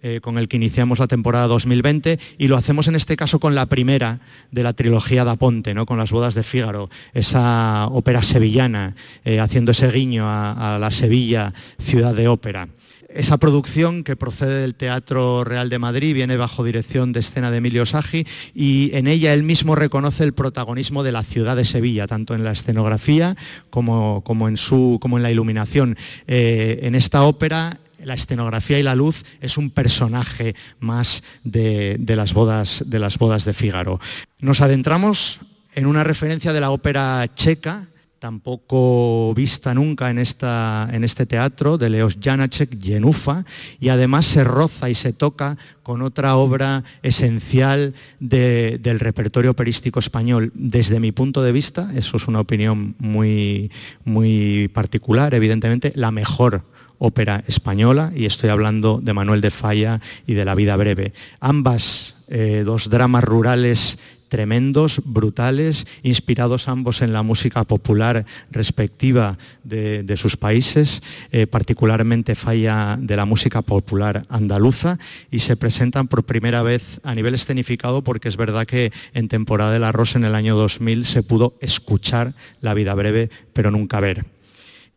eh, 0.00 0.20
con 0.22 0.38
el 0.38 0.48
que 0.48 0.56
iniciamos 0.56 0.98
la 0.98 1.08
temporada 1.08 1.46
2020, 1.48 2.18
y 2.38 2.48
lo 2.48 2.56
hacemos 2.56 2.88
en 2.88 2.96
este 2.96 3.16
caso 3.16 3.40
con 3.40 3.54
la 3.54 3.66
primera 3.66 4.20
de 4.50 4.62
la 4.62 4.72
trilogía 4.72 5.24
da 5.24 5.36
Ponte, 5.36 5.74
¿no? 5.74 5.86
con 5.86 5.98
las 5.98 6.10
bodas 6.10 6.34
de 6.34 6.44
Fígaro, 6.44 6.88
esa 7.12 7.88
ópera 7.88 8.22
sevillana, 8.22 8.94
eh, 9.24 9.40
haciendo 9.40 9.72
ese 9.72 9.90
guiño 9.90 10.24
a 10.26 10.78
la 10.80 10.90
Sevilla, 10.90 11.52
ciudad 11.78 12.14
de 12.14 12.28
ópera. 12.28 12.68
Esa 13.08 13.38
producción 13.38 14.04
que 14.04 14.16
procede 14.16 14.60
del 14.60 14.74
Teatro 14.74 15.42
Real 15.42 15.70
de 15.70 15.78
Madrid 15.78 16.12
viene 16.12 16.36
bajo 16.36 16.62
dirección 16.62 17.12
de 17.14 17.20
escena 17.20 17.50
de 17.50 17.56
Emilio 17.56 17.86
Sagi 17.86 18.26
y 18.54 18.90
en 18.92 19.06
ella 19.06 19.32
él 19.32 19.44
mismo 19.44 19.74
reconoce 19.74 20.24
el 20.24 20.34
protagonismo 20.34 21.02
de 21.02 21.12
la 21.12 21.22
ciudad 21.22 21.56
de 21.56 21.64
Sevilla, 21.64 22.06
tanto 22.06 22.34
en 22.34 22.44
la 22.44 22.52
escenografía 22.52 23.34
como, 23.70 24.22
como, 24.24 24.46
en, 24.46 24.58
su, 24.58 24.98
como 25.00 25.16
en 25.16 25.22
la 25.22 25.30
iluminación. 25.30 25.96
Eh, 26.26 26.80
en 26.82 26.94
esta 26.94 27.22
ópera 27.22 27.78
la 28.04 28.12
escenografía 28.12 28.78
y 28.78 28.82
la 28.82 28.94
luz 28.94 29.24
es 29.40 29.56
un 29.56 29.70
personaje 29.70 30.54
más 30.78 31.22
de, 31.44 31.96
de 31.98 32.14
las 32.14 32.34
bodas, 32.34 32.84
de 32.86 32.98
las 32.98 33.16
bodas 33.16 33.46
de 33.46 33.54
Fígaro. 33.54 34.00
Nos 34.38 34.60
adentramos 34.60 35.40
en 35.74 35.86
una 35.86 36.04
referencia 36.04 36.52
de 36.52 36.60
la 36.60 36.70
ópera 36.70 37.24
checa 37.34 37.88
tampoco 38.18 39.32
vista 39.34 39.74
nunca 39.74 40.10
en, 40.10 40.18
esta, 40.18 40.88
en 40.92 41.04
este 41.04 41.26
teatro 41.26 41.78
de 41.78 41.90
Leos 41.90 42.18
Janacek, 42.20 42.78
Yenufa, 42.78 43.44
y 43.80 43.88
además 43.88 44.26
se 44.26 44.44
roza 44.44 44.90
y 44.90 44.94
se 44.94 45.12
toca 45.12 45.56
con 45.82 46.02
otra 46.02 46.36
obra 46.36 46.84
esencial 47.02 47.94
del 48.18 49.00
repertorio 49.00 49.52
operístico 49.52 50.00
español. 50.00 50.52
Desde 50.54 51.00
mi 51.00 51.12
punto 51.12 51.42
de 51.42 51.52
vista, 51.52 51.90
eso 51.94 52.16
es 52.16 52.26
una 52.28 52.40
opinión 52.40 52.94
muy, 52.98 53.70
muy 54.04 54.68
particular, 54.74 55.34
evidentemente, 55.34 55.92
la 55.94 56.10
mejor 56.10 56.64
ópera 56.98 57.44
española, 57.46 58.12
y 58.14 58.24
estoy 58.24 58.50
hablando 58.50 59.00
de 59.00 59.14
Manuel 59.14 59.40
de 59.40 59.52
Falla 59.52 60.00
y 60.26 60.34
de 60.34 60.44
La 60.44 60.56
vida 60.56 60.76
breve. 60.76 61.12
Ambas 61.38 62.16
eh, 62.26 62.62
dos 62.66 62.90
dramas 62.90 63.22
rurales 63.24 63.98
tremendos, 64.28 65.02
brutales, 65.04 65.86
inspirados 66.02 66.68
ambos 66.68 67.02
en 67.02 67.12
la 67.12 67.22
música 67.22 67.64
popular 67.64 68.26
respectiva 68.50 69.38
de, 69.64 70.16
sus 70.16 70.36
países, 70.36 71.02
eh, 71.32 71.46
particularmente 71.46 72.34
falla 72.34 72.98
de 73.00 73.16
la 73.16 73.24
música 73.24 73.62
popular 73.62 74.24
andaluza, 74.28 74.98
y 75.30 75.40
se 75.40 75.56
presentan 75.56 76.08
por 76.08 76.24
primera 76.24 76.62
vez 76.62 77.00
a 77.02 77.14
nivel 77.14 77.34
escenificado 77.34 78.02
porque 78.02 78.28
es 78.28 78.36
verdad 78.36 78.66
que 78.66 78.92
en 79.14 79.28
temporada 79.28 79.72
del 79.72 79.84
arroz 79.84 80.16
en 80.16 80.24
el 80.24 80.34
año 80.34 80.56
2000 80.56 81.04
se 81.04 81.22
pudo 81.22 81.56
escuchar 81.60 82.34
La 82.60 82.74
vida 82.74 82.94
breve, 82.94 83.30
pero 83.52 83.70
nunca 83.70 84.00
ver. 84.00 84.26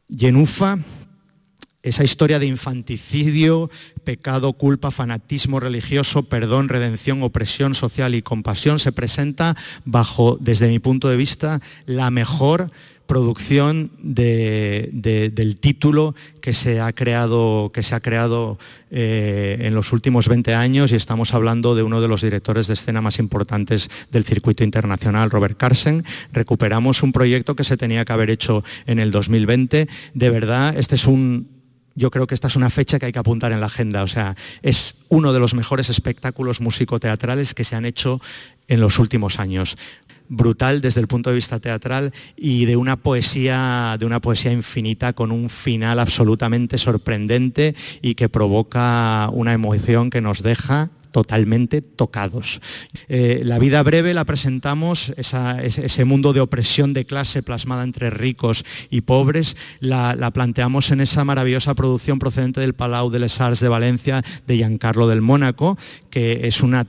Yenufa 0.07 0.79
esa 1.83 2.03
historia 2.03 2.39
de 2.39 2.45
infanticidio, 2.45 3.69
pecado, 4.03 4.53
culpa, 4.53 4.91
fanatismo 4.91 5.59
religioso, 5.59 6.23
perdón, 6.23 6.69
redención, 6.69 7.23
opresión 7.23 7.75
social 7.75 8.15
y 8.15 8.21
compasión 8.21 8.79
se 8.79 8.91
presenta 8.91 9.55
bajo, 9.85 10.37
desde 10.39 10.67
mi 10.67 10.79
punto 10.79 11.09
de 11.09 11.17
vista, 11.17 11.59
la 11.85 12.11
mejor 12.11 12.71
producción 13.11 13.91
del 14.01 15.57
título 15.59 16.15
que 16.39 16.53
se 16.53 16.79
ha 16.79 16.93
creado, 16.93 17.69
que 17.73 17.83
se 17.83 17.93
ha 17.93 17.99
creado 17.99 18.57
eh, 18.89 19.57
en 19.61 19.75
los 19.75 19.91
últimos 19.91 20.29
20 20.29 20.53
años 20.53 20.93
y 20.93 20.95
estamos 20.95 21.33
hablando 21.33 21.75
de 21.75 21.83
uno 21.83 21.99
de 21.99 22.07
los 22.07 22.21
directores 22.21 22.67
de 22.67 22.73
escena 22.75 23.01
más 23.01 23.19
importantes 23.19 23.89
del 24.11 24.23
circuito 24.23 24.63
internacional, 24.63 25.29
Robert 25.29 25.57
Carsen. 25.57 26.05
Recuperamos 26.31 27.03
un 27.03 27.11
proyecto 27.11 27.53
que 27.53 27.65
se 27.65 27.75
tenía 27.75 28.05
que 28.05 28.13
haber 28.13 28.29
hecho 28.29 28.63
en 28.85 28.99
el 28.99 29.11
2020. 29.11 29.89
De 30.13 30.29
verdad, 30.29 30.77
este 30.77 30.95
es 30.95 31.05
un 31.05 31.60
yo 31.95 32.11
creo 32.11 32.27
que 32.27 32.35
esta 32.35 32.47
es 32.47 32.55
una 32.55 32.69
fecha 32.69 32.99
que 32.99 33.07
hay 33.07 33.11
que 33.11 33.19
apuntar 33.19 33.51
en 33.51 33.59
la 33.59 33.67
agenda. 33.67 34.03
O 34.03 34.07
sea, 34.07 34.35
es 34.61 34.95
uno 35.09 35.33
de 35.33 35.39
los 35.39 35.53
mejores 35.53 35.89
espectáculos 35.89 36.61
musicoteatrales 36.61 37.53
que 37.53 37.63
se 37.63 37.75
han 37.75 37.85
hecho 37.85 38.21
en 38.67 38.81
los 38.81 38.99
últimos 38.99 39.39
años. 39.39 39.77
Brutal 40.29 40.79
desde 40.79 41.01
el 41.01 41.07
punto 41.07 41.29
de 41.29 41.35
vista 41.35 41.59
teatral 41.59 42.13
y 42.37 42.65
de 42.65 42.77
una 42.77 42.95
poesía, 42.95 43.97
de 43.99 44.05
una 44.05 44.21
poesía 44.21 44.53
infinita 44.53 45.11
con 45.11 45.31
un 45.31 45.49
final 45.49 45.99
absolutamente 45.99 46.77
sorprendente 46.77 47.75
y 48.01 48.15
que 48.15 48.29
provoca 48.29 49.29
una 49.33 49.51
emoción 49.51 50.09
que 50.09 50.21
nos 50.21 50.41
deja 50.41 50.89
totalmente 51.11 51.81
tocados. 51.81 52.61
Eh, 53.07 53.41
la 53.43 53.59
vida 53.59 53.83
breve 53.83 54.13
la 54.13 54.25
presentamos, 54.25 55.13
ese 55.17 56.05
mundo 56.05 56.33
de 56.33 56.41
opresión 56.41 56.93
de 56.93 57.05
clase 57.05 57.43
plasmada 57.43 57.83
entre 57.83 58.09
ricos 58.09 58.65
y 58.89 59.01
pobres, 59.01 59.55
la, 59.79 60.31
planteamos 60.31 60.91
en 60.91 61.01
esa 61.01 61.23
maravillosa 61.25 61.75
producción 61.75 62.19
procedente 62.19 62.61
del 62.61 62.73
Palau 62.73 63.09
de 63.09 63.19
les 63.19 63.39
Arts 63.39 63.59
de 63.59 63.69
Valencia 63.69 64.23
de 64.47 64.55
Giancarlo 64.57 65.07
del 65.07 65.21
Mónaco, 65.21 65.77
que 66.09 66.47
es 66.47 66.61
una 66.61 66.87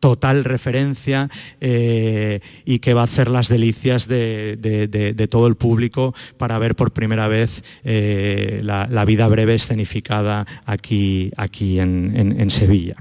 total 0.00 0.44
referencia 0.44 1.30
eh, 1.62 2.40
y 2.66 2.80
que 2.80 2.92
va 2.92 3.00
a 3.00 3.04
hacer 3.04 3.30
las 3.30 3.48
delicias 3.48 4.06
de, 4.06 5.28
todo 5.30 5.46
el 5.46 5.54
público 5.54 6.14
para 6.36 6.58
ver 6.58 6.76
por 6.76 6.92
primera 6.92 7.26
vez 7.26 7.64
eh, 7.84 8.60
la, 8.62 9.04
vida 9.06 9.26
breve 9.28 9.54
escenificada 9.54 10.46
aquí, 10.66 11.30
aquí 11.38 11.80
en 11.80 12.50
Sevilla. 12.50 12.96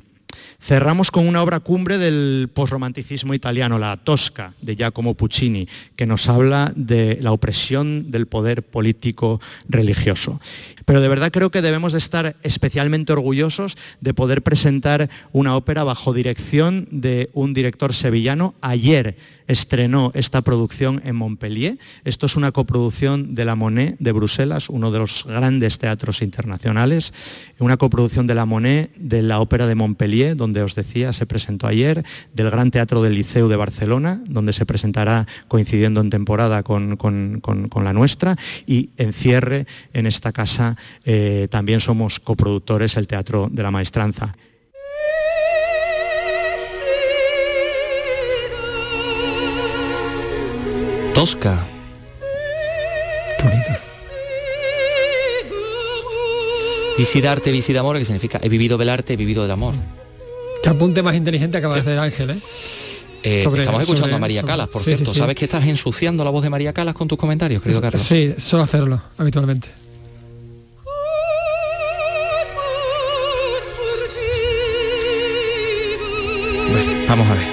Cerramos 0.64 1.11
con 1.11 1.28
una 1.28 1.43
obra 1.43 1.59
cumbre 1.59 1.97
del 1.97 2.49
posromanticismo 2.53 3.34
italiano, 3.34 3.78
La 3.78 3.97
Tosca, 3.97 4.53
de 4.61 4.78
Giacomo 4.78 5.14
Puccini, 5.14 5.68
que 5.97 6.05
nos 6.05 6.30
habla 6.30 6.72
de 6.78 7.18
la 7.20 7.34
opresión 7.34 8.11
del 8.11 8.28
poder 8.28 8.64
político 8.64 9.41
religioso. 9.68 10.39
Pero 10.86 11.01
de 11.01 11.09
verdad 11.09 11.34
creo 11.34 11.51
que 11.51 11.61
debemos 11.61 11.91
de 11.91 11.99
estar 11.99 12.38
especialmente 12.43 13.11
orgullosos 13.11 13.76
de 13.99 14.14
poder 14.14 14.41
presentar 14.41 15.09
una 15.34 15.57
ópera 15.57 15.84
bajo 15.84 16.14
dirección 16.14 16.88
de 16.91 17.30
un 17.34 17.53
director 17.53 17.93
sevillano. 17.93 18.55
Ayer 18.61 19.18
estrenó 19.47 20.11
esta 20.14 20.41
producción 20.41 21.01
en 21.05 21.16
Montpellier. 21.16 21.78
Esto 22.05 22.26
es 22.26 22.36
una 22.36 22.51
coproducción 22.51 23.36
de 23.36 23.45
la 23.45 23.55
Monet 23.55 23.97
de 23.99 24.11
Bruselas, 24.11 24.70
uno 24.70 24.91
de 24.91 24.99
los 24.99 25.26
grandes 25.26 25.78
teatros 25.78 26.22
internacionales. 26.22 27.14
Una 27.59 27.78
coproducción 27.78 28.28
de 28.28 28.36
la 28.36 28.45
Monet 28.45 28.93
de 28.95 29.22
la 29.22 29.39
Ópera 29.39 29.68
de 29.68 29.76
Montpellier, 29.76 30.36
donde 30.36 30.53
os 30.62 30.76
decía 30.76 31.14
se 31.14 31.26
presentó 31.26 31.68
ayer, 31.68 32.06
del 32.34 32.51
Gran 32.51 32.70
Teatro 32.70 33.01
del 33.01 33.16
Liceu 33.16 33.47
de 33.47 33.56
Barcelona, 33.56 34.22
donde 34.28 34.54
se 34.54 34.66
presentará 34.66 35.26
coincidiendo 35.47 36.01
en 36.01 36.10
temporada 36.10 36.62
con, 36.64 36.97
con 36.97 37.84
la 37.84 37.93
nuestra, 37.93 38.36
y 38.68 38.89
en 38.97 39.14
cierre 39.14 39.66
en 39.93 40.06
esta 40.06 40.32
casa 40.32 40.78
eh, 41.06 41.47
también 41.49 41.80
somos 41.80 42.20
coproductores 42.20 42.97
el 42.97 43.08
Teatro 43.08 43.49
de 43.51 43.64
la 43.64 43.72
Maestranza. 43.72 44.36
Tosca. 51.14 51.64
Bonito. 53.43 53.72
Visidarte, 56.97 57.51
visida 57.51 57.80
amor, 57.80 57.97
que 57.97 58.06
significa 58.06 58.39
he 58.41 58.49
vivido 58.49 58.78
del 58.78 58.89
arte, 58.89 59.14
he 59.14 59.18
vivido 59.18 59.43
del 59.43 59.51
amor. 59.51 59.74
Qué 60.64 60.70
apunte 60.70 61.03
más 61.03 61.14
inteligente 61.14 61.57
acaba 61.57 61.76
de 61.76 61.82
hacer 61.82 61.99
Ángel, 61.99 62.30
¿eh? 62.30 62.38
eh 63.22 63.43
estamos 63.43 63.82
escuchando 63.82 64.16
a 64.16 64.20
María 64.20 64.43
Calas, 64.43 64.70
por 64.70 64.82
cierto. 64.82 65.14
¿Sabes 65.14 65.36
que 65.36 65.43
estás 65.43 65.66
ensuciando 65.66 66.24
la 66.24 66.30
voz 66.30 66.41
de 66.41 66.49
María 66.49 66.72
Calas 66.72 66.95
con 66.95 67.05
tus 67.05 67.18
comentarios, 67.18 67.61
querido 67.61 67.82
Carlos? 67.82 68.01
Sí, 68.01 68.34
suelo 68.39 68.64
hacerlo 68.64 69.01
habitualmente. 69.18 69.68
Vamos 77.09 77.28
a 77.28 77.34
ver. 77.34 77.53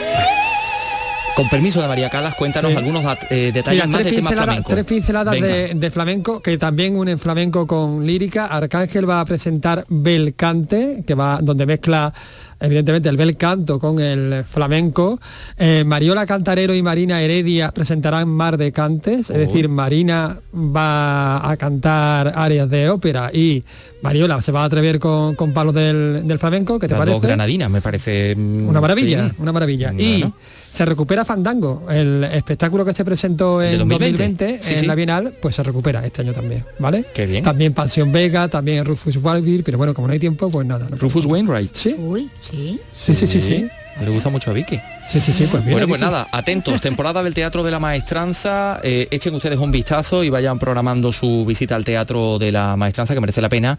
Con 1.41 1.49
permiso 1.49 1.80
de 1.80 1.88
María 1.88 2.11
Calas, 2.11 2.34
cuéntanos 2.34 2.76
algunos 2.76 3.03
eh, 3.30 3.51
detalles 3.51 3.88
más 3.88 4.05
de 4.05 4.12
tema 4.12 4.30
flamenco. 4.30 4.68
Tres 4.68 4.84
pinceladas 4.84 5.41
de, 5.41 5.91
flamenco, 5.91 6.43
que 6.43 6.59
también 6.59 6.95
unen 6.95 7.18
flamenco 7.18 7.66
con 7.66 8.07
lírica. 8.07 8.45
Arcángel 8.45 9.09
va 9.09 9.22
a 9.22 9.24
presentar 9.24 9.86
Belcante, 9.88 11.03
que 11.07 11.14
va 11.14 11.38
donde 11.41 11.64
mezcla 11.64 12.12
evidentemente 12.61 13.09
el 13.09 13.16
bel 13.16 13.38
canto 13.38 13.78
con 13.78 14.01
el 14.01 14.45
flamenco. 14.45 15.18
Eh, 15.57 15.82
Mariola 15.86 16.26
Cantarero 16.26 16.74
y 16.74 16.82
Marina 16.82 17.22
Heredia 17.22 17.72
presentarán 17.72 18.28
Mar 18.28 18.59
de 18.59 18.70
Cantes, 18.70 19.30
es 19.30 19.38
decir, 19.38 19.70
Marina 19.70 20.36
va 20.55 21.51
a 21.51 21.57
cantar 21.57 22.34
áreas 22.36 22.68
de 22.68 22.91
ópera 22.91 23.30
y 23.32 23.64
Mariola 24.03 24.43
se 24.43 24.53
va 24.53 24.61
a 24.61 24.64
atrever 24.66 24.99
con, 24.99 25.34
con 25.36 25.55
palos 25.55 25.72
del, 25.72 26.36
flamenco, 26.38 26.78
¿qué 26.78 26.86
te 26.86 26.95
parece? 26.95 27.12
Dos 27.12 27.22
granadinas, 27.22 27.70
me 27.70 27.80
parece... 27.80 28.36
Mm, 28.36 28.68
una 28.68 28.82
maravilla, 28.82 29.30
una 29.38 29.53
maravilla. 29.53 29.95
Y 29.95 30.24
se 30.73 30.85
recupera 30.85 31.25
Fandango, 31.25 31.87
el 31.91 32.25
espectáculo 32.25 32.85
que 32.85 32.93
se 32.93 33.05
presentó 33.05 33.62
en 33.62 33.79
2020, 33.87 34.61
en 34.62 34.87
la 34.87 34.95
Bienal, 34.95 35.33
pues 35.41 35.57
se 35.57 35.62
recupera 35.62 36.05
este 36.07 36.23
año 36.23 36.33
también, 36.33 36.64
¿vale? 36.79 37.05
Qué 37.12 37.27
bien. 37.27 37.45
También 37.45 37.73
Pansión 37.73 38.12
Vega, 38.12 38.49
también 38.49 38.85
Rufus 38.85 39.16
Wainwright, 39.16 39.64
pero 39.64 39.79
bueno, 39.79 39.95
como 39.95 40.07
no 40.07 40.12
hay 40.12 40.18
tiempo, 40.18 40.49
pues 40.51 40.66
nada. 40.66 40.89
Rufus 40.91 41.27
Wainwright. 41.27 41.75
Sí. 41.75 41.97
Uy, 41.99 42.31
sí. 42.41 42.81
Sí, 42.93 43.14
sí, 43.14 43.27
sí, 43.27 43.41
sí. 43.41 43.68
Me 44.01 44.09
gusta 44.09 44.30
mucho 44.30 44.51
a 44.51 44.55
Vicky. 44.55 44.80
Sí, 45.07 45.20
sí, 45.20 45.32
sí, 45.32 45.46
pues 45.51 45.64
Bueno, 45.64 45.86
pues 45.86 46.01
nada, 46.01 46.26
atentos, 46.32 46.80
temporada 46.80 47.22
del 47.22 47.34
Teatro 47.34 47.62
de 47.62 47.70
la 47.70 47.78
Maestranza, 47.78 48.80
eh, 48.82 49.09
echen 49.11 49.34
ustedes 49.34 49.59
un 49.59 49.70
vistazo 49.70 50.24
y 50.24 50.30
vayan 50.30 50.59
programando 50.59 51.12
su 51.12 51.44
visita 51.44 51.76
al 51.76 51.84
Teatro 51.84 52.38
de 52.38 52.51
la 52.51 52.76
Maestranza, 52.76 53.14
que 53.14 53.20
merece 53.20 53.40
la 53.40 53.48
pena. 53.48 53.78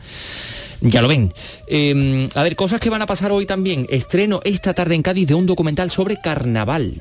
Ya 0.81 1.01
lo 1.01 1.07
ven. 1.07 1.33
Em, 1.67 2.29
a 2.35 2.43
ver, 2.43 2.55
cosas 2.55 2.79
que 2.79 2.89
van 2.89 3.01
a 3.01 3.05
pasar 3.05 3.31
hoy 3.31 3.45
también. 3.45 3.87
Estreno 3.89 4.41
esta 4.43 4.73
tarde 4.73 4.95
en 4.95 5.01
Cádiz 5.01 5.27
de 5.27 5.33
un 5.33 5.45
documental 5.45 5.89
sobre 5.89 6.17
carnaval. 6.17 6.93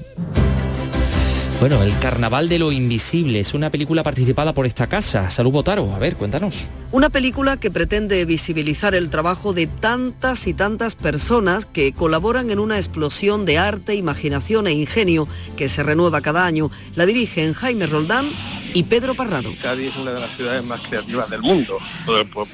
Bueno, 1.61 1.83
El 1.83 1.99
Carnaval 1.99 2.49
de 2.49 2.59
lo 2.59 2.73
Invisible 2.73 3.39
es 3.39 3.53
una 3.53 3.71
película 3.71 4.03
participada 4.03 4.55
por 4.55 4.65
esta 4.65 4.87
casa. 4.87 5.29
Salud 5.29 5.51
Botaro, 5.51 5.95
a 5.95 5.99
ver, 5.99 6.17
cuéntanos. 6.17 6.71
Una 6.91 7.11
película 7.11 7.59
que 7.59 7.71
pretende 7.71 8.25
visibilizar 8.25 8.95
el 8.95 9.11
trabajo 9.11 9.53
de 9.53 9.67
tantas 9.67 10.47
y 10.47 10.55
tantas 10.55 10.95
personas 10.95 11.67
que 11.67 11.93
colaboran 11.93 12.51
en 12.51 12.61
una 12.61 12.79
explosión 12.79 13.45
de 13.45 13.59
arte, 13.59 13.95
imaginación 13.95 14.69
e 14.69 14.73
ingenio 14.73 15.29
que 15.59 15.69
se 15.69 15.83
renueva 15.83 16.23
cada 16.23 16.47
año. 16.47 16.71
La 16.95 17.05
dirigen 17.05 17.53
Jaime 17.53 17.85
Roldán 17.85 18.25
y 18.73 18.85
Pedro 18.85 19.15
Parrado. 19.15 19.53
Cádiz 19.61 19.89
es 19.89 19.97
una 19.99 20.13
de 20.13 20.21
las 20.21 20.31
ciudades 20.31 20.65
más 20.65 20.81
creativas 20.81 21.29
del 21.29 21.43
mundo, 21.43 21.77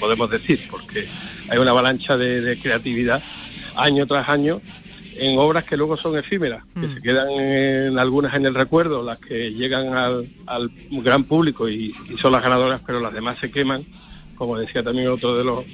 podemos 0.01 0.29
decir, 0.29 0.67
porque 0.69 1.07
hay 1.49 1.59
una 1.59 1.71
avalancha 1.71 2.17
de, 2.17 2.41
de 2.41 2.59
creatividad 2.59 3.23
año 3.77 4.05
tras 4.05 4.29
año 4.29 4.61
en 5.19 5.39
obras 5.39 5.65
que 5.65 5.77
luego 5.77 5.97
son 5.97 6.17
efímeras, 6.19 6.65
que 6.75 6.87
Mm. 6.87 6.95
se 6.95 7.03
quedan 7.03 7.31
en 7.31 7.99
algunas 7.99 8.35
en 8.35 8.47
el 8.47 8.55
recuerdo, 8.55 9.03
las 9.03 9.19
que 9.19 9.53
llegan 9.53 9.95
al, 9.95 10.29
al 10.47 10.71
gran 10.91 11.25
público 11.25 11.69
y, 11.69 11.95
y 12.13 12.19
son 12.19 12.33
las 12.33 12.43
ganadoras, 12.43 12.81
pero 12.87 13.01
las 13.01 13.13
demás 13.13 13.39
se 13.41 13.51
queman, 13.51 13.85
como 14.37 14.59
decía 14.59 14.83
también 14.83 15.09
otro 15.09 15.37
de 15.37 15.45
los 15.45 15.65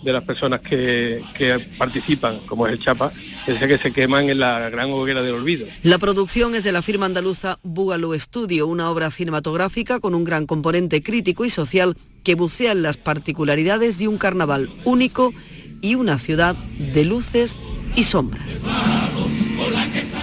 de 0.00 0.12
las 0.12 0.22
personas 0.22 0.60
que, 0.60 1.20
que 1.34 1.58
participan, 1.76 2.38
como 2.46 2.68
es 2.68 2.72
el 2.74 2.78
Chapa, 2.78 3.10
decía 3.48 3.66
que 3.66 3.78
se 3.78 3.92
queman 3.92 4.30
en 4.30 4.38
la 4.38 4.70
gran 4.70 4.92
hoguera 4.92 5.22
del 5.22 5.34
olvido. 5.34 5.66
La 5.82 5.98
producción 5.98 6.54
es 6.54 6.62
de 6.62 6.70
la 6.70 6.82
firma 6.82 7.06
andaluza 7.06 7.58
Búgalo 7.64 8.16
Studio, 8.16 8.68
una 8.68 8.92
obra 8.92 9.10
cinematográfica 9.10 9.98
con 9.98 10.14
un 10.14 10.22
gran 10.22 10.46
componente 10.46 11.02
crítico 11.02 11.44
y 11.44 11.50
social 11.50 11.96
que 12.22 12.36
bucea 12.36 12.70
en 12.70 12.82
las 12.82 12.96
particularidades 12.96 13.98
de 13.98 14.06
un 14.06 14.18
carnaval 14.18 14.68
único 14.84 15.34
y 15.80 15.96
una 15.96 16.20
ciudad 16.20 16.54
de 16.94 17.04
luces 17.04 17.56
y 17.98 18.04
sombras. 18.04 18.62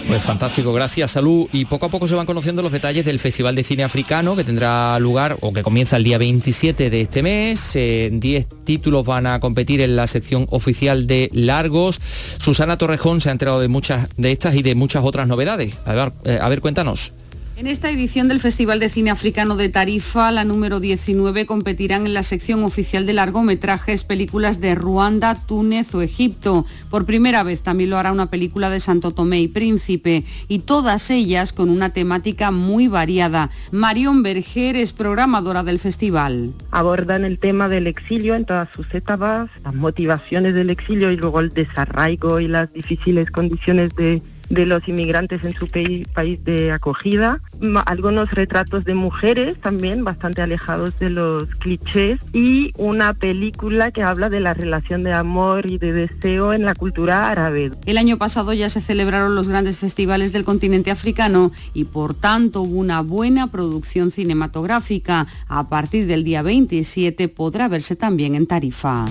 Pues 0.07 0.23
fantástico, 0.23 0.71
gracias, 0.71 1.11
salud. 1.11 1.47
Y 1.51 1.65
poco 1.65 1.87
a 1.87 1.89
poco 1.89 2.07
se 2.07 2.15
van 2.15 2.25
conociendo 2.25 2.61
los 2.61 2.71
detalles 2.71 3.03
del 3.03 3.19
Festival 3.19 3.53
de 3.53 3.63
Cine 3.63 3.83
Africano 3.83 4.35
que 4.35 4.45
tendrá 4.45 4.97
lugar 4.99 5.35
o 5.41 5.51
que 5.51 5.61
comienza 5.61 5.97
el 5.97 6.05
día 6.05 6.17
27 6.17 6.89
de 6.89 7.01
este 7.01 7.21
mes. 7.21 7.75
Eh, 7.75 8.09
10 8.13 8.47
títulos 8.63 9.05
van 9.05 9.27
a 9.27 9.41
competir 9.41 9.81
en 9.81 9.97
la 9.97 10.07
sección 10.07 10.47
oficial 10.51 11.05
de 11.05 11.29
largos. 11.33 11.99
Susana 12.37 12.77
Torrejón 12.77 13.19
se 13.19 13.27
ha 13.29 13.33
enterado 13.33 13.59
de 13.59 13.67
muchas 13.67 14.07
de 14.15 14.31
estas 14.31 14.55
y 14.55 14.61
de 14.61 14.73
muchas 14.75 15.03
otras 15.03 15.27
novedades. 15.27 15.75
A 15.85 15.93
ver, 15.93 16.13
eh, 16.23 16.39
a 16.41 16.47
ver 16.47 16.61
cuéntanos. 16.61 17.11
En 17.57 17.67
esta 17.67 17.89
edición 17.89 18.27
del 18.27 18.41
Festival 18.41 18.81
de 18.81 18.89
Cine 18.89 19.11
Africano 19.11 19.55
de 19.55 19.69
Tarifa, 19.69 20.29
la 20.29 20.43
número 20.43 20.81
19, 20.81 21.45
competirán 21.45 22.05
en 22.05 22.13
la 22.13 22.21
sección 22.21 22.65
oficial 22.65 23.05
de 23.05 23.13
largometrajes 23.13 24.03
películas 24.03 24.59
de 24.59 24.75
Ruanda, 24.75 25.35
Túnez 25.35 25.95
o 25.95 26.01
Egipto. 26.01 26.65
Por 26.89 27.05
primera 27.05 27.43
vez 27.43 27.61
también 27.61 27.91
lo 27.91 27.97
hará 27.97 28.11
una 28.11 28.29
película 28.29 28.69
de 28.69 28.81
Santo 28.81 29.11
Tomé 29.11 29.39
y 29.39 29.47
Príncipe, 29.47 30.25
y 30.49 30.59
todas 30.59 31.09
ellas 31.09 31.53
con 31.53 31.69
una 31.69 31.91
temática 31.91 32.51
muy 32.51 32.89
variada. 32.89 33.51
Marion 33.71 34.21
Berger 34.21 34.75
es 34.75 34.91
programadora 34.91 35.63
del 35.63 35.79
festival. 35.79 36.51
abordan 36.71 37.23
el 37.23 37.39
tema 37.39 37.69
del 37.69 37.87
exilio 37.87 38.35
en 38.35 38.43
todas 38.43 38.67
sus 38.75 38.93
etapas, 38.93 39.49
las 39.63 39.73
motivaciones 39.73 40.55
del 40.55 40.71
exilio 40.71 41.09
y 41.09 41.15
luego 41.15 41.39
el 41.39 41.53
desarraigo 41.53 42.41
y 42.41 42.49
las 42.49 42.73
difíciles 42.73 43.31
condiciones 43.31 43.95
de, 43.95 44.21
de 44.49 44.65
los 44.65 44.87
inmigrantes 44.87 45.43
en 45.43 45.53
su 45.53 45.67
país 45.67 46.43
de 46.43 46.71
acogida. 46.71 47.41
Algunos 47.85 48.31
retratos 48.31 48.85
de 48.85 48.93
mujeres 48.93 49.59
también 49.59 50.03
bastante 50.03 50.41
alejados 50.41 50.97
de 50.99 51.09
los 51.09 51.49
clichés 51.55 52.19
y 52.33 52.71
una 52.77 53.13
película 53.13 53.91
que 53.91 54.03
habla 54.03 54.29
de 54.29 54.39
la 54.39 54.53
relación 54.53 55.03
de 55.03 55.13
amor 55.13 55.69
y 55.69 55.77
de 55.77 55.93
deseo 55.93 56.53
en 56.53 56.65
la 56.65 56.75
cultura 56.75 57.29
árabe. 57.29 57.71
El 57.85 57.97
año 57.97 58.17
pasado 58.17 58.53
ya 58.53 58.69
se 58.69 58.81
celebraron 58.81 59.35
los 59.35 59.47
grandes 59.47 59.77
festivales 59.77 60.31
del 60.33 60.43
continente 60.43 60.91
africano 60.91 61.51
y 61.73 61.85
por 61.85 62.13
tanto 62.13 62.61
hubo 62.61 62.79
una 62.79 63.01
buena 63.01 63.47
producción 63.47 64.11
cinematográfica. 64.11 65.27
A 65.47 65.69
partir 65.69 66.07
del 66.07 66.23
día 66.23 66.41
27 66.41 67.27
podrá 67.29 67.67
verse 67.67 67.95
también 67.95 68.35
en 68.35 68.47
Tarifa. 68.47 69.05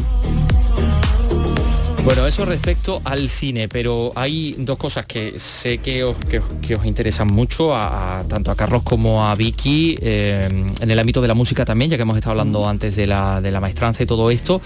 Bueno, 2.05 2.27
eso 2.27 2.45
respecto 2.45 3.01
al 3.05 3.31
cine, 3.31 3.67
pero 3.67 4.13
hay 4.15 4.55
dos 4.59 4.77
cosas 4.77 5.07
que 5.07 5.39
sé 5.41 5.79
que 5.79 6.05
os, 6.05 6.17
que, 6.19 6.43
que 6.61 6.75
os 6.77 6.85
interesan 6.85 7.29
mucho, 7.29 7.75
a, 7.75 8.21
a- 8.21 8.25
tanto 8.25 8.51
a 8.51 8.57
Carlos 8.57 8.83
como 8.83 9.27
a 9.27 9.35
Vicky, 9.35 9.97
eh, 10.03 10.47
en 10.81 10.91
el 10.91 10.99
ámbito 10.99 11.23
de 11.23 11.29
la 11.29 11.35
música 11.35 11.65
también, 11.65 11.91
ya 11.91 11.97
que 11.97 12.03
hemos 12.03 12.17
estado 12.19 12.33
hablando 12.33 12.69
antes 12.69 12.95
de 12.97 13.07
la, 13.07 13.41
de 13.41 13.51
la 13.51 13.61
maestranza 13.61 14.03
y 14.03 14.07
todo 14.07 14.31
esto. 14.31 14.61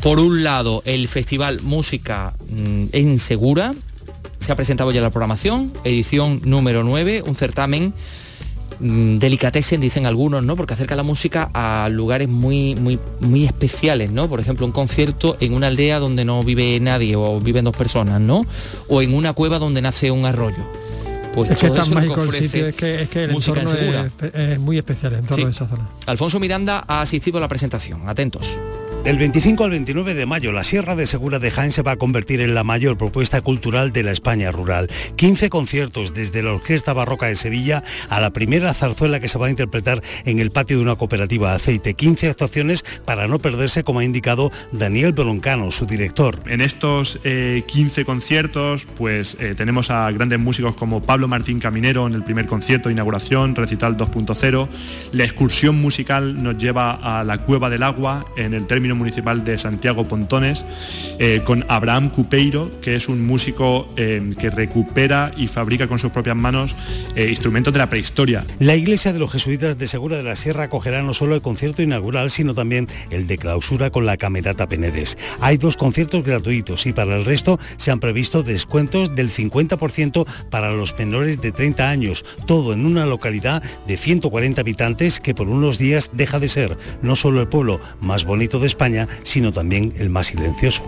Por 0.00 0.20
un 0.20 0.44
lado, 0.44 0.82
el 0.86 1.08
Festival 1.08 1.60
Música 1.60 2.34
mm, 2.48 2.84
en 2.92 3.18
Segura, 3.18 3.74
se 4.38 4.52
ha 4.52 4.56
presentado 4.56 4.92
ya 4.92 5.00
la 5.00 5.10
programación, 5.10 5.72
edición 5.82 6.40
número 6.44 6.84
9, 6.84 7.24
un 7.26 7.34
certamen 7.34 7.92
mm, 8.80 9.18
delicatessen 9.18 9.80
dicen 9.80 10.06
algunos, 10.06 10.42
¿no? 10.44 10.56
Porque 10.56 10.74
acerca 10.74 10.96
la 10.96 11.02
música 11.02 11.50
a 11.54 11.88
lugares 11.90 12.28
muy, 12.28 12.74
muy, 12.74 12.98
muy 13.20 13.44
especiales, 13.44 14.10
¿no? 14.10 14.28
Por 14.28 14.40
ejemplo, 14.40 14.66
un 14.66 14.72
concierto 14.72 15.36
en 15.40 15.54
una 15.54 15.68
aldea 15.68 15.98
donde 15.98 16.24
no 16.24 16.42
vive 16.42 16.78
nadie 16.80 17.16
o 17.16 17.40
viven 17.40 17.64
dos 17.64 17.76
personas, 17.76 18.20
¿no? 18.20 18.44
O 18.88 19.02
en 19.02 19.14
una 19.14 19.32
cueva 19.32 19.58
donde 19.58 19.82
nace 19.82 20.10
un 20.10 20.24
arroyo. 20.24 20.64
Pues 21.34 21.50
es 21.52 21.58
que 21.58 21.68
tan 21.68 21.76
eso 21.78 21.82
es 21.82 21.88
que 21.90 21.94
mágico 21.94 22.22
el 22.22 22.28
ofrece 22.28 22.44
sitio, 22.48 22.66
es 22.66 22.74
que, 22.74 23.02
es 23.02 23.08
que 23.08 23.24
el 23.24 23.30
en 23.30 23.36
entorno 23.36 23.70
es, 23.70 24.34
es 24.34 24.58
muy 24.58 24.78
especial, 24.78 25.12
el 25.12 25.18
entorno 25.20 25.36
Sí. 25.36 25.44
de 25.44 25.50
esa 25.52 25.68
zona. 25.68 25.88
Alfonso 26.06 26.40
Miranda 26.40 26.82
ha 26.88 27.02
asistido 27.02 27.38
a 27.38 27.40
la 27.40 27.46
presentación. 27.46 28.08
Atentos. 28.08 28.58
Del 29.04 29.16
25 29.16 29.64
al 29.64 29.70
29 29.70 30.12
de 30.12 30.26
mayo, 30.26 30.52
la 30.52 30.62
Sierra 30.62 30.94
de 30.94 31.06
Segura 31.06 31.38
de 31.38 31.50
Jaén 31.50 31.72
se 31.72 31.80
va 31.80 31.92
a 31.92 31.96
convertir 31.96 32.42
en 32.42 32.54
la 32.54 32.64
mayor 32.64 32.98
propuesta 32.98 33.40
cultural 33.40 33.92
de 33.92 34.02
la 34.02 34.10
España 34.10 34.52
rural. 34.52 34.90
15 35.16 35.48
conciertos 35.48 36.12
desde 36.12 36.42
la 36.42 36.52
Orquesta 36.52 36.92
Barroca 36.92 37.24
de 37.24 37.34
Sevilla 37.34 37.82
a 38.10 38.20
la 38.20 38.34
primera 38.34 38.74
zarzuela 38.74 39.18
que 39.18 39.28
se 39.28 39.38
va 39.38 39.46
a 39.46 39.50
interpretar 39.50 40.02
en 40.26 40.38
el 40.38 40.50
patio 40.50 40.76
de 40.76 40.82
una 40.82 40.96
cooperativa 40.96 41.48
de 41.48 41.56
aceite. 41.56 41.94
15 41.94 42.28
actuaciones 42.28 42.84
para 43.06 43.26
no 43.26 43.38
perderse, 43.38 43.84
como 43.84 44.00
ha 44.00 44.04
indicado 44.04 44.52
Daniel 44.70 45.14
Broncano, 45.14 45.70
su 45.70 45.86
director. 45.86 46.38
En 46.46 46.60
estos 46.60 47.20
eh, 47.24 47.62
15 47.66 48.04
conciertos, 48.04 48.86
pues 48.98 49.34
eh, 49.40 49.54
tenemos 49.56 49.90
a 49.90 50.10
grandes 50.10 50.38
músicos 50.38 50.74
como 50.74 51.02
Pablo 51.02 51.26
Martín 51.26 51.58
Caminero 51.58 52.06
en 52.06 52.12
el 52.12 52.22
primer 52.22 52.46
concierto 52.46 52.90
inauguración, 52.90 53.56
recital 53.56 53.96
2.0. 53.96 54.68
La 55.12 55.24
excursión 55.24 55.80
musical 55.80 56.42
nos 56.42 56.58
lleva 56.58 56.92
a 56.92 57.24
la 57.24 57.38
Cueva 57.38 57.70
del 57.70 57.82
Agua 57.82 58.26
en 58.36 58.52
el 58.52 58.66
término 58.66 58.89
municipal 58.94 59.44
de 59.44 59.58
Santiago 59.58 60.04
Pontones, 60.04 60.64
eh, 61.18 61.42
con 61.44 61.64
Abraham 61.68 62.10
Cupeiro, 62.10 62.70
que 62.80 62.94
es 62.94 63.08
un 63.08 63.26
músico 63.26 63.92
eh, 63.96 64.32
que 64.38 64.50
recupera 64.50 65.32
y 65.36 65.46
fabrica 65.46 65.86
con 65.86 65.98
sus 65.98 66.10
propias 66.10 66.36
manos 66.36 66.74
eh, 67.14 67.28
instrumentos 67.28 67.72
de 67.72 67.78
la 67.78 67.88
prehistoria. 67.88 68.44
La 68.58 68.76
iglesia 68.76 69.12
de 69.12 69.18
los 69.18 69.30
jesuitas 69.30 69.78
de 69.78 69.86
Segura 69.86 70.16
de 70.16 70.22
la 70.22 70.36
Sierra 70.36 70.64
acogerá 70.64 71.02
no 71.02 71.14
solo 71.14 71.34
el 71.34 71.42
concierto 71.42 71.82
inaugural, 71.82 72.30
sino 72.30 72.54
también 72.54 72.88
el 73.10 73.26
de 73.26 73.38
clausura 73.38 73.90
con 73.90 74.06
la 74.06 74.16
Camerata 74.16 74.68
Penedes. 74.68 75.18
Hay 75.40 75.56
dos 75.56 75.76
conciertos 75.76 76.24
gratuitos 76.24 76.86
y 76.86 76.92
para 76.92 77.16
el 77.16 77.24
resto 77.24 77.58
se 77.76 77.90
han 77.90 78.00
previsto 78.00 78.42
descuentos 78.42 79.14
del 79.14 79.30
50% 79.30 80.26
para 80.50 80.72
los 80.72 80.98
menores 80.98 81.40
de 81.40 81.52
30 81.52 81.88
años, 81.88 82.24
todo 82.46 82.72
en 82.72 82.86
una 82.86 83.06
localidad 83.06 83.62
de 83.86 83.96
140 83.96 84.60
habitantes 84.60 85.20
que 85.20 85.34
por 85.34 85.48
unos 85.48 85.78
días 85.78 86.10
deja 86.12 86.38
de 86.38 86.48
ser 86.48 86.76
no 87.02 87.16
solo 87.16 87.40
el 87.40 87.48
pueblo 87.48 87.80
más 88.00 88.24
bonito 88.24 88.58
de 88.58 88.66
España, 88.66 88.79
sino 89.22 89.52
también 89.52 89.92
el 89.98 90.08
más 90.08 90.28
silencioso. 90.28 90.82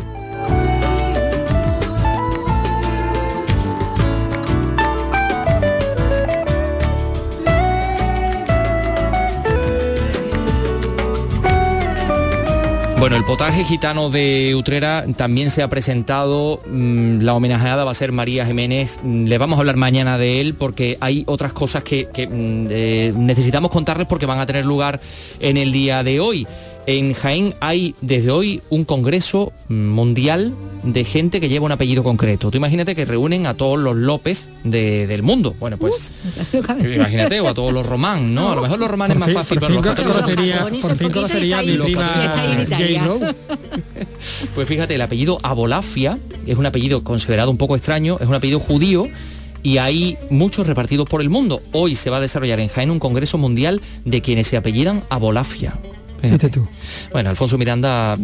Bueno, 12.99 13.17
el 13.17 13.25
potaje 13.25 13.65
gitano 13.65 14.11
de 14.11 14.55
Utrera 14.55 15.05
también 15.17 15.51
se 15.51 15.61
ha 15.65 15.69
presentado. 15.69 16.61
mm, 16.65 17.23
La 17.23 17.35
homenajeada 17.35 17.83
va 17.83 17.91
a 17.91 17.95
ser 17.95 18.13
María 18.13 18.47
Jiménez. 18.47 19.01
Mm, 19.03 19.25
Le 19.25 19.39
vamos 19.39 19.57
a 19.57 19.61
hablar 19.61 19.77
mañana 19.77 20.19
de 20.19 20.41
él 20.41 20.55
porque 20.55 20.99
hay 21.01 21.25
otras 21.27 21.53
cosas 21.53 21.83
que, 21.83 22.09
que, 22.15 22.29
mm, 22.29 22.67
eh, 22.71 23.13
necesitamos 23.17 23.73
contarles 23.73 24.07
porque 24.07 24.25
van 24.25 24.39
a 24.39 24.47
tener 24.47 24.65
lugar 24.65 25.01
en 25.41 25.57
el 25.57 25.73
día 25.73 26.05
de 26.05 26.21
hoy. 26.21 26.47
En 26.85 27.13
Jaén 27.15 27.55
hay 27.61 27.95
desde 28.01 28.33
hoy 28.33 28.61
un 28.69 28.85
congreso 28.85 29.53
mundial 29.69 30.53
de 30.83 31.05
gente 31.05 31.41
que 31.41 31.49
lleva 31.49 31.65
un 31.65 31.71
apellido 31.71 32.03
concreto. 32.03 32.51
Tú 32.51 32.57
imagínate 32.59 32.97
que 32.97 33.05
reúnen 33.05 33.47
a 33.47 33.55
todos 33.55 33.79
los 33.79 33.95
López 33.95 34.49
de- 34.65 35.07
del 35.07 35.23
mundo. 35.23 35.55
Bueno, 35.61 35.77
pues 35.77 36.01
imagínate, 36.97 37.41
o 37.41 37.47
a 37.47 37.55
todos 37.55 37.73
los 37.73 37.87
Román, 37.87 38.35
¿no? 38.35 38.51
A 38.51 38.57
lo 38.57 38.63
mejor 38.63 38.81
los 38.81 38.91
Román 38.91 39.13
es 39.13 39.17
más 39.17 39.29
fin- 39.29 39.37
fácil, 39.37 39.59
pero 39.61 39.75
los 39.75 39.83
católicos- 39.85 40.17
conocería- 40.17 40.59
por 40.83 40.97
fin 40.97 41.11
conocería 41.11 41.59
a 41.61 41.63
mi 41.63 41.73
Los 41.77 41.87
prima 41.87 42.15
católicos- 42.15 42.69
J-Lo. 42.71 43.21
Pues 44.57 44.67
fíjate, 44.69 44.97
el 44.97 45.03
apellido 45.03 45.39
Abolafia 45.45 46.19
es 46.49 46.57
un 46.57 46.67
apellido 46.67 47.05
considerado 47.05 47.53
un 47.53 47.59
poco 47.59 47.77
extraño, 47.77 48.17
es 48.21 48.27
un 48.27 48.35
apellido 48.35 48.59
judío 48.59 49.07
y 49.63 49.79
hay 49.79 50.17
muchos 50.31 50.67
repartidos 50.67 51.09
por 51.09 51.21
el 51.23 51.31
mundo. 51.31 51.63
Hoy 51.71 51.95
se 51.95 52.11
va 52.11 52.17
a 52.17 52.21
desarrollar 52.21 52.59
en 52.59 52.67
Jaén 52.69 52.91
un 52.91 52.99
congreso 52.99 53.39
mundial 53.39 53.81
de 54.05 54.21
quienes 54.21 54.49
se 54.49 54.57
apellidan 54.57 55.05
Abolafia. 55.11 55.75
Fíjate. 56.23 56.51
Bueno, 57.13 57.31
Alfonso 57.31 57.59
Miranda 57.59 58.17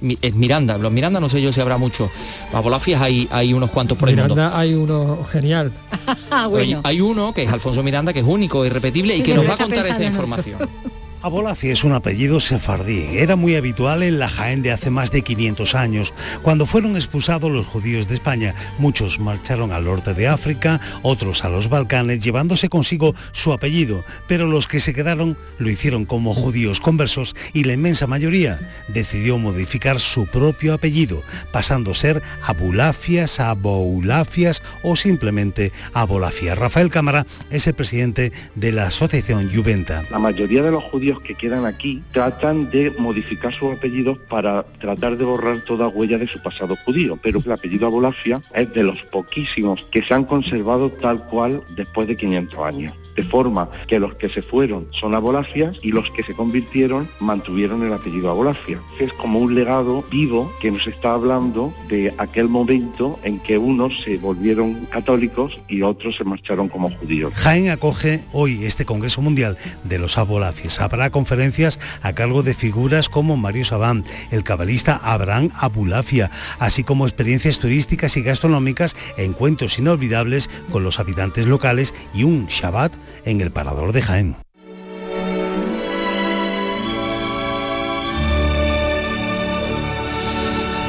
mi- 0.00 0.16
es 0.22 0.34
Miranda, 0.34 0.78
los 0.78 0.90
Miranda 0.92 1.20
no 1.20 1.28
sé 1.28 1.42
yo 1.42 1.52
si 1.52 1.60
habrá 1.60 1.76
mucho. 1.76 2.10
Abolafias 2.52 3.02
hay, 3.02 3.28
hay 3.30 3.52
unos 3.52 3.70
cuantos 3.70 3.98
por 3.98 4.08
el 4.08 4.16
mundo. 4.16 4.34
Miranda 4.34 4.58
hay 4.58 4.74
uno 4.74 5.26
genial. 5.30 5.72
Hay, 6.30 6.76
hay 6.84 7.00
uno 7.00 7.32
que 7.34 7.42
es 7.42 7.52
Alfonso 7.52 7.82
Miranda, 7.82 8.12
que 8.12 8.20
es 8.20 8.24
único, 8.26 8.64
irrepetible 8.64 9.16
y 9.16 9.22
que 9.22 9.34
nos 9.34 9.48
va 9.48 9.54
a 9.54 9.56
contar 9.56 9.84
esa 9.86 10.04
información. 10.04 10.58
Abolafi 11.22 11.68
es 11.68 11.84
un 11.84 11.92
apellido 11.92 12.40
sefardí. 12.40 13.18
Era 13.18 13.36
muy 13.36 13.54
habitual 13.54 14.02
en 14.02 14.18
la 14.18 14.30
Jaén 14.30 14.62
de 14.62 14.72
hace 14.72 14.90
más 14.90 15.10
de 15.10 15.20
500 15.20 15.74
años. 15.74 16.14
Cuando 16.40 16.64
fueron 16.64 16.96
expulsados 16.96 17.50
los 17.50 17.66
judíos 17.66 18.08
de 18.08 18.14
España, 18.14 18.54
muchos 18.78 19.20
marcharon 19.20 19.70
al 19.70 19.84
norte 19.84 20.14
de 20.14 20.28
África, 20.28 20.80
otros 21.02 21.44
a 21.44 21.50
los 21.50 21.68
Balcanes, 21.68 22.20
llevándose 22.20 22.70
consigo 22.70 23.14
su 23.32 23.52
apellido. 23.52 24.02
Pero 24.28 24.46
los 24.46 24.66
que 24.66 24.80
se 24.80 24.94
quedaron 24.94 25.36
lo 25.58 25.68
hicieron 25.68 26.06
como 26.06 26.32
judíos 26.32 26.80
conversos 26.80 27.36
y 27.52 27.64
la 27.64 27.74
inmensa 27.74 28.06
mayoría 28.06 28.58
decidió 28.88 29.36
modificar 29.36 30.00
su 30.00 30.26
propio 30.26 30.72
apellido, 30.72 31.22
pasando 31.52 31.90
a 31.90 31.94
ser 31.94 32.22
Abulafias, 32.42 33.40
Aboulafias 33.40 34.62
o 34.82 34.96
simplemente 34.96 35.70
Abolafia. 35.92 36.54
Rafael 36.54 36.88
Cámara 36.88 37.26
es 37.50 37.66
el 37.66 37.74
presidente 37.74 38.32
de 38.54 38.72
la 38.72 38.86
asociación 38.86 39.50
Juventa. 39.54 40.02
La 40.10 40.18
mayoría 40.18 40.62
de 40.62 40.70
los 40.70 40.84
que 41.18 41.34
quedan 41.34 41.66
aquí 41.66 42.02
tratan 42.12 42.70
de 42.70 42.92
modificar 42.92 43.52
sus 43.52 43.76
apellidos 43.76 44.18
para 44.28 44.62
tratar 44.78 45.16
de 45.16 45.24
borrar 45.24 45.64
toda 45.64 45.88
huella 45.88 46.18
de 46.18 46.28
su 46.28 46.40
pasado 46.40 46.76
judío, 46.84 47.18
pero 47.20 47.40
el 47.44 47.52
apellido 47.52 47.88
Abolafia 47.88 48.38
es 48.54 48.72
de 48.72 48.84
los 48.84 49.02
poquísimos 49.02 49.82
que 49.90 50.02
se 50.02 50.14
han 50.14 50.24
conservado 50.24 50.90
tal 50.90 51.24
cual 51.26 51.62
después 51.74 52.06
de 52.06 52.16
500 52.16 52.60
años 52.64 52.94
de 53.20 53.28
forma 53.28 53.68
que 53.86 54.00
los 54.00 54.14
que 54.14 54.30
se 54.30 54.40
fueron 54.40 54.86
son 54.92 55.14
abolafias 55.14 55.76
y 55.82 55.90
los 55.92 56.10
que 56.10 56.22
se 56.22 56.32
convirtieron 56.32 57.06
mantuvieron 57.20 57.82
el 57.82 57.92
apellido 57.92 58.30
abolafia. 58.30 58.80
Es 58.98 59.12
como 59.12 59.40
un 59.40 59.54
legado 59.54 60.02
vivo 60.10 60.50
que 60.58 60.70
nos 60.70 60.86
está 60.86 61.12
hablando 61.12 61.74
de 61.88 62.14
aquel 62.16 62.48
momento 62.48 63.18
en 63.22 63.38
que 63.38 63.58
unos 63.58 64.00
se 64.02 64.16
volvieron 64.16 64.86
católicos 64.86 65.58
y 65.68 65.82
otros 65.82 66.16
se 66.16 66.24
marcharon 66.24 66.70
como 66.70 66.90
judíos. 66.90 67.34
Jaén 67.34 67.68
acoge 67.68 68.22
hoy 68.32 68.64
este 68.64 68.86
Congreso 68.86 69.20
Mundial 69.20 69.58
de 69.84 69.98
los 69.98 70.16
Abolafias. 70.16 70.80
Habrá 70.80 71.10
conferencias 71.10 71.78
a 72.00 72.14
cargo 72.14 72.42
de 72.42 72.54
figuras 72.54 73.10
como 73.10 73.36
Mario 73.36 73.66
Sabán, 73.66 74.04
el 74.30 74.44
cabalista 74.44 74.96
Abraham 74.96 75.50
Abulafia, 75.58 76.30
así 76.58 76.84
como 76.84 77.04
experiencias 77.04 77.58
turísticas 77.58 78.16
y 78.16 78.22
gastronómicas, 78.22 78.96
encuentros 79.18 79.78
inolvidables 79.78 80.48
con 80.72 80.84
los 80.84 80.98
habitantes 80.98 81.44
locales 81.44 81.92
y 82.14 82.24
un 82.24 82.46
Shabbat 82.46 82.94
en 83.24 83.40
el 83.40 83.50
Parador 83.50 83.92
de 83.92 84.02
Jaén. 84.02 84.36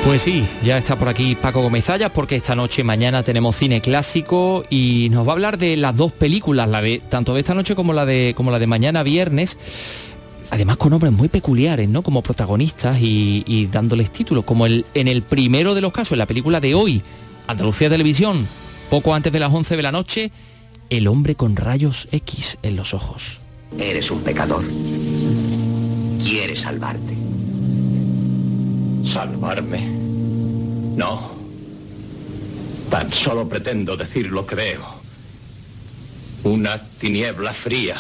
Pues 0.03 0.23
sí, 0.23 0.43
ya 0.63 0.79
está 0.79 0.97
por 0.97 1.09
aquí 1.09 1.35
Paco 1.35 1.61
Gómez 1.61 1.85
porque 2.11 2.35
esta 2.35 2.55
noche 2.55 2.83
mañana 2.83 3.21
tenemos 3.21 3.55
cine 3.55 3.81
clásico 3.81 4.63
y 4.67 5.09
nos 5.11 5.27
va 5.27 5.31
a 5.31 5.33
hablar 5.33 5.59
de 5.59 5.77
las 5.77 5.95
dos 5.95 6.11
películas, 6.11 6.67
la 6.67 6.81
de 6.81 7.01
tanto 7.07 7.35
de 7.35 7.41
esta 7.41 7.53
noche 7.53 7.75
como 7.75 7.93
la 7.93 8.07
de 8.07 8.33
como 8.35 8.49
la 8.49 8.57
de 8.57 8.65
mañana 8.65 9.03
viernes. 9.03 9.57
Además 10.49 10.77
con 10.77 10.89
nombres 10.89 11.13
muy 11.13 11.29
peculiares, 11.29 11.87
¿no? 11.87 12.01
Como 12.01 12.23
protagonistas 12.23 12.99
y, 12.99 13.43
y 13.45 13.67
dándoles 13.67 14.11
títulos, 14.11 14.43
como 14.43 14.65
el, 14.65 14.85
en 14.95 15.07
el 15.07 15.21
primero 15.21 15.75
de 15.75 15.81
los 15.81 15.93
casos, 15.93 16.13
en 16.13 16.19
la 16.19 16.25
película 16.25 16.59
de 16.59 16.73
hoy, 16.73 17.01
Andalucía 17.47 17.89
Televisión, 17.89 18.47
poco 18.89 19.13
antes 19.13 19.31
de 19.31 19.39
las 19.39 19.53
11 19.53 19.77
de 19.77 19.83
la 19.83 19.91
noche, 19.91 20.31
el 20.91 21.07
hombre 21.07 21.35
con 21.35 21.55
rayos 21.55 22.09
X 22.11 22.57
en 22.63 22.75
los 22.75 22.93
ojos. 22.93 23.39
Eres 23.79 24.11
un 24.11 24.21
pecador. 24.21 24.65
Quieres 26.21 26.59
salvarte. 26.59 27.15
¿Salvarme? 29.05 29.87
No. 30.97 31.31
Tan 32.89 33.11
solo 33.13 33.47
pretendo 33.47 33.95
decir 33.95 34.29
lo 34.31 34.45
que 34.45 34.55
veo. 34.55 34.83
Una 36.43 36.77
tiniebla 36.77 37.53
fría 37.53 37.95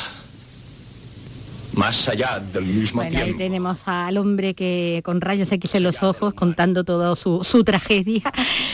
más 1.73 2.07
allá 2.09 2.39
del 2.53 2.65
mismo 2.65 3.01
bueno, 3.01 3.19
ahí 3.19 3.33
tenemos 3.33 3.79
al 3.85 4.17
hombre 4.17 4.53
que 4.53 5.01
con 5.05 5.21
rayos 5.21 5.51
X 5.51 5.75
en 5.75 5.83
los 5.83 6.03
ojos 6.03 6.33
contando 6.33 6.83
toda 6.83 7.15
su, 7.15 7.43
su 7.43 7.63
tragedia. 7.63 8.21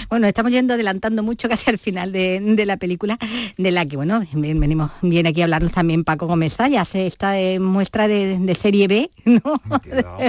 Bueno, 0.10 0.26
estamos 0.26 0.54
yendo 0.54 0.74
adelantando 0.74 1.22
mucho 1.22 1.50
casi 1.50 1.70
al 1.70 1.78
final 1.78 2.14
de, 2.14 2.40
de 2.40 2.66
la 2.66 2.78
película, 2.78 3.18
de 3.58 3.72
la 3.72 3.86
que, 3.86 3.98
bueno, 3.98 4.24
ven- 4.32 4.58
venimos, 4.58 4.90
viene 5.02 5.28
aquí 5.30 5.42
a 5.42 5.44
hablarnos 5.44 5.74
también 5.74 6.06
Paco 6.06 6.28
Gómez 6.28 6.54
Zayas, 6.56 6.96
esta 6.96 7.38
eh, 7.38 7.60
muestra 7.60 8.08
de, 8.08 8.40
de 8.40 8.56
serie 8.56 8.88
B, 8.88 9.12
¿no? 9.26 9.42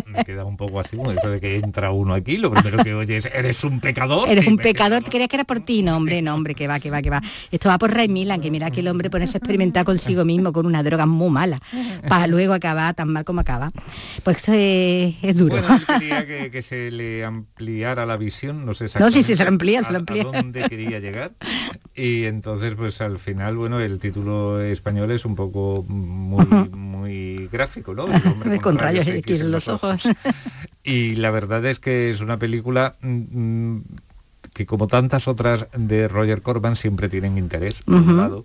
Me 0.06 0.24
queda 0.24 0.44
un 0.44 0.56
poco 0.56 0.80
así, 0.80 0.96
como 0.96 1.12
eso 1.12 1.28
de 1.30 1.40
que 1.40 1.54
entra 1.58 1.92
uno 1.92 2.14
aquí, 2.14 2.38
lo 2.38 2.50
primero 2.50 2.82
que 2.82 2.92
oyes, 2.92 3.26
eres 3.26 3.62
un 3.62 3.78
pecador. 3.78 4.28
Eres 4.28 4.48
un 4.48 4.56
pecador, 4.56 5.04
creías 5.04 5.28
que 5.28 5.36
era 5.36 5.44
por 5.44 5.60
ti, 5.60 5.84
no 5.84 5.96
hombre, 5.96 6.22
no 6.22 6.34
hombre, 6.34 6.56
que 6.56 6.66
va, 6.66 6.80
que 6.80 6.90
va, 6.90 7.00
que 7.00 7.10
va. 7.10 7.22
Esto 7.52 7.68
va 7.68 7.78
por 7.78 7.94
Ray 7.94 8.08
Milan, 8.08 8.40
que 8.40 8.50
mira 8.50 8.72
que 8.72 8.80
el 8.80 8.88
hombre 8.88 9.10
ponerse 9.10 9.36
a 9.36 9.38
experimentar 9.38 9.84
consigo 9.84 10.24
mismo 10.24 10.52
con 10.52 10.66
una 10.66 10.82
droga 10.82 11.06
muy 11.06 11.30
mala, 11.30 11.60
para 12.08 12.26
luego 12.26 12.57
acabar 12.58 12.94
tan 12.94 13.08
mal 13.12 13.24
como 13.24 13.40
acaba. 13.40 13.72
Pues 14.24 14.36
esto 14.38 14.52
es, 14.52 15.14
es 15.22 15.36
duro. 15.36 15.56
Bueno, 15.58 15.74
él 15.74 15.82
quería 15.98 16.26
que, 16.26 16.50
que 16.50 16.62
se 16.62 16.90
le 16.90 17.24
ampliara 17.24 18.04
la 18.06 18.16
visión, 18.16 18.64
no 18.66 18.74
sé 18.74 18.84
No, 18.98 19.10
sí, 19.10 19.22
sí, 19.22 19.32
exactamente 19.32 19.36
se 19.36 19.48
amplía, 19.48 19.82
se 19.82 19.90
lo 19.90 19.96
a- 19.96 19.98
amplía. 19.98 20.22
A, 20.22 20.26
dónde 20.26 20.62
quería 20.68 20.98
llegar. 21.00 21.32
Y 21.94 22.26
entonces, 22.26 22.74
pues 22.76 23.00
al 23.00 23.18
final, 23.18 23.56
bueno, 23.56 23.80
el 23.80 23.98
título 23.98 24.60
español 24.60 25.10
es 25.10 25.24
un 25.24 25.34
poco 25.34 25.84
muy, 25.88 26.46
muy 26.70 27.48
gráfico, 27.50 27.92
¿no? 27.92 28.06
El 28.14 28.24
hombre 28.24 28.58
con 28.60 28.78
rayos 28.78 29.08
X 29.08 29.40
en 29.40 29.50
los 29.50 29.66
ojos. 29.66 30.08
Y 30.84 31.16
la 31.16 31.32
verdad 31.32 31.64
es 31.66 31.80
que 31.80 32.12
es 32.12 32.20
una 32.20 32.38
película 32.38 32.94
mm, 33.00 33.78
que 34.54 34.64
como 34.64 34.86
tantas 34.86 35.26
otras 35.26 35.66
de 35.76 36.06
Roger 36.06 36.40
Corman 36.42 36.76
siempre 36.76 37.08
tienen 37.08 37.36
interés, 37.36 37.82
por 37.82 37.96
un 37.96 38.16
lado. 38.16 38.44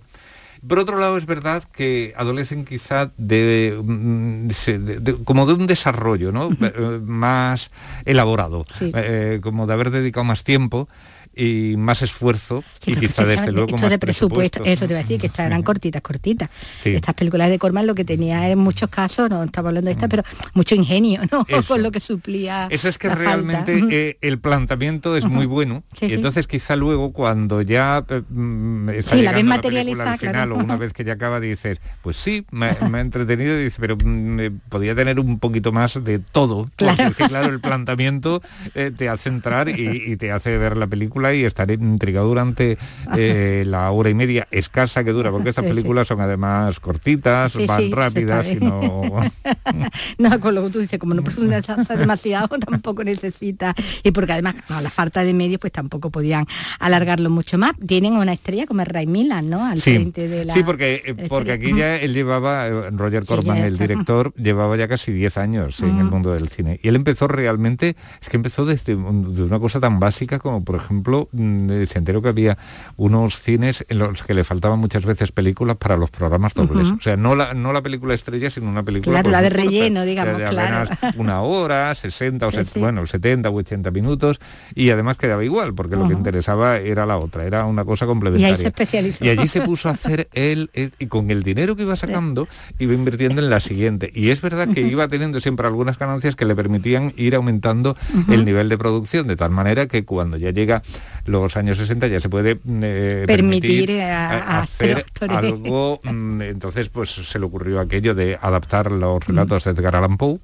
Por 0.68 0.80
otro 0.80 0.98
lado, 0.98 1.18
es 1.18 1.26
verdad 1.26 1.64
que 1.74 2.14
adolecen 2.16 2.64
quizá 2.66 3.12
de, 3.18 3.78
mm, 3.84 4.48
de- 4.48 5.18
como 5.26 5.46
de 5.46 5.54
un 5.54 5.68
desarrollo 5.68 6.32
¿no? 6.32 6.50
Eh, 6.62 7.00
más 7.06 7.70
elaborado, 8.06 8.66
eh, 8.82 9.40
como 9.44 9.68
de 9.68 9.74
haber 9.74 9.92
dedicado 9.92 10.24
más 10.24 10.44
tiempo 10.44 10.88
y 11.36 11.76
más 11.78 12.02
esfuerzo 12.02 12.64
y 12.86 12.96
quizá 12.96 13.26
desde 13.26 13.52
luego 13.52 13.78
más 13.78 13.90
de 13.90 13.98
presupuesto, 14.00 14.60
presupuesto. 14.60 14.64
eso 14.66 14.88
te 14.88 14.94
iba 14.94 15.00
a 15.00 15.04
decir, 15.04 15.20
que 15.20 15.28
estas 15.28 15.48
eran 15.48 15.64
cortitas, 15.64 16.02
cortitas. 16.02 16.50
Sí. 16.82 16.90
Estas 16.96 17.16
películas 17.16 17.50
de 17.50 17.60
Corman 17.60 17.88
lo 17.88 17.96
que 17.96 18.06
tenía 18.06 18.50
en 18.50 18.60
muchos 18.60 18.90
casos, 18.90 19.30
no 19.30 19.44
estamos 19.44 19.70
hablando 19.70 19.88
de 19.88 19.94
esta, 19.94 20.08
pero 20.08 20.24
mucho 20.54 20.76
ingenio, 20.76 21.22
¿no? 21.32 21.46
Eso. 21.48 21.68
Con 21.74 21.84
lo 21.84 21.92
que 21.92 22.00
suplía. 22.00 22.68
Eso 22.70 22.88
es 22.88 22.98
que 22.98 23.08
la 23.08 23.16
realmente 23.16 23.84
eh, 23.90 24.18
el 24.22 24.40
planteamiento 24.40 25.16
es 25.18 25.26
muy 25.26 25.46
bueno 25.46 25.84
Sí, 26.00 26.08
y 26.08 26.14
entonces 26.14 26.48
quizá 26.48 26.76
luego 26.76 27.14
cuando 27.14 27.62
ya 27.62 28.04
eh, 28.10 28.22
mm, 28.30 28.90
está 28.90 29.16
la 29.16 29.32
ves 29.32 29.44
materializada, 29.44 30.14
al 30.14 30.20
final 30.20 30.34
claro. 30.50 30.56
o 30.56 30.64
una 30.64 30.78
vez 30.78 30.94
que 30.94 31.04
ya 31.04 31.14
acaba 31.14 31.40
dices, 31.40 31.80
pues 32.02 32.18
sí, 32.18 32.46
me, 32.52 32.76
me 32.90 32.98
ha 33.00 33.02
entretenido 33.02 33.60
y 33.60 33.64
dice, 33.64 33.78
pero 33.80 33.96
mm, 34.04 34.40
eh, 34.40 34.52
podía 34.70 34.94
tener 34.96 35.20
un 35.20 35.40
poquito 35.40 35.72
más 35.72 36.04
de 36.04 36.20
todo. 36.20 36.70
Porque 36.76 36.94
Claro. 36.96 37.10
es 37.10 37.16
que 37.16 37.28
claro, 37.28 37.50
el 37.50 37.60
planteamiento 37.62 38.42
eh, 38.76 38.92
te 38.96 39.10
hace 39.10 39.30
entrar 39.30 39.70
y, 39.70 40.04
y 40.12 40.18
te 40.18 40.32
hace 40.32 40.58
ver 40.58 40.78
la 40.78 40.88
película 40.88 41.23
y 41.32 41.46
estar 41.46 41.70
intrigado 41.72 42.28
durante 42.28 42.78
eh, 43.18 43.64
la 43.68 43.92
hora 43.92 44.10
y 44.10 44.14
media 44.16 44.48
escasa 44.52 45.04
que 45.04 45.12
dura, 45.12 45.32
porque 45.32 45.50
estas 45.50 45.64
Sí, 45.64 45.70
sí. 45.70 45.76
películas 45.76 46.08
son 46.08 46.20
además 46.20 46.80
cortitas, 46.80 47.52
Sí, 47.54 47.66
van 47.68 47.92
rápidas 47.92 48.48
y 48.52 48.56
no... 48.56 49.02
No, 50.18 50.40
con 50.40 50.56
lo 50.56 50.64
que 50.66 50.70
tú 50.72 50.80
dices, 50.80 51.00
como 51.00 51.14
no 51.14 51.24
profundiza 51.24 51.76
demasiado, 51.96 52.48
tampoco 52.60 53.04
necesita. 53.04 53.74
Y 54.04 54.12
porque 54.12 54.34
además, 54.34 54.56
no, 54.70 54.82
la 54.82 54.90
falta 54.90 55.24
de 55.24 55.34
medios, 55.34 55.60
pues 55.60 55.74
tampoco 55.74 56.10
podían 56.10 56.46
alargarlo 56.80 57.30
mucho 57.30 57.58
más. 57.58 57.74
Tienen 57.86 58.14
una 58.14 58.34
estrella 58.34 58.66
como 58.66 58.82
el 58.82 58.88
Ray 58.88 59.08
Milan, 59.08 59.50
¿no? 59.50 59.64
Al 59.66 59.80
Sí, 59.82 59.94
frente 59.96 60.28
de 60.28 60.46
la. 60.46 60.54
sí, 60.54 60.64
porque, 60.64 61.02
eh, 61.06 61.16
la 61.18 61.28
porque 61.28 61.52
aquí 61.52 61.74
ya 61.76 61.98
él 61.98 62.14
llevaba, 62.14 62.68
eh, 62.68 62.90
Roger 62.92 63.26
Corman, 63.26 63.58
el 63.58 63.78
director, 63.78 64.34
llevaba 64.36 64.76
ya 64.78 64.88
casi 64.88 65.12
10 65.12 65.38
años 65.38 65.80
en 65.82 65.98
el 65.98 66.04
Ujú. 66.06 66.12
mundo 66.14 66.34
del 66.34 66.50
cine. 66.50 66.80
Y 66.82 66.88
él 66.88 66.96
empezó 66.96 67.28
realmente, 67.28 67.96
es 68.22 68.30
que 68.30 68.38
empezó 68.38 68.66
desde 68.66 68.96
un- 68.96 69.34
de 69.36 69.44
una 69.44 69.60
cosa 69.60 69.80
tan 69.80 70.00
básica 70.00 70.40
como, 70.40 70.64
por 70.64 70.76
ejemplo, 70.76 71.13
mm, 71.32 71.70
eh, 71.72 71.88
se 71.88 71.98
enteró 72.00 72.22
que 72.22 72.30
había 72.30 72.58
unos 72.98 73.40
cines 73.40 73.86
en 73.90 74.00
los 74.00 74.24
que 74.24 74.34
le 74.34 74.44
faltaban 74.44 74.80
muchas 74.80 75.06
veces 75.06 75.32
películas 75.32 75.78
para 75.78 75.98
los 75.98 76.10
programas 76.12 76.54
dobles. 76.54 76.90
O 76.90 77.02
sea, 77.02 77.18
no 77.18 77.36
la, 77.36 77.54
no 77.54 77.74
la 77.74 77.82
película 77.82 78.14
estrella, 78.14 78.50
sino 78.50 78.70
una 78.70 78.84
película... 78.84 79.22
Claro, 79.22 79.24
pues, 79.24 79.32
la 79.32 79.42
de 79.42 79.50
relleno, 79.50 80.02
o 80.02 80.04
sea, 80.04 80.10
digamos, 80.10 80.38
de 80.40 80.46
claro. 80.48 80.92
apenas 80.92 81.16
una 81.16 81.42
hora, 81.42 81.94
60 81.96 82.48
o 82.48 82.52
Sí, 82.52 82.58
set- 82.58 82.68
sí. 82.74 82.80
bueno, 82.80 83.06
70 83.06 83.50
o 83.50 83.56
80 83.56 83.92
minutos, 83.92 84.40
y 84.76 84.90
además 84.90 85.18
quedaba 85.18 85.44
igual, 85.44 85.74
porque 85.74 85.96
lo 85.96 86.08
que 86.08 86.14
interesaba 86.14 86.78
era 86.78 87.06
la 87.06 87.18
otra, 87.18 87.46
era 87.46 87.66
una 87.66 87.86
cosa 87.86 88.06
Y 88.06 88.08
complementaria. 88.08 88.56
ahí 88.56 88.62
se 88.62 88.68
especializó. 88.68 89.24
Y 89.26 89.30
allí 89.30 89.48
se 89.48 89.62
puso 89.62 89.90
a 89.90 89.94
hacer 89.94 90.28
él, 90.34 90.70
y 91.00 91.06
con 91.08 91.32
el 91.32 91.44
dinero 91.44 91.76
que 91.76 91.84
iba 91.84 91.96
sacando, 91.96 92.48
iba 92.80 92.94
invirtiendo 92.94 93.42
en 93.42 93.50
la 93.50 93.60
siguiente. 93.60 94.12
Y 94.14 94.30
es 94.30 94.42
verdad 94.42 94.68
que 94.70 94.82
iba 94.82 95.08
teniendo 95.08 95.40
siempre 95.42 95.68
algunas 95.68 95.98
ganancias 95.98 96.36
que 96.36 96.46
le 96.46 96.56
permitían 96.56 97.14
ir 97.18 97.36
aumentando 97.36 97.96
el 98.30 98.46
nivel 98.46 98.70
de 98.70 98.78
producción, 98.78 99.28
de 99.28 99.36
tal 99.36 99.52
manera 99.52 99.88
que 99.88 100.06
cuando 100.06 100.38
ya 100.38 100.52
llega 100.52 100.82
los 101.26 101.56
años 101.58 101.78
60 101.78 102.08
ya 102.08 102.20
se 102.20 102.30
puede 102.30 102.52
eh, 102.82 103.24
Permitir 103.28 103.88
permitir, 103.88 104.02
a- 104.02 104.38
eh, 104.38 104.44
a 104.46 104.60
hacer 104.62 105.06
algo. 105.30 106.00
mm, 106.04 106.42
entonces, 106.42 106.90
pues 106.90 107.10
se 107.12 107.40
le 107.40 107.46
ocurrió 107.46 107.80
aquello 107.80 108.14
de 108.16 108.38
adaptar 108.42 108.92
los 108.92 109.26
relatos 109.26 109.64
de 109.64 109.72
Edgar 109.72 109.96
Allan 109.96 110.18
Poe 110.18 110.40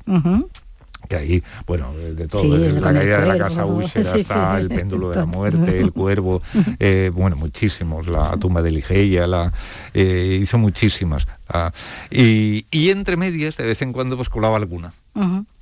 que 1.08 1.16
ahí, 1.16 1.44
bueno, 1.66 1.92
de 1.96 2.28
todo, 2.28 2.56
desde 2.56 2.80
la 2.80 2.94
caída 2.94 3.22
de 3.22 3.26
la 3.26 3.38
casa 3.40 3.66
Usher 3.66 4.06
hasta 4.16 4.60
el 4.60 4.68
péndulo 4.70 5.10
de 5.10 5.16
la 5.16 5.26
muerte, 5.26 5.80
el 5.80 5.92
cuervo, 5.92 6.42
eh, 6.80 7.10
bueno, 7.12 7.36
muchísimos, 7.36 8.08
la 8.08 8.38
tumba 8.38 8.62
de 8.62 8.70
Ligeia, 8.70 9.26
la, 9.26 9.52
eh, 9.96 10.38
hizo 10.40 10.60
muchísimas. 10.60 11.26
Ah, 11.48 11.72
y, 12.12 12.66
y, 12.70 12.92
entre 12.92 13.18
medias, 13.18 13.58
de 13.58 13.66
vez 13.66 13.82
en 13.82 13.92
cuando, 13.92 14.18
pues 14.18 14.30
colaba 14.30 14.58
alguna. 14.58 14.94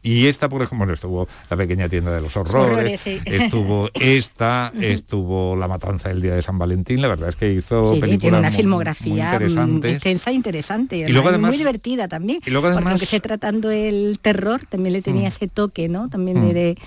Y 0.08 0.28
esta, 0.28 0.48
por 0.48 0.62
ejemplo, 0.62 0.94
estuvo 0.94 1.28
la 1.50 1.58
pequeña 1.58 1.90
tienda 1.90 2.12
de 2.12 2.22
los 2.22 2.38
horrores, 2.38 3.06
estuvo 3.26 3.90
esta, 4.00 4.72
estuvo 4.80 5.58
la 5.58 5.68
matanza 5.68 6.08
del 6.08 6.22
día 6.22 6.34
de 6.34 6.42
San 6.42 6.58
Valentín. 6.58 7.02
La 7.02 7.10
verdad 7.10 7.28
es 7.28 7.36
que 7.36 7.52
hizo 7.52 7.94
sí, 7.94 8.00
películas 8.00 8.22
tiene 8.22 8.40
una 8.40 8.52
filmografía 8.52 9.38
mm, 9.38 9.86
extensa 9.86 10.32
e 10.32 10.34
interesante. 10.34 10.98
Y 11.00 11.10
luego 11.10 11.28
además, 11.28 11.50
muy 11.50 11.58
divertida 11.58 12.08
también. 12.08 12.40
Y 12.46 12.52
luego 12.52 12.68
además, 12.68 12.84
porque 12.84 12.92
aunque 12.92 13.04
esté 13.04 13.20
tratando 13.20 13.70
el 13.70 14.20
terror, 14.22 14.62
también 14.70 14.94
le 14.94 15.02
tenía 15.02 15.26
mm. 15.26 15.34
ese 15.34 15.50
toque, 15.50 15.90
¿no? 15.90 16.08
También 16.08 16.42
mm. 16.46 16.54
de 16.54 16.78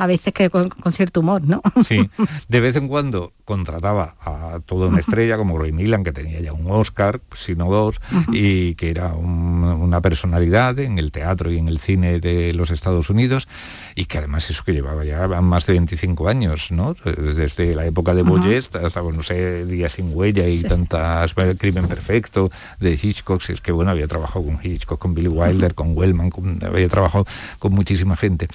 a 0.00 0.06
veces 0.06 0.32
que 0.32 0.48
con, 0.48 0.70
cierto 0.92 1.20
humor, 1.20 1.42
¿no? 1.46 1.60
Sí, 1.84 2.08
de 2.48 2.60
vez 2.60 2.76
en 2.76 2.88
cuando 2.88 3.32
contrataba 3.44 4.16
a 4.20 4.60
toda 4.64 4.86
una 4.86 5.00
estrella 5.00 5.36
como 5.36 5.58
Roy 5.58 5.72
Milan, 5.72 6.04
que 6.04 6.12
tenía 6.12 6.40
ya 6.40 6.52
un 6.52 6.70
Oscar, 6.70 7.20
sino 7.34 7.70
dos, 7.70 8.00
y 8.32 8.74
que 8.76 8.90
era 8.90 9.12
una 9.14 10.00
personalidad 10.00 10.78
en 10.78 10.98
el 10.98 11.12
teatro 11.12 11.50
y 11.50 11.58
en 11.58 11.68
el 11.68 11.78
cine 11.78 12.20
de 12.20 12.54
los 12.54 12.70
Estados 12.70 13.10
Unidos, 13.10 13.46
y 13.94 14.06
que 14.06 14.18
además 14.18 14.48
eso 14.48 14.62
que 14.64 14.72
llevaba 14.72 15.04
ya 15.04 15.28
más 15.42 15.66
de 15.66 15.74
25 15.74 16.28
años, 16.28 16.70
¿no? 16.70 16.94
Desde 16.94 17.74
la 17.74 17.84
época 17.84 18.14
de 18.14 18.22
Boyes 18.22 18.70
hasta, 18.74 19.02
no 19.02 19.22
sé, 19.22 19.66
Día 19.66 19.88
sin 19.88 20.14
huella 20.14 20.48
y 20.48 20.62
tantas, 20.62 21.34
Crimen 21.58 21.88
Perfecto, 21.88 22.50
de 22.78 22.92
Hitchcock, 22.92 23.42
es 23.50 23.60
que 23.60 23.72
bueno, 23.72 23.90
había 23.90 24.08
trabajado 24.08 24.46
con 24.46 24.58
Hitchcock, 24.62 24.98
con 24.98 25.14
Billy 25.14 25.28
Wilder, 25.28 25.74
con 25.74 25.96
Wellman, 25.96 26.30
había 26.62 26.88
trabajado 26.88 27.26
con 27.58 27.72
muchísima 27.72 28.16
gente. 28.16 28.48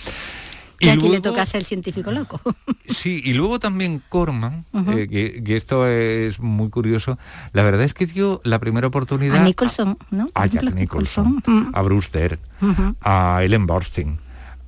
Y, 0.80 0.90
aquí 0.90 1.10
le 1.10 1.22
toca 1.22 1.46
ser 1.46 1.64
científico 1.64 2.12
loco. 2.12 2.42
Sí, 2.88 3.20
y 3.26 3.34
luego 3.34 3.60
también 3.60 4.02
Corman, 4.10 4.64
eh, 4.96 5.42
que, 5.44 5.58
esto 5.58 5.88
es 5.88 6.40
muy 6.40 6.70
curioso, 6.70 7.18
la 7.52 7.64
verdad 7.64 7.82
es 7.82 7.96
que 7.96 8.06
dio 8.06 8.42
la 8.44 8.60
primera 8.60 8.86
oportunidad... 8.86 9.42
A 9.42 9.44
Nicholson, 9.44 9.98
¿no? 10.12 10.30
A 10.36 10.46
Jack 10.46 10.76
Nicholson, 10.76 11.42
a 11.74 11.82
Brewster, 11.82 12.40
a 13.02 13.40
Ellen 13.42 13.66
Burstyn. 13.66 14.20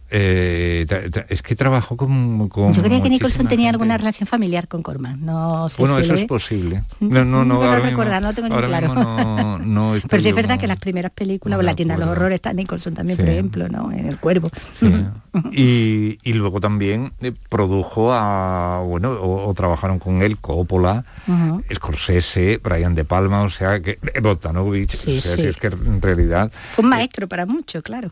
Eh, 0.10 0.86
es 1.30 1.42
que 1.42 1.56
trabajó 1.56 1.98
con, 1.98 2.50
Yo 2.50 2.82
creía 2.82 3.04
que 3.04 3.10
Nicholson 3.10 3.48
tenía 3.48 3.70
alguna 3.70 3.98
relación 3.98 4.26
familiar 4.26 4.68
con 4.68 4.82
Corman. 4.82 5.26
No 5.26 5.68
sé 5.70 5.82
bueno, 5.82 6.00
eso 6.00 6.14
es 6.14 6.24
posible. 6.26 6.84
No, 7.00 7.26
no, 7.26 7.44
no. 7.44 7.62
no 7.62 7.80
recordar, 7.80 8.22
no 8.22 8.34
tengo 8.34 8.50
ni 8.50 8.68
claro. 8.68 9.60
No, 9.60 9.96
Pero 10.10 10.22
sí 10.22 10.30
es 10.30 10.36
verdad 10.36 10.60
que 10.60 10.68
las 10.68 10.80
primeras 10.80 11.12
películas, 11.12 11.62
La 11.64 11.76
tienda 11.76 11.96
de 11.96 12.02
los 12.02 12.10
horrores 12.10 12.36
está 12.36 12.54
Nicholson 12.54 12.94
también, 12.94 13.18
por 13.18 13.28
ejemplo, 13.28 13.68
¿no? 13.68 13.92
En 13.92 14.08
El 14.08 14.18
Cuervo. 14.18 14.50
y, 15.52 16.18
y, 16.24 16.34
luego 16.34 16.62
también 16.62 17.12
eh, 17.22 17.34
produjo 17.50 18.14
a, 18.14 18.82
bueno, 18.86 19.12
o, 19.12 19.54
trabajaron 19.54 20.00
con 20.00 20.22
él 20.22 20.38
Coppola, 20.38 21.04
Scorsese, 21.74 22.60
Brian 22.64 22.96
De 22.96 23.04
Palma, 23.04 23.42
o 23.42 23.50
sea 23.50 23.82
que 23.82 24.00
eh, 24.14 24.20
Botanovich, 24.22 24.96
o 24.96 25.22
sea, 25.22 25.36
si 25.36 25.48
es 25.48 25.58
que 25.58 25.68
en 25.68 26.02
realidad... 26.02 26.52
Fue 26.74 26.84
un 26.84 26.90
maestro 26.90 27.28
para 27.28 27.46
mucho, 27.46 27.82
claro. 27.82 28.12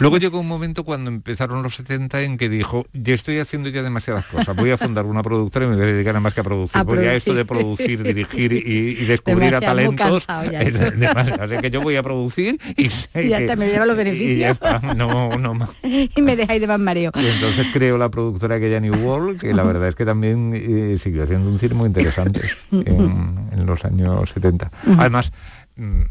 luego 0.00 0.18
llegó 0.18 0.40
un 0.40 0.57
momento 0.58 0.82
cuando 0.82 1.08
empezaron 1.08 1.62
los 1.62 1.76
70 1.76 2.22
en 2.22 2.36
que 2.36 2.48
dijo, 2.48 2.84
ya 2.92 3.14
estoy 3.14 3.38
haciendo 3.38 3.68
ya 3.68 3.82
demasiadas 3.82 4.26
cosas, 4.26 4.56
voy 4.56 4.70
a 4.70 4.76
fundar 4.76 5.06
una 5.06 5.22
productora 5.22 5.66
y 5.66 5.68
me 5.68 5.76
voy 5.76 5.84
a 5.84 5.86
dedicar 5.86 6.16
a 6.16 6.20
más 6.20 6.34
que 6.34 6.40
a 6.40 6.44
producir. 6.44 6.82
porque 6.84 7.04
ya 7.04 7.14
esto 7.14 7.32
de 7.32 7.44
producir, 7.44 8.02
dirigir 8.02 8.52
y, 8.52 9.06
descubrir 9.06 9.54
a 9.54 9.60
talentos, 9.60 10.26
es 10.50 11.60
que 11.60 11.70
yo 11.70 11.80
voy 11.80 11.94
a 11.94 12.02
producir 12.02 12.58
y, 12.76 12.86
y 13.14 13.28
ya 13.28 13.56
me 13.56 13.68
lleva 13.68 13.86
los 13.86 13.96
beneficios. 13.96 14.58
Y 14.82 14.96
no, 14.96 15.30
no 15.38 15.54
más. 15.54 15.70
y 15.82 16.22
me 16.22 16.34
dejáis 16.34 16.60
de 16.60 16.66
más 16.66 16.80
mareo. 16.80 17.12
Y 17.14 17.26
entonces 17.26 17.68
creo 17.72 17.96
la 17.96 18.08
productora 18.08 18.58
que 18.58 18.68
ya 18.68 18.80
New 18.80 18.96
World, 18.96 19.40
que 19.40 19.54
la 19.54 19.62
verdad 19.62 19.88
es 19.88 19.94
que 19.94 20.04
también 20.04 20.52
eh, 20.54 20.98
siguió 20.98 21.22
haciendo 21.22 21.48
un 21.50 21.58
cine 21.58 21.74
muy 21.74 21.86
interesante 21.86 22.40
en, 22.72 23.64
los 23.64 23.84
años 23.84 24.30
70. 24.30 24.70
Además, 24.98 25.30
mm, 25.76 26.02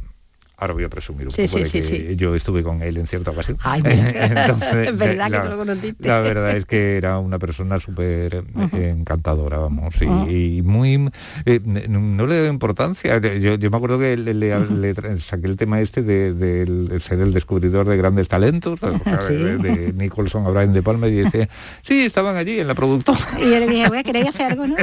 ahora 0.58 0.74
voy 0.74 0.84
a 0.84 0.90
presumir 0.90 1.28
un 1.28 1.34
poco 1.34 1.60
de 1.60 1.70
que 1.70 2.16
yo 2.16 2.34
estuve 2.34 2.64
con 2.64 2.82
él 2.82 2.98
en 2.98 3.06
cierta 3.06 3.30
ocasión. 3.30 3.58
Entonces, 3.84 4.98
verdad 4.98 5.30
la, 5.30 5.42
que 5.42 5.50
lo 5.50 5.58
conociste. 5.58 6.08
La 6.08 6.20
verdad 6.20 6.58
es 6.58 6.66
que 6.66 6.98
era 6.98 7.20
una 7.20 7.38
persona 7.38 7.80
súper 7.80 8.44
eh, 8.74 8.96
encantadora, 8.98 9.60
vamos, 9.60 9.96
y, 10.02 10.62
muy... 10.64 11.10
Eh, 11.46 11.60
no 11.64 12.26
le 12.26 12.42
da 12.42 12.50
importancia. 12.50 13.20
Yo, 13.20 13.58
me 13.70 13.78
acuerdo 13.78 14.00
que 14.00 14.18
le, 14.18 15.20
saqué 15.20 15.46
el 15.46 15.58
tema 15.58 15.80
este 15.80 16.02
de, 16.02 17.00
ser 17.02 17.20
el 17.20 17.34
descubridor 17.34 17.88
de 17.88 17.98
grandes 17.98 18.28
talentos, 18.28 18.80
de, 19.30 19.94
Nicholson 19.96 20.48
a 20.48 20.50
Brian 20.50 20.74
De 20.74 20.82
Palma, 20.82 21.08
y 21.08 21.24
dice, 21.24 21.50
sí, 21.84 22.06
estaban 22.06 22.36
allí 22.36 22.60
en 22.60 22.68
la 22.68 22.74
productora. 22.74 23.20
Y 23.38 23.44
yo 23.44 23.60
le 23.60 23.68
dije, 23.68 23.88
voy 23.90 24.00
a 24.00 24.04
querer 24.04 24.28
hacer 24.28 24.54
algo, 24.54 24.66
¿no? 24.66 24.76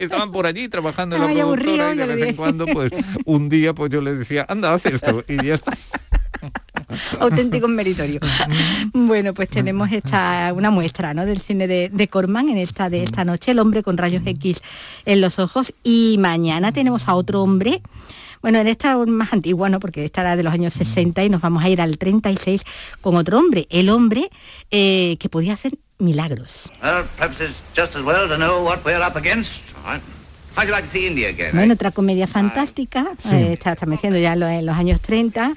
estaban 0.00 0.32
por 0.32 0.46
allí 0.46 0.68
trabajando 0.68 1.14
en 1.14 1.22
la 1.22 1.28
productora 1.28 1.94
y 1.94 1.98
de 1.98 2.06
vez 2.06 2.28
en 2.30 2.36
cuando, 2.36 2.66
pues, 2.66 2.90
un 3.24 3.48
día, 3.48 3.72
pues 3.72 3.92
yo 3.92 4.00
le 4.00 4.14
decía, 4.14 4.44
anda, 4.48 4.74
haces 4.74 4.95
y 5.28 5.50
auténtico 7.20 7.68
meritorio. 7.68 8.20
bueno, 8.92 9.34
pues 9.34 9.48
tenemos 9.48 9.90
esta 9.92 10.52
una 10.54 10.70
muestra 10.70 11.14
¿no? 11.14 11.26
del 11.26 11.40
cine 11.40 11.66
de, 11.66 11.88
de, 11.92 12.08
Corman 12.08 12.48
en 12.48 12.58
esta 12.58 12.88
de 12.88 13.02
esta 13.02 13.24
noche, 13.24 13.52
el 13.52 13.58
hombre 13.58 13.82
con 13.82 13.96
rayos 13.96 14.22
X 14.24 14.60
en 15.04 15.20
los 15.20 15.38
ojos. 15.38 15.72
Y 15.82 16.16
mañana 16.18 16.72
tenemos 16.72 17.08
a 17.08 17.14
otro 17.14 17.42
hombre. 17.42 17.82
Bueno, 18.42 18.58
en 18.58 18.68
esta 18.68 18.96
más 19.06 19.32
antigua, 19.32 19.68
¿no? 19.68 19.80
Porque 19.80 20.04
esta 20.04 20.20
era 20.20 20.36
de 20.36 20.42
los 20.42 20.52
años 20.52 20.74
60 20.74 21.24
y 21.24 21.30
nos 21.30 21.40
vamos 21.40 21.64
a 21.64 21.68
ir 21.68 21.80
al 21.80 21.98
36 21.98 22.62
con 23.00 23.16
otro 23.16 23.38
hombre, 23.38 23.66
el 23.70 23.88
hombre 23.88 24.30
eh, 24.70 25.16
que 25.18 25.28
podía 25.28 25.54
hacer 25.54 25.78
milagros. 25.98 26.70
Bueno, 31.52 31.74
otra 31.74 31.90
comedia 31.90 32.26
fantástica, 32.26 33.06
eh, 33.30 33.52
está, 33.52 33.76
diciendo 33.86 34.18
ya 34.18 34.32
en 34.32 34.66
los, 34.66 34.76
años 34.76 35.00
30, 35.00 35.52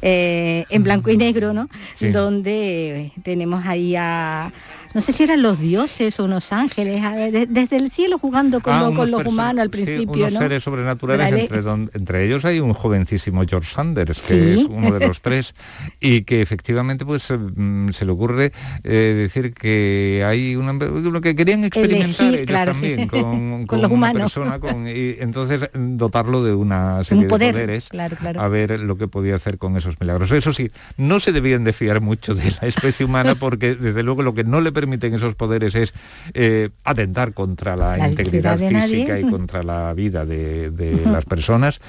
eh, 0.00 0.64
en 0.68 0.82
blanco 0.84 1.10
y 1.10 1.16
negro, 1.16 1.52
¿no? 1.52 1.68
Donde 2.00 3.12
tenemos 3.22 3.66
ahí 3.66 3.96
a 3.96 4.52
no 4.94 5.00
sé 5.00 5.12
si 5.12 5.24
eran 5.24 5.42
los 5.42 5.58
dioses 5.58 6.18
o 6.20 6.24
unos 6.24 6.52
ángeles, 6.52 7.02
desde 7.48 7.76
el 7.76 7.90
cielo 7.90 8.18
jugando 8.18 8.60
con, 8.60 8.72
ah, 8.72 8.90
los 8.90 9.26
humanos 9.26 9.62
al 9.62 9.70
principio. 9.70 10.26
unos 10.26 10.34
seres 10.34 10.62
sobrenaturales, 10.62 11.50
entre, 11.94 12.24
ellos 12.24 12.44
hay 12.44 12.60
un 12.60 12.72
jovencísimo 12.72 13.42
George 13.46 13.72
Sanders, 13.72 14.20
que 14.22 14.54
es 14.54 14.64
uno 14.64 14.92
de 14.92 15.06
los 15.06 15.20
tres, 15.22 15.54
y 16.00 16.22
que 16.22 16.42
efectivamente 16.42 17.04
pues 17.04 17.28
mm, 17.30 17.90
se 17.90 18.04
le 18.04 18.12
ocurre 18.12 18.52
eh, 18.84 19.14
decir 19.16 19.52
que 19.52 20.24
hay 20.26 20.56
una, 20.56 20.72
lo 20.72 21.20
que 21.20 21.34
querían 21.34 21.64
experimentar 21.64 22.34
ellos 22.34 22.46
también 22.46 23.08
con, 23.08 23.66
con, 23.66 23.82
los 23.82 23.90
humanos. 23.90 24.32
persona, 24.32 24.60
y 24.90 25.16
entonces 25.20 25.70
dotarlo 25.74 26.44
de 26.44 26.54
una 26.54 27.02
serie 27.04 27.24
de 27.24 27.28
poderes 27.28 27.88
a 28.38 28.48
ver 28.48 28.78
lo 28.80 28.96
que 28.96 29.08
podía 29.08 29.34
hacer 29.34 29.58
con 29.58 29.76
esos 29.76 29.98
milagros. 30.00 30.30
Eso 30.30 30.52
sí, 30.52 30.70
no 30.96 31.20
se 31.20 31.32
debían 31.32 31.64
de 31.64 31.72
fiar 31.72 32.00
mucho 32.00 32.34
de 32.34 32.52
la 32.60 32.68
especie 32.68 33.04
humana 33.04 33.34
porque 33.34 33.74
desde 33.74 34.02
luego 34.02 34.22
lo 34.22 34.34
que 34.34 34.44
no 34.44 34.60
le 34.60 34.72
permiten 34.84 35.14
esos 35.14 35.34
poderes 35.34 35.74
es 35.74 35.94
eh, 36.34 36.68
atentar 36.84 37.32
contra 37.32 37.74
la, 37.74 38.08
integridad 38.08 38.58
física 38.58 39.18
y 39.18 39.22
contra 39.22 39.62
la 39.62 39.94
vida 39.94 40.26
de, 40.26 40.70
las 41.06 41.24
personas 41.24 41.80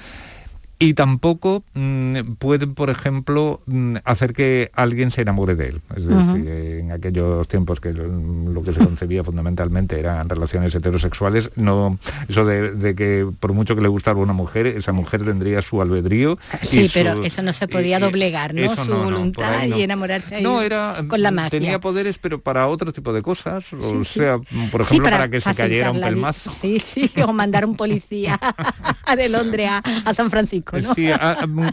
y 0.78 0.94
tampoco 0.94 1.64
mm, 1.74 2.34
pueden, 2.38 2.76
por 2.76 2.90
ejemplo, 2.90 3.62
mm, 3.66 3.98
hacer 4.04 4.34
que 4.34 4.72
alguien 4.74 5.12
se 5.12 5.22
enamore 5.22 5.56
de 5.56 5.68
él. 5.68 5.82
Es 5.96 6.06
decir, 6.06 6.48
en 6.48 6.92
aquellos 6.92 7.48
tiempos 7.48 7.80
que 7.80 7.94
lo, 7.94 8.62
que 8.64 8.74
se 8.74 8.80
concebía 8.80 9.24
fundamentalmente 9.24 10.00
eran 10.00 10.28
relaciones 10.28 10.76
heterosexuales, 10.76 11.52
no 11.56 11.98
eso 12.28 12.46
de, 12.46 12.96
que 12.96 13.28
por 13.40 13.54
mucho 13.54 13.76
que 13.76 13.82
le 13.82 13.88
gustara 13.88 14.18
una 14.18 14.34
mujer, 14.34 14.68
esa 14.68 14.92
mujer 14.92 15.24
tendría 15.24 15.62
su 15.62 15.82
albedrío. 15.82 16.38
Sí, 16.64 16.90
pero 16.94 17.24
eso 17.24 17.42
no 17.42 17.54
se 17.54 17.68
podía 17.68 18.00
doblegar, 18.00 18.54
¿no? 18.54 18.68
su 18.76 18.94
voluntad 18.94 19.66
y 19.66 19.82
enamorarse 19.82 20.42
no, 20.42 20.62
era, 20.62 21.04
con 21.08 21.22
la 21.22 21.32
magia. 21.32 21.52
Tenía 21.52 21.80
poderes, 21.80 22.18
pero 22.18 22.42
para 22.42 22.68
otro 22.68 22.92
tipo 22.92 23.14
de 23.14 23.22
cosas. 23.22 23.72
o 23.74 24.04
sea, 24.04 24.40
por 24.72 24.82
ejemplo, 24.82 25.10
para, 25.10 25.30
que 25.30 25.40
se 25.40 25.56
cayera 25.56 25.92
un 25.92 26.02
pelmazo. 26.02 26.54
Sí, 26.62 26.80
sí, 26.80 27.10
o 27.26 27.32
mandar 27.32 27.66
un 27.66 27.76
policía 27.76 28.40
de 29.16 29.30
Londres 29.30 29.70
a 30.06 30.14
San 30.14 30.30
Francisco. 30.30 30.65
Sí, 30.96 31.10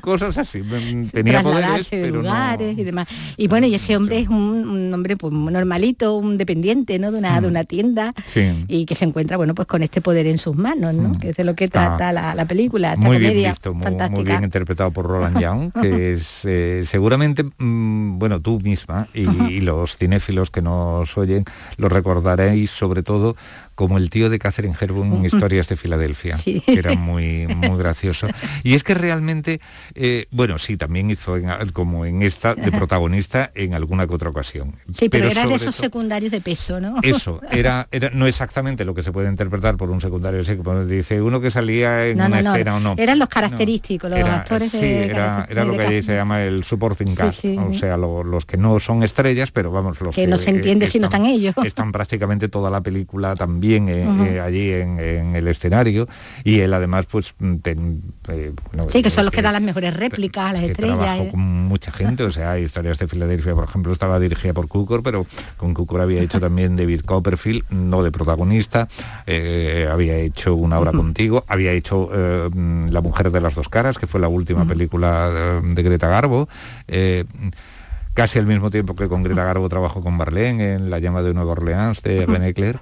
cosas 0.00 0.38
así. 0.38 0.62
Mm, 0.62 1.08
tenía 1.08 1.42
poderes, 1.42 1.88
pero 1.90 2.22
lugares 2.22 2.78
y 2.78 2.84
demás. 2.84 3.08
Y 3.36 3.48
bueno, 3.48 3.66
y 3.66 3.74
ese 3.74 3.96
hombre 3.96 4.20
es 4.20 4.28
un, 4.28 4.92
hombre 4.92 5.16
pues 5.16 5.32
normalito, 5.32 6.16
un 6.16 6.38
dependiente, 6.38 6.98
¿no? 6.98 7.12
De 7.12 7.18
una, 7.18 7.40
de 7.40 7.46
mm. 7.46 7.50
una 7.50 7.64
tienda 7.64 8.14
y 8.68 8.86
que 8.86 8.94
se 8.94 9.04
encuentra, 9.04 9.36
bueno, 9.36 9.54
pues 9.54 9.68
con 9.68 9.82
este 9.82 10.00
poder 10.00 10.26
en 10.26 10.38
sus 10.38 10.56
manos, 10.56 10.94
¿no? 10.94 11.10
Mm. 11.10 11.18
Que 11.20 11.30
es 11.30 11.36
de 11.36 11.44
lo 11.44 11.54
que 11.54 11.68
trata 11.68 12.12
la, 12.12 12.44
película, 12.44 12.96
muy 12.96 13.18
bien 13.18 13.34
visto, 13.34 13.72
muy, 13.72 14.24
bien 14.24 14.44
interpretado 14.44 14.90
por 14.90 15.06
Roland 15.06 15.38
Young, 15.40 15.72
que 15.80 16.12
es 16.12 16.44
eh, 16.44 16.82
seguramente, 16.84 17.44
bueno, 17.58 18.40
tú 18.40 18.60
misma 18.60 19.08
y, 19.14 19.60
los 19.62 19.96
cinéfilos 19.96 20.50
que 20.50 20.60
nos 20.60 21.16
oyen 21.16 21.44
lo 21.76 21.88
recordaréis 21.88 22.70
sobre 22.70 23.02
todo 23.02 23.36
como 23.74 23.98
el 23.98 24.10
tío 24.10 24.30
de 24.30 24.38
Catherine 24.38 24.74
Hepburn 24.78 25.12
en 25.14 25.24
Historias 25.32 25.68
de 25.68 25.76
Filadelfia, 25.76 26.38
que 26.44 26.62
era 26.66 26.94
muy, 26.94 27.46
muy 27.46 27.78
gracioso. 27.78 28.28
Y 28.62 28.74
Es 28.74 28.84
que 28.84 28.94
realmente, 28.94 29.60
eh, 29.94 30.26
bueno, 30.30 30.58
sí, 30.58 30.76
también 30.76 31.10
hizo 31.10 31.36
como 31.72 32.04
en 32.04 32.22
esta 32.22 32.54
de 32.54 32.70
protagonista 32.70 33.50
en 33.54 33.74
alguna 33.74 34.06
que 34.06 34.14
otra 34.14 34.30
ocasión. 34.30 34.76
Sí, 34.94 35.08
pero, 35.08 35.28
era 35.28 35.46
de 35.46 35.54
esos 35.54 35.74
secundarios 35.74 36.32
de 36.32 36.40
peso, 36.40 36.80
¿no? 36.80 36.96
Eso, 37.02 37.40
era, 37.50 37.88
era 37.90 38.10
no 38.10 38.26
exactamente 38.26 38.84
lo 38.84 38.94
que 38.94 39.02
se 39.02 39.12
puede 39.12 39.28
interpretar 39.28 39.76
por 39.76 39.90
un 39.90 40.00
secundario, 40.00 40.40
así 40.40 40.56
como 40.56 40.84
dice 40.84 41.20
uno 41.22 41.40
que 41.40 41.50
salía 41.50 42.06
en 42.06 42.20
una 42.20 42.40
escena 42.40 42.76
o 42.76 42.80
no. 42.80 42.94
Eran 42.98 43.18
los 43.18 43.28
característicos, 43.28 44.10
los 44.10 44.20
actores 44.20 44.70
sí, 44.70 44.84
era, 44.84 45.46
lo 45.64 45.76
que 45.76 46.02
se 46.02 46.14
llama 46.14 46.42
el 46.42 46.64
supporting 46.64 47.14
cast, 47.14 47.44
o 47.44 47.72
sea, 47.72 47.96
los 47.96 48.44
que 48.46 48.56
no 48.56 48.78
son 48.80 49.02
estrellas, 49.02 49.50
pero 49.50 49.70
vamos, 49.70 50.00
los 50.00 50.14
que, 50.14 50.26
no 50.26 50.38
se 50.38 50.50
entiende 50.50 50.86
si 50.86 50.98
no 50.98 51.06
están 51.06 51.26
ellos. 51.26 51.54
Están 51.64 51.92
prácticamente 51.92 52.48
toda 52.48 52.70
la 52.70 52.80
película 52.80 53.34
también 53.34 53.61
eh, 53.64 54.06
eh, 54.26 54.40
allí 54.40 54.72
en, 54.72 55.36
el 55.36 55.48
escenario. 55.48 56.08
Y 56.44 56.60
él 56.60 56.74
además 56.74 57.06
pues 57.06 57.34
eh, 57.40 58.52
sí, 58.88 59.02
que 59.02 59.10
son 59.10 59.24
los 59.24 59.32
que, 59.32 59.42
dan 59.42 59.52
las 59.52 59.62
mejores 59.62 59.94
réplicas, 59.94 60.52
las 60.52 60.62
estrellas. 60.62 61.30
con 61.30 61.40
mucha 61.40 61.92
gente, 61.92 62.24
o 62.24 62.30
sea, 62.30 62.52
hay 62.52 62.64
historias 62.64 62.98
de 62.98 63.08
Filadelfia, 63.08 63.54
por 63.54 63.64
ejemplo, 63.64 63.92
estaba 63.92 64.18
dirigida 64.18 64.52
por 64.52 64.68
Cukor, 64.68 65.02
pero 65.02 65.26
con 65.56 65.74
Cukor 65.74 66.00
había 66.00 66.22
hecho 66.22 66.40
también 66.40 66.76
David 66.76 67.02
Copperfield, 67.02 67.64
no 67.70 68.02
de 68.02 68.10
protagonista, 68.10 68.88
había 69.26 70.16
hecho 70.16 70.54
una 70.54 70.78
obra 70.78 70.92
contigo, 70.92 71.44
había 71.48 71.72
hecho 71.72 72.10
La 72.12 73.00
mujer 73.00 73.30
de 73.30 73.40
las 73.40 73.54
dos 73.54 73.68
caras, 73.68 73.98
que 73.98 74.06
fue 74.06 74.20
la 74.20 74.28
última 74.28 74.66
película 74.66 75.30
de, 75.62 75.82
Greta 75.82 76.08
Garbo. 76.08 76.48
Casi 78.14 78.38
al 78.38 78.46
mismo 78.46 78.70
tiempo 78.70 78.94
que 78.94 79.08
con 79.08 79.22
Greta 79.22 79.44
Garbo 79.44 79.68
trabajo 79.70 80.02
con 80.02 80.14
Marlene 80.14 80.74
en 80.74 80.90
La 80.90 80.98
llama 80.98 81.22
de 81.22 81.32
Nueva 81.32 81.52
Orleans 81.52 82.02
de 82.02 82.26
René 82.26 82.52
Clair. 82.52 82.80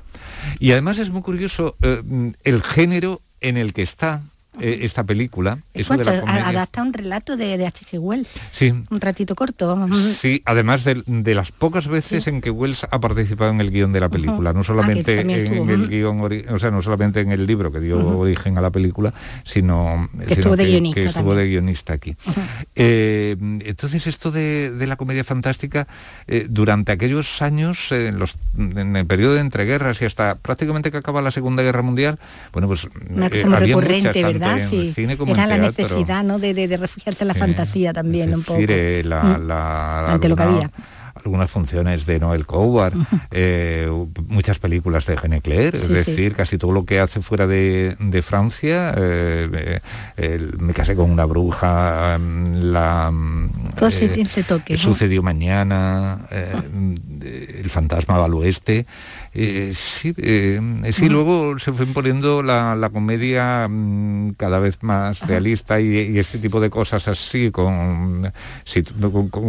Y 0.58 0.72
además 0.72 0.98
es 0.98 1.10
muy 1.10 1.22
curioso 1.22 1.76
eh, 1.82 2.02
el 2.44 2.62
género 2.62 3.20
en 3.40 3.56
el 3.56 3.72
que 3.72 3.82
está 3.82 4.22
eh, 4.58 4.80
esta 4.82 5.04
película. 5.04 5.58
Eso 5.74 5.96
de 5.96 6.04
la 6.04 6.48
adapta 6.48 6.82
un 6.82 6.92
relato 6.92 7.36
de, 7.36 7.54
H.G. 7.66 7.98
Wells. 8.00 8.30
Sí. 8.50 8.70
Un 8.90 9.00
ratito 9.00 9.36
corto. 9.36 9.88
Sí, 10.12 10.42
además 10.44 10.84
de, 10.84 11.34
las 11.34 11.52
pocas 11.52 11.86
veces 11.86 12.26
en 12.26 12.40
que 12.40 12.50
Wells 12.50 12.86
ha 12.90 13.00
participado 13.00 13.52
en 13.52 13.60
el 13.60 13.70
guion 13.70 13.92
de 13.92 14.00
la 14.00 14.08
película, 14.08 14.52
no 14.52 14.64
solamente 14.64 15.20
en, 15.20 15.30
el 15.30 15.88
guion, 15.88 16.20
o 16.48 16.58
sea, 16.58 16.70
no 16.70 16.82
solamente 16.82 17.20
en 17.20 17.30
el 17.30 17.46
libro 17.46 17.70
que 17.70 17.80
dio 17.80 18.18
origen 18.18 18.58
a 18.58 18.60
la 18.60 18.70
película, 18.70 19.14
sino 19.44 20.08
que 20.26 20.34
estuvo, 20.34 20.56
de, 20.56 20.66
guionista 20.66 21.00
que 21.00 21.06
estuvo 21.06 21.34
de 21.34 21.46
guionista 21.46 21.92
aquí. 21.92 22.16
Eh, 22.74 23.36
entonces 23.38 24.06
esto 24.06 24.30
de, 24.30 24.74
la 24.86 24.96
comedia 24.96 25.22
fantástica, 25.22 25.86
eh, 26.26 26.46
durante 26.50 26.90
aquellos 26.90 27.40
años, 27.40 27.92
en, 27.92 28.18
los, 28.18 28.36
en 28.58 28.96
el 28.96 29.06
periodo 29.06 29.34
de 29.34 29.40
entreguerras 29.40 30.02
y 30.02 30.06
hasta 30.06 30.34
prácticamente 30.34 30.90
que 30.90 30.96
acaba 30.96 31.22
la 31.22 31.30
Segunda 31.30 31.62
Guerra 31.62 31.82
Mundial, 31.82 32.18
bueno, 32.52 32.66
pues 32.66 32.88
había 33.16 33.58
recurrente, 33.58 34.24
¿verdad? 34.54 34.68
sí. 34.68 34.94
Era 35.28 35.46
la 35.46 35.58
necesidad, 35.58 36.24
¿no? 36.24 36.38
De, 36.38 36.76
refugiarse 36.76 37.24
en 37.24 37.28
la 37.28 37.34
fantasía 37.34 37.92
también 37.92 38.34
un 38.34 38.42
poco. 38.42 38.60
La, 38.60 39.22
mm. 39.22 39.46
la, 39.46 40.12
Ante 40.12 40.28
lo 40.28 40.36
que 40.36 40.42
había 40.42 40.70
algunas 41.24 41.50
funciones 41.50 42.06
de 42.06 42.20
Noel 42.20 42.46
Coward, 42.46 42.94
eh, 43.30 43.88
muchas 44.28 44.58
películas 44.58 45.06
de 45.06 45.16
René 45.16 45.40
Clair, 45.40 45.74
es 45.76 45.88
decir, 45.88 46.34
casi 46.34 46.58
todo 46.58 46.72
lo 46.72 46.84
que 46.84 47.00
hace 47.00 47.20
fuera 47.20 47.46
de, 47.46 47.96
Francia, 48.22 48.94
eh, 48.96 49.80
me 50.58 50.74
casé 50.74 50.94
con 50.94 51.10
una 51.10 51.24
bruja, 51.24 52.18
mm, 52.18 52.60
la 52.72 53.12
todo 53.76 53.88
eh, 53.88 54.26
toque, 54.46 54.76
sucedió 54.76 55.22
mañana, 55.22 56.26
el 56.30 57.70
fantasma 57.70 58.18
va 58.18 58.26
al 58.26 58.34
oeste, 58.34 58.86
eh, 59.32 59.70
sí, 59.74 60.12
eh, 60.16 60.60
sí 60.90 61.08
luego 61.08 61.56
se 61.60 61.72
fue 61.72 61.86
imponiendo 61.86 62.42
la, 62.42 62.90
comedia 62.92 63.68
mm, 63.70 64.32
cada 64.32 64.58
vez 64.58 64.82
más 64.82 65.24
realista 65.26 65.80
y, 65.80 66.18
este 66.18 66.38
tipo 66.38 66.60
de 66.60 66.68
cosas 66.68 67.06
así, 67.06 67.52
con, 67.52 68.32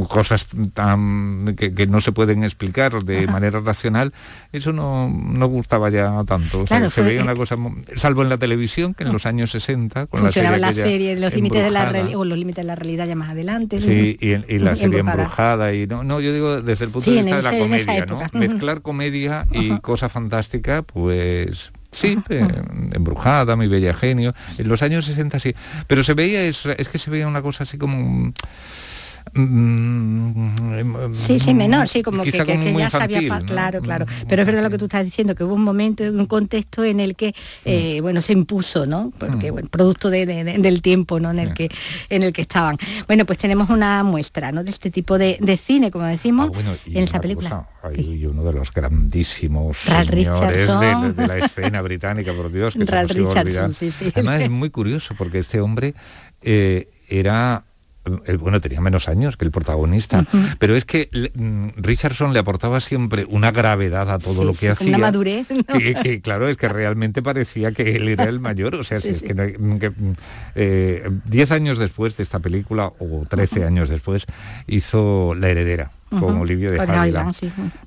cosas 0.08 0.48
tan 0.74 1.56
que, 1.58 1.88
no 1.88 2.00
se 2.00 2.12
pueden 2.12 2.44
explicar 2.44 3.04
de 3.04 3.26
manera 3.26 3.60
racional, 3.60 4.14
eso 4.52 4.72
no, 4.72 5.10
no 5.10 5.48
gustaba 5.48 5.90
ya 5.90 6.24
tanto. 6.26 6.66
se 6.68 7.02
veía 7.02 7.24
una 7.24 7.36
cosa, 7.36 7.58
salvo 7.96 8.22
en 8.22 8.30
la 8.30 8.38
televisión, 8.38 8.94
que 8.94 9.04
en 9.04 9.12
los 9.12 9.26
años 9.26 9.50
60, 9.52 10.06
con 10.06 10.24
la 10.24 10.32
serie, 10.32 10.58
la 10.60 10.74
serie 10.74 11.16
los 11.16 11.34
límites 11.34 11.64
de 11.64 11.72
la 11.72 11.92
o 12.16 12.24
los 12.24 12.38
límites 12.38 12.64
de 12.64 12.68
la 12.68 12.76
realidad 12.76 13.08
ya 13.08 13.16
más 13.16 13.30
adelante. 13.30 13.82
Sí, 13.82 14.18
y, 14.22 14.60
la 14.60 14.76
serie 14.76 15.00
embrujada. 15.00 15.74
y 15.74 15.88
no, 15.88 16.04
no, 16.04 16.20
yo 16.20 16.32
digo 16.34 16.62
desde 16.62 16.86
el 16.86 16.92
punto 16.92 17.10
de 17.10 17.24
vista 17.24 17.38
de 17.38 17.42
la 17.42 17.58
comedia, 17.58 18.06
¿no? 18.06 18.22
Mezclar 18.34 18.82
comedia 18.82 19.48
y 19.52 19.71
cosa 19.80 20.10
fantástica, 20.10 20.82
pues 20.82 21.72
Sí, 21.92 22.18
eh, 22.30 22.48
embrujada, 22.94 23.58
mi 23.58 23.68
bella 23.68 23.94
genio. 23.94 24.34
En 24.58 24.70
los 24.70 24.82
años 24.82 25.06
60 25.06 25.40
sí. 25.40 25.54
Pero 25.88 26.04
se 26.04 26.14
veía, 26.14 26.42
es, 26.44 26.66
es 26.66 26.88
que 26.88 26.98
se 26.98 27.12
veía 27.12 27.28
una 27.28 27.42
cosa 27.42 27.64
así 27.64 27.78
como 27.78 28.34
Mm, 29.34 31.14
sí, 31.16 31.40
sí, 31.40 31.54
menor, 31.54 31.88
sí, 31.88 32.02
como 32.04 32.24
que, 32.24 32.32
ya 32.32 32.90
sabía, 32.90 33.40
claro, 33.40 33.82
claro. 33.82 34.06
Pero 34.28 34.42
es 34.42 34.46
verdad 34.46 34.64
lo 34.64 34.70
que 34.70 34.78
tú 34.78 34.86
estás 34.86 35.06
diciendo, 35.06 35.36
que 35.36 35.44
hubo 35.44 35.54
un 35.54 35.64
momento, 35.64 36.04
un 36.04 36.26
contexto 36.26 36.84
en 36.84 37.00
el 37.00 37.16
que, 37.16 37.34
eh, 37.66 38.00
bueno, 38.02 38.22
se 38.22 38.34
impuso, 38.34 38.86
¿no? 38.86 39.12
Porque, 39.18 39.52
bueno, 39.52 39.70
producto 39.70 40.10
del 40.10 40.82
tiempo, 40.82 41.20
¿no? 41.20 41.32
En 41.32 41.40
el 41.40 41.54
que 41.54 41.70
en 42.10 42.24
el 42.24 42.34
que 42.34 42.42
estaban. 42.42 42.78
Bueno, 43.08 43.26
pues 43.26 43.40
tenemos 43.40 43.70
una 43.70 44.04
muestra, 44.04 44.52
¿no? 44.52 44.64
De 44.64 44.70
este 44.70 44.92
tipo 44.92 45.18
de, 45.18 45.38
cine, 45.62 45.92
como 45.92 46.06
decimos, 46.06 46.52
ah, 46.56 46.76
en 46.86 47.04
esta 47.04 47.22
película. 47.22 47.68
hay 47.84 48.26
uno 48.26 48.44
de 48.44 48.54
los 48.54 48.72
grandísimos 48.74 49.78
señores 49.78 50.68
de, 51.16 51.28
la 51.28 51.38
escena 51.38 51.82
británica, 51.82 52.34
por 52.34 52.52
Dios, 52.52 52.76
que 52.76 52.86
se 52.86 54.12
Además 54.16 54.42
es 54.42 54.50
muy 54.50 54.70
curioso 54.70 55.16
porque 55.18 55.40
este 55.40 55.62
hombre 55.62 55.94
eh, 56.42 56.90
era 57.08 57.64
bueno 58.40 58.60
tenía 58.60 58.82
menos 58.82 59.08
años 59.08 59.38
que 59.38 59.46
el 59.46 59.52
protagonista, 59.52 60.26
pero 60.60 60.76
es 60.76 60.86
que 60.86 61.10
mm, 61.34 61.70
Richardson 61.82 62.34
le 62.34 62.40
aportaba 62.40 62.80
siempre 62.80 63.26
una 63.30 63.52
gravedad 63.52 64.10
a 64.10 64.20
todo 64.20 64.44
lo 64.44 64.54
que 64.54 64.70
hacía. 64.70 64.90
Una 64.90 64.98
madurez. 64.98 65.48
Que, 66.02 66.22
claro, 66.22 66.48
es 66.48 66.58
que 66.58 66.68
realmente 66.68 67.22
parecía 67.22 67.72
que 67.72 67.96
él 67.96 68.08
era 68.08 68.26
el 68.26 68.40
mayor. 68.40 68.76
O 68.76 68.84
sea, 68.84 68.98
es 68.98 69.22
que, 69.22 69.34
mm, 69.34 69.76
mm, 69.76 70.14
eh, 70.56 71.10
diez 71.26 71.52
años 71.52 71.78
después 71.78 72.18
de 72.18 72.24
esta 72.24 72.40
película, 72.40 72.92
o 73.00 73.26
13 73.30 73.66
años 73.66 73.90
después, 73.90 74.26
hizo 74.68 75.36
La 75.36 75.50
Heredera 75.50 75.92
con 76.20 76.38
Olivia 76.40 76.72
de 76.72 76.80
Havilland. 76.80 77.36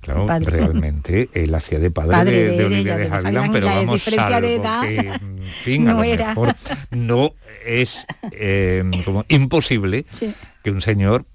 Claro, 0.01 0.27
realmente 0.41 1.29
él 1.33 1.55
hacía 1.55 1.79
de 1.79 1.91
padre, 1.91 2.35
de, 2.35 2.65
Olivia 2.65 2.97
de, 2.97 3.09
Havilland, 3.09 3.53
pero 3.53 3.67
vamos, 3.67 4.03
salvo 4.03 4.41
de 4.41 4.55
edad, 4.55 4.83
que, 4.83 5.21
en 5.45 5.53
fin, 5.53 5.85
no 5.85 6.01
a 6.01 6.07
lo 6.07 6.17
mejor 6.17 6.55
no 6.91 7.35
es 7.65 8.07
eh, 8.33 8.83
como 9.05 9.25
imposible 9.29 10.05
que 10.63 10.71
un 10.71 10.81
señor 10.81 11.27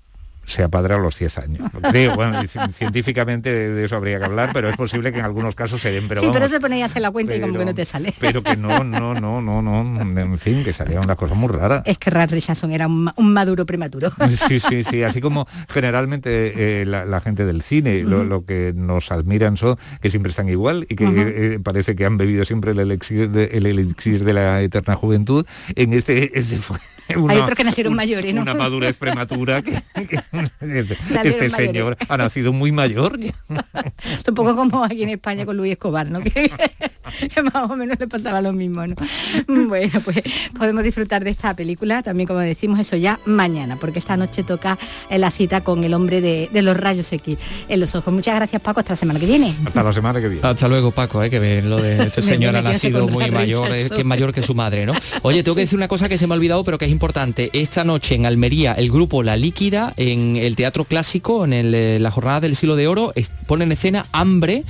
sea 0.50 0.68
padre 0.68 0.96
a 0.96 0.98
los 0.98 1.18
10 1.18 1.38
años. 1.38 1.72
Creo, 1.92 2.16
bueno, 2.16 2.42
científicamente 2.74 3.52
de 3.52 3.86
eso 3.86 3.96
habría 3.96 4.20
que 4.20 4.26
hablar, 4.26 4.50
pero 4.54 4.70
es 4.70 4.76
posible 4.76 5.12
que 5.14 5.20
en 5.20 5.26
algunos 5.26 5.56
casos 5.56 5.80
se 5.80 5.92
den, 5.92 6.08
pero 6.08 6.22
Sí, 6.22 6.30
pero 6.32 6.50
te 6.50 6.60
pones 6.60 6.82
a 6.82 6.86
hacer 6.86 7.02
la 7.02 7.12
cuenta 7.12 7.36
y 7.36 7.40
como 7.40 7.58
que 7.58 7.66
no 7.66 7.76
te 7.76 7.86
sale. 7.86 8.14
Pero 8.20 8.44
que 8.44 8.58
no, 8.58 8.84
no, 8.84 9.14
no, 9.14 9.42
no, 9.42 9.62
no, 9.62 10.02
en 10.02 10.40
fin, 10.40 10.64
que 10.64 10.74
salía 10.74 11.00
una 11.00 11.16
cosa 11.16 11.36
muy 11.36 11.50
rara. 11.50 11.84
Es 11.86 11.98
que 11.98 12.10
Rad 12.10 12.32
Richardson 12.32 12.72
era 12.72 12.88
un, 12.88 13.12
maduro 13.18 13.66
prematuro. 13.66 14.12
Sí, 14.50 14.60
sí, 14.60 14.84
sí, 14.84 15.04
así 15.04 15.22
como 15.22 15.48
generalmente 15.70 16.82
eh, 16.82 16.86
la, 16.86 17.20
gente 17.20 17.46
del 17.46 17.62
cine, 17.62 18.04
lo, 18.04 18.46
que 18.46 18.74
nos 18.76 19.12
admiran 19.12 19.58
son 19.58 19.78
que 20.02 20.10
siempre 20.10 20.30
están 20.30 20.50
igual 20.50 20.86
y 20.90 20.96
que 20.96 21.06
eh, 21.06 21.60
parece 21.60 21.96
que 21.96 22.06
han 22.06 22.18
bebido 22.18 22.46
siempre 22.46 22.72
el 22.72 22.80
elixir, 22.80 23.30
de, 23.30 23.46
el 23.54 23.66
elixir 23.66 24.24
de 24.24 24.34
la 24.34 24.62
eterna 24.62 24.96
juventud. 24.96 25.46
En 25.76 25.94
este, 25.94 26.38
este 26.38 26.58
fue 26.58 26.78
hay 27.10 27.38
otros 27.40 27.56
que 27.56 27.64
nacieron 27.64 27.96
mayores, 27.96 28.34
¿no? 28.34 28.42
Una 28.42 28.54
madurez 28.54 28.98
prematura 28.98 29.62
que, 29.62 29.82
este 30.62 31.50
señor 31.50 31.98
ha 32.08 32.18
nacido 32.18 32.54
muy 32.54 32.72
mayor. 32.72 33.20
Un 33.50 34.36
poco 34.36 34.56
como 34.56 34.84
aquí 34.84 35.04
en 35.04 35.10
España 35.10 35.46
con 35.46 35.58
Luis 35.58 35.74
Escobar, 35.74 36.10
¿no? 36.10 36.20
Que, 37.34 37.44
más 37.44 37.70
o 37.70 37.76
menos 37.76 38.00
le 38.00 38.08
pasaba 38.08 38.42
lo 38.42 38.54
mismo, 38.54 38.86
¿no? 38.86 38.96
Bueno, 39.48 40.00
pues 40.04 40.22
podemos 40.58 40.84
disfrutar 40.84 41.24
de 41.24 41.30
esta 41.30 41.56
película, 41.56 42.02
también 42.02 42.28
como 42.28 42.40
decimos, 42.40 42.80
eso 42.80 42.96
ya 42.96 43.20
mañana, 43.26 43.78
porque 43.78 44.00
esta 44.00 44.18
noche 44.18 44.44
toca 44.44 44.78
la 45.10 45.32
cita 45.32 45.62
con 45.62 45.84
el 45.84 45.94
hombre 45.94 46.22
de, 46.22 46.50
los 46.62 46.76
rayos 46.76 47.12
X 47.14 47.38
en 47.70 47.80
los 47.80 47.96
ojos. 47.96 48.14
Muchas 48.14 48.36
gracias, 48.36 48.62
Paco, 48.62 48.82
hasta 48.82 48.94
la 48.94 48.98
semana 48.98 49.20
que 49.20 49.26
viene. 49.26 49.54
Hasta 49.66 49.84
la 49.84 49.94
semana 49.94 50.20
que 50.20 50.28
viene. 50.28 50.48
Hasta 50.48 50.68
luego, 50.68 50.92
Paco, 50.92 51.20
hay 51.20 51.30
que 51.30 51.40
ver 51.40 51.66
lo 51.66 51.82
de 51.82 52.04
este 52.04 52.22
señor 52.22 52.56
ha 52.56 52.62
nacido 52.62 53.08
muy 53.08 53.32
mayor, 53.32 53.70
que 53.70 54.00
es 54.00 54.06
mayor 54.06 54.34
que 54.34 54.42
su 54.42 54.56
madre, 54.56 54.86
¿no? 54.86 54.94
Oye, 55.22 55.44
tengo 55.44 55.56
que 55.56 55.62
decir 55.62 55.78
una 55.78 55.88
cosa 55.88 56.10
que 56.10 56.18
se 56.18 56.28
me 56.28 56.34
ha 56.34 56.38
olvidado, 56.38 56.64
pero 56.64 56.78
que 56.78 56.86
es 56.86 56.92
importante. 56.92 57.50
Esta 57.54 57.84
noche 57.84 58.16
en 58.16 58.26
Almería, 58.26 58.74
el 58.74 58.92
grupo 58.92 59.24
La 59.24 59.38
Líquida, 59.38 59.94
en 59.98 60.36
el 60.36 60.56
Teatro 60.56 60.86
Clásico, 60.86 61.46
en 61.46 61.54
eh, 61.54 62.00
la 62.00 62.12
jornada 62.12 62.42
del 62.42 62.56
Siglo 62.56 62.76
de 62.76 62.88
Oro, 62.88 63.14
pone 63.48 63.64
en 63.64 63.72
escena 63.72 64.06
Hambre 64.12 64.64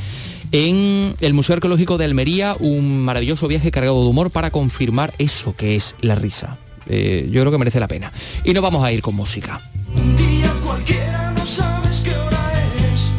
en 0.51 1.13
el 1.21 1.33
Museo 1.33 1.55
Arqueológico 1.55 1.97
de 1.97 2.05
Almería, 2.05 2.55
un 2.59 2.99
maravilloso 2.99 3.47
viaje 3.47 3.71
cargado 3.71 4.01
de 4.03 4.09
humor 4.09 4.31
para 4.31 4.51
confirmar 4.51 5.13
eso 5.17 5.55
que 5.55 5.75
es 5.75 5.95
la 6.01 6.15
risa. 6.15 6.57
Eh, 6.87 7.29
yo 7.31 7.41
creo 7.41 7.51
que 7.51 7.57
merece 7.57 7.79
la 7.79 7.87
pena. 7.87 8.11
Y 8.43 8.53
nos 8.53 8.63
vamos 8.63 8.83
a 8.83 8.91
ir 8.91 9.01
con 9.01 9.15
música. 9.15 9.61
Un 9.95 10.17
día 10.17 10.51
cualquiera 10.63 11.33
no 11.37 11.45
sabes 11.45 12.01
qué 12.01 12.11
hora 12.15 12.63
es. 12.93 13.11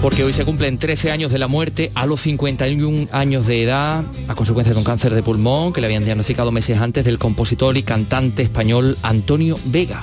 porque 0.00 0.22
hoy 0.22 0.32
se 0.32 0.44
cumplen 0.44 0.78
13 0.78 1.10
años 1.10 1.32
de 1.32 1.38
la 1.38 1.48
muerte 1.48 1.90
a 1.94 2.06
los 2.06 2.20
51 2.20 3.08
años 3.10 3.46
de 3.46 3.64
edad 3.64 4.04
a 4.28 4.34
consecuencia 4.34 4.72
de 4.72 4.78
un 4.78 4.84
cáncer 4.84 5.14
de 5.14 5.22
pulmón 5.22 5.72
que 5.72 5.80
le 5.80 5.88
habían 5.88 6.04
diagnosticado 6.04 6.52
meses 6.52 6.78
antes 6.78 7.04
del 7.04 7.18
compositor 7.18 7.76
y 7.76 7.82
cantante 7.82 8.42
español 8.42 8.96
Antonio 9.02 9.58
Vega. 9.66 10.00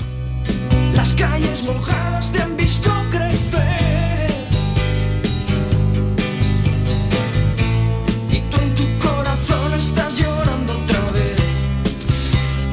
Las 0.93 1.15
calles 1.15 1.63
mojadas 1.63 2.31
te 2.31 2.54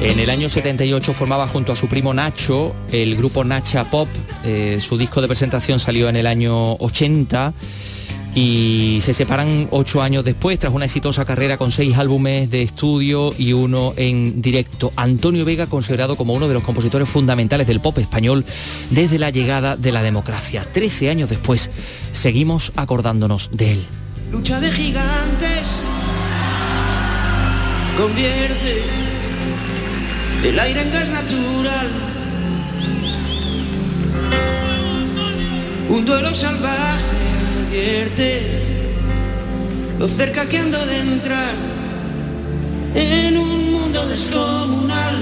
En 0.03 0.19
el 0.19 0.29
año 0.29 0.49
78 0.49 1.13
formaba 1.13 1.47
junto 1.47 1.71
a 1.71 1.77
su 1.77 1.87
primo 1.87 2.13
Nacho 2.13 2.75
el 2.91 3.15
grupo 3.15 3.45
Nacha 3.45 3.85
Pop. 3.85 4.09
Eh, 4.43 4.77
su 4.81 4.97
disco 4.97 5.21
de 5.21 5.29
presentación 5.29 5.79
salió 5.79 6.09
en 6.09 6.17
el 6.17 6.27
año 6.27 6.73
80 6.73 7.53
y 8.35 8.99
se 9.01 9.13
separan 9.13 9.69
ocho 9.71 10.01
años 10.01 10.25
después 10.25 10.59
tras 10.59 10.73
una 10.73 10.85
exitosa 10.85 11.23
carrera 11.23 11.57
con 11.57 11.71
seis 11.71 11.97
álbumes 11.97 12.51
de 12.51 12.63
estudio 12.63 13.33
y 13.37 13.53
uno 13.53 13.93
en 13.95 14.41
directo. 14.41 14.91
Antonio 14.97 15.45
Vega 15.45 15.67
considerado 15.67 16.17
como 16.17 16.33
uno 16.33 16.49
de 16.49 16.55
los 16.55 16.63
compositores 16.63 17.07
fundamentales 17.07 17.65
del 17.65 17.79
pop 17.79 17.97
español 17.97 18.43
desde 18.89 19.17
la 19.19 19.29
llegada 19.29 19.77
de 19.77 19.93
la 19.93 20.03
democracia. 20.03 20.67
Trece 20.69 21.09
años 21.09 21.29
después 21.29 21.71
seguimos 22.11 22.73
acordándonos 22.75 23.51
de 23.53 23.71
él. 23.71 23.85
Lucha 24.33 24.59
de 24.59 24.69
gigantes. 24.69 25.77
Convierte 27.95 29.12
el 30.43 30.59
aire 30.59 30.81
en 30.81 30.91
gas 30.91 31.07
natural. 31.09 31.87
Un 35.89 36.05
duelo 36.05 36.35
salvaje 36.35 37.23
advierte 37.67 38.41
lo 39.99 40.07
cerca 40.07 40.47
que 40.47 40.57
ando 40.57 40.85
de 40.85 40.99
entrar 40.99 41.53
en 42.95 43.37
un 43.37 43.71
mundo 43.71 44.05
descomunal. 44.07 45.15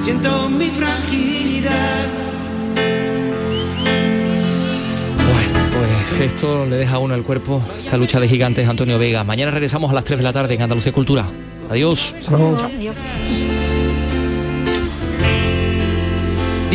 Siento 0.00 0.48
mi 0.50 0.66
fragilidad. 0.66 2.06
Pues 5.72 6.20
esto 6.20 6.66
le 6.66 6.76
deja 6.76 6.96
a 6.96 6.98
uno 6.98 7.14
el 7.14 7.22
cuerpo, 7.22 7.62
esta 7.78 7.96
lucha 7.96 8.20
de 8.20 8.28
gigantes 8.28 8.68
Antonio 8.68 8.98
Vega. 8.98 9.22
Mañana 9.24 9.50
regresamos 9.50 9.90
a 9.90 9.94
las 9.94 10.04
3 10.04 10.18
de 10.18 10.24
la 10.24 10.32
tarde 10.32 10.54
en 10.54 10.62
Andalucía 10.62 10.92
Cultura. 10.92 11.26
Adiós. 11.70 12.14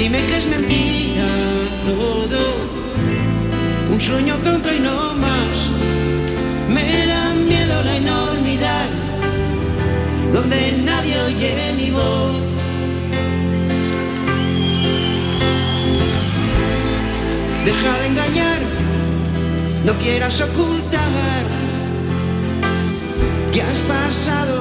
Dime 0.01 0.17
que 0.25 0.35
es 0.35 0.47
mentira 0.47 1.27
todo, 1.85 2.41
un 3.93 4.01
sueño 4.01 4.35
tonto 4.37 4.73
y 4.73 4.79
no 4.79 5.13
más. 5.13 5.55
Me 6.67 7.05
da 7.05 7.35
miedo 7.35 7.83
la 7.83 7.97
enormidad, 7.97 8.87
donde 10.33 10.81
nadie 10.83 11.21
oye 11.21 11.53
mi 11.77 11.91
voz. 11.91 12.41
Deja 17.63 17.99
de 17.99 18.05
engañar, 18.07 18.61
no 19.85 19.93
quieras 19.99 20.41
ocultar 20.41 21.43
que 23.51 23.61
has 23.61 23.77
pasado 23.93 24.60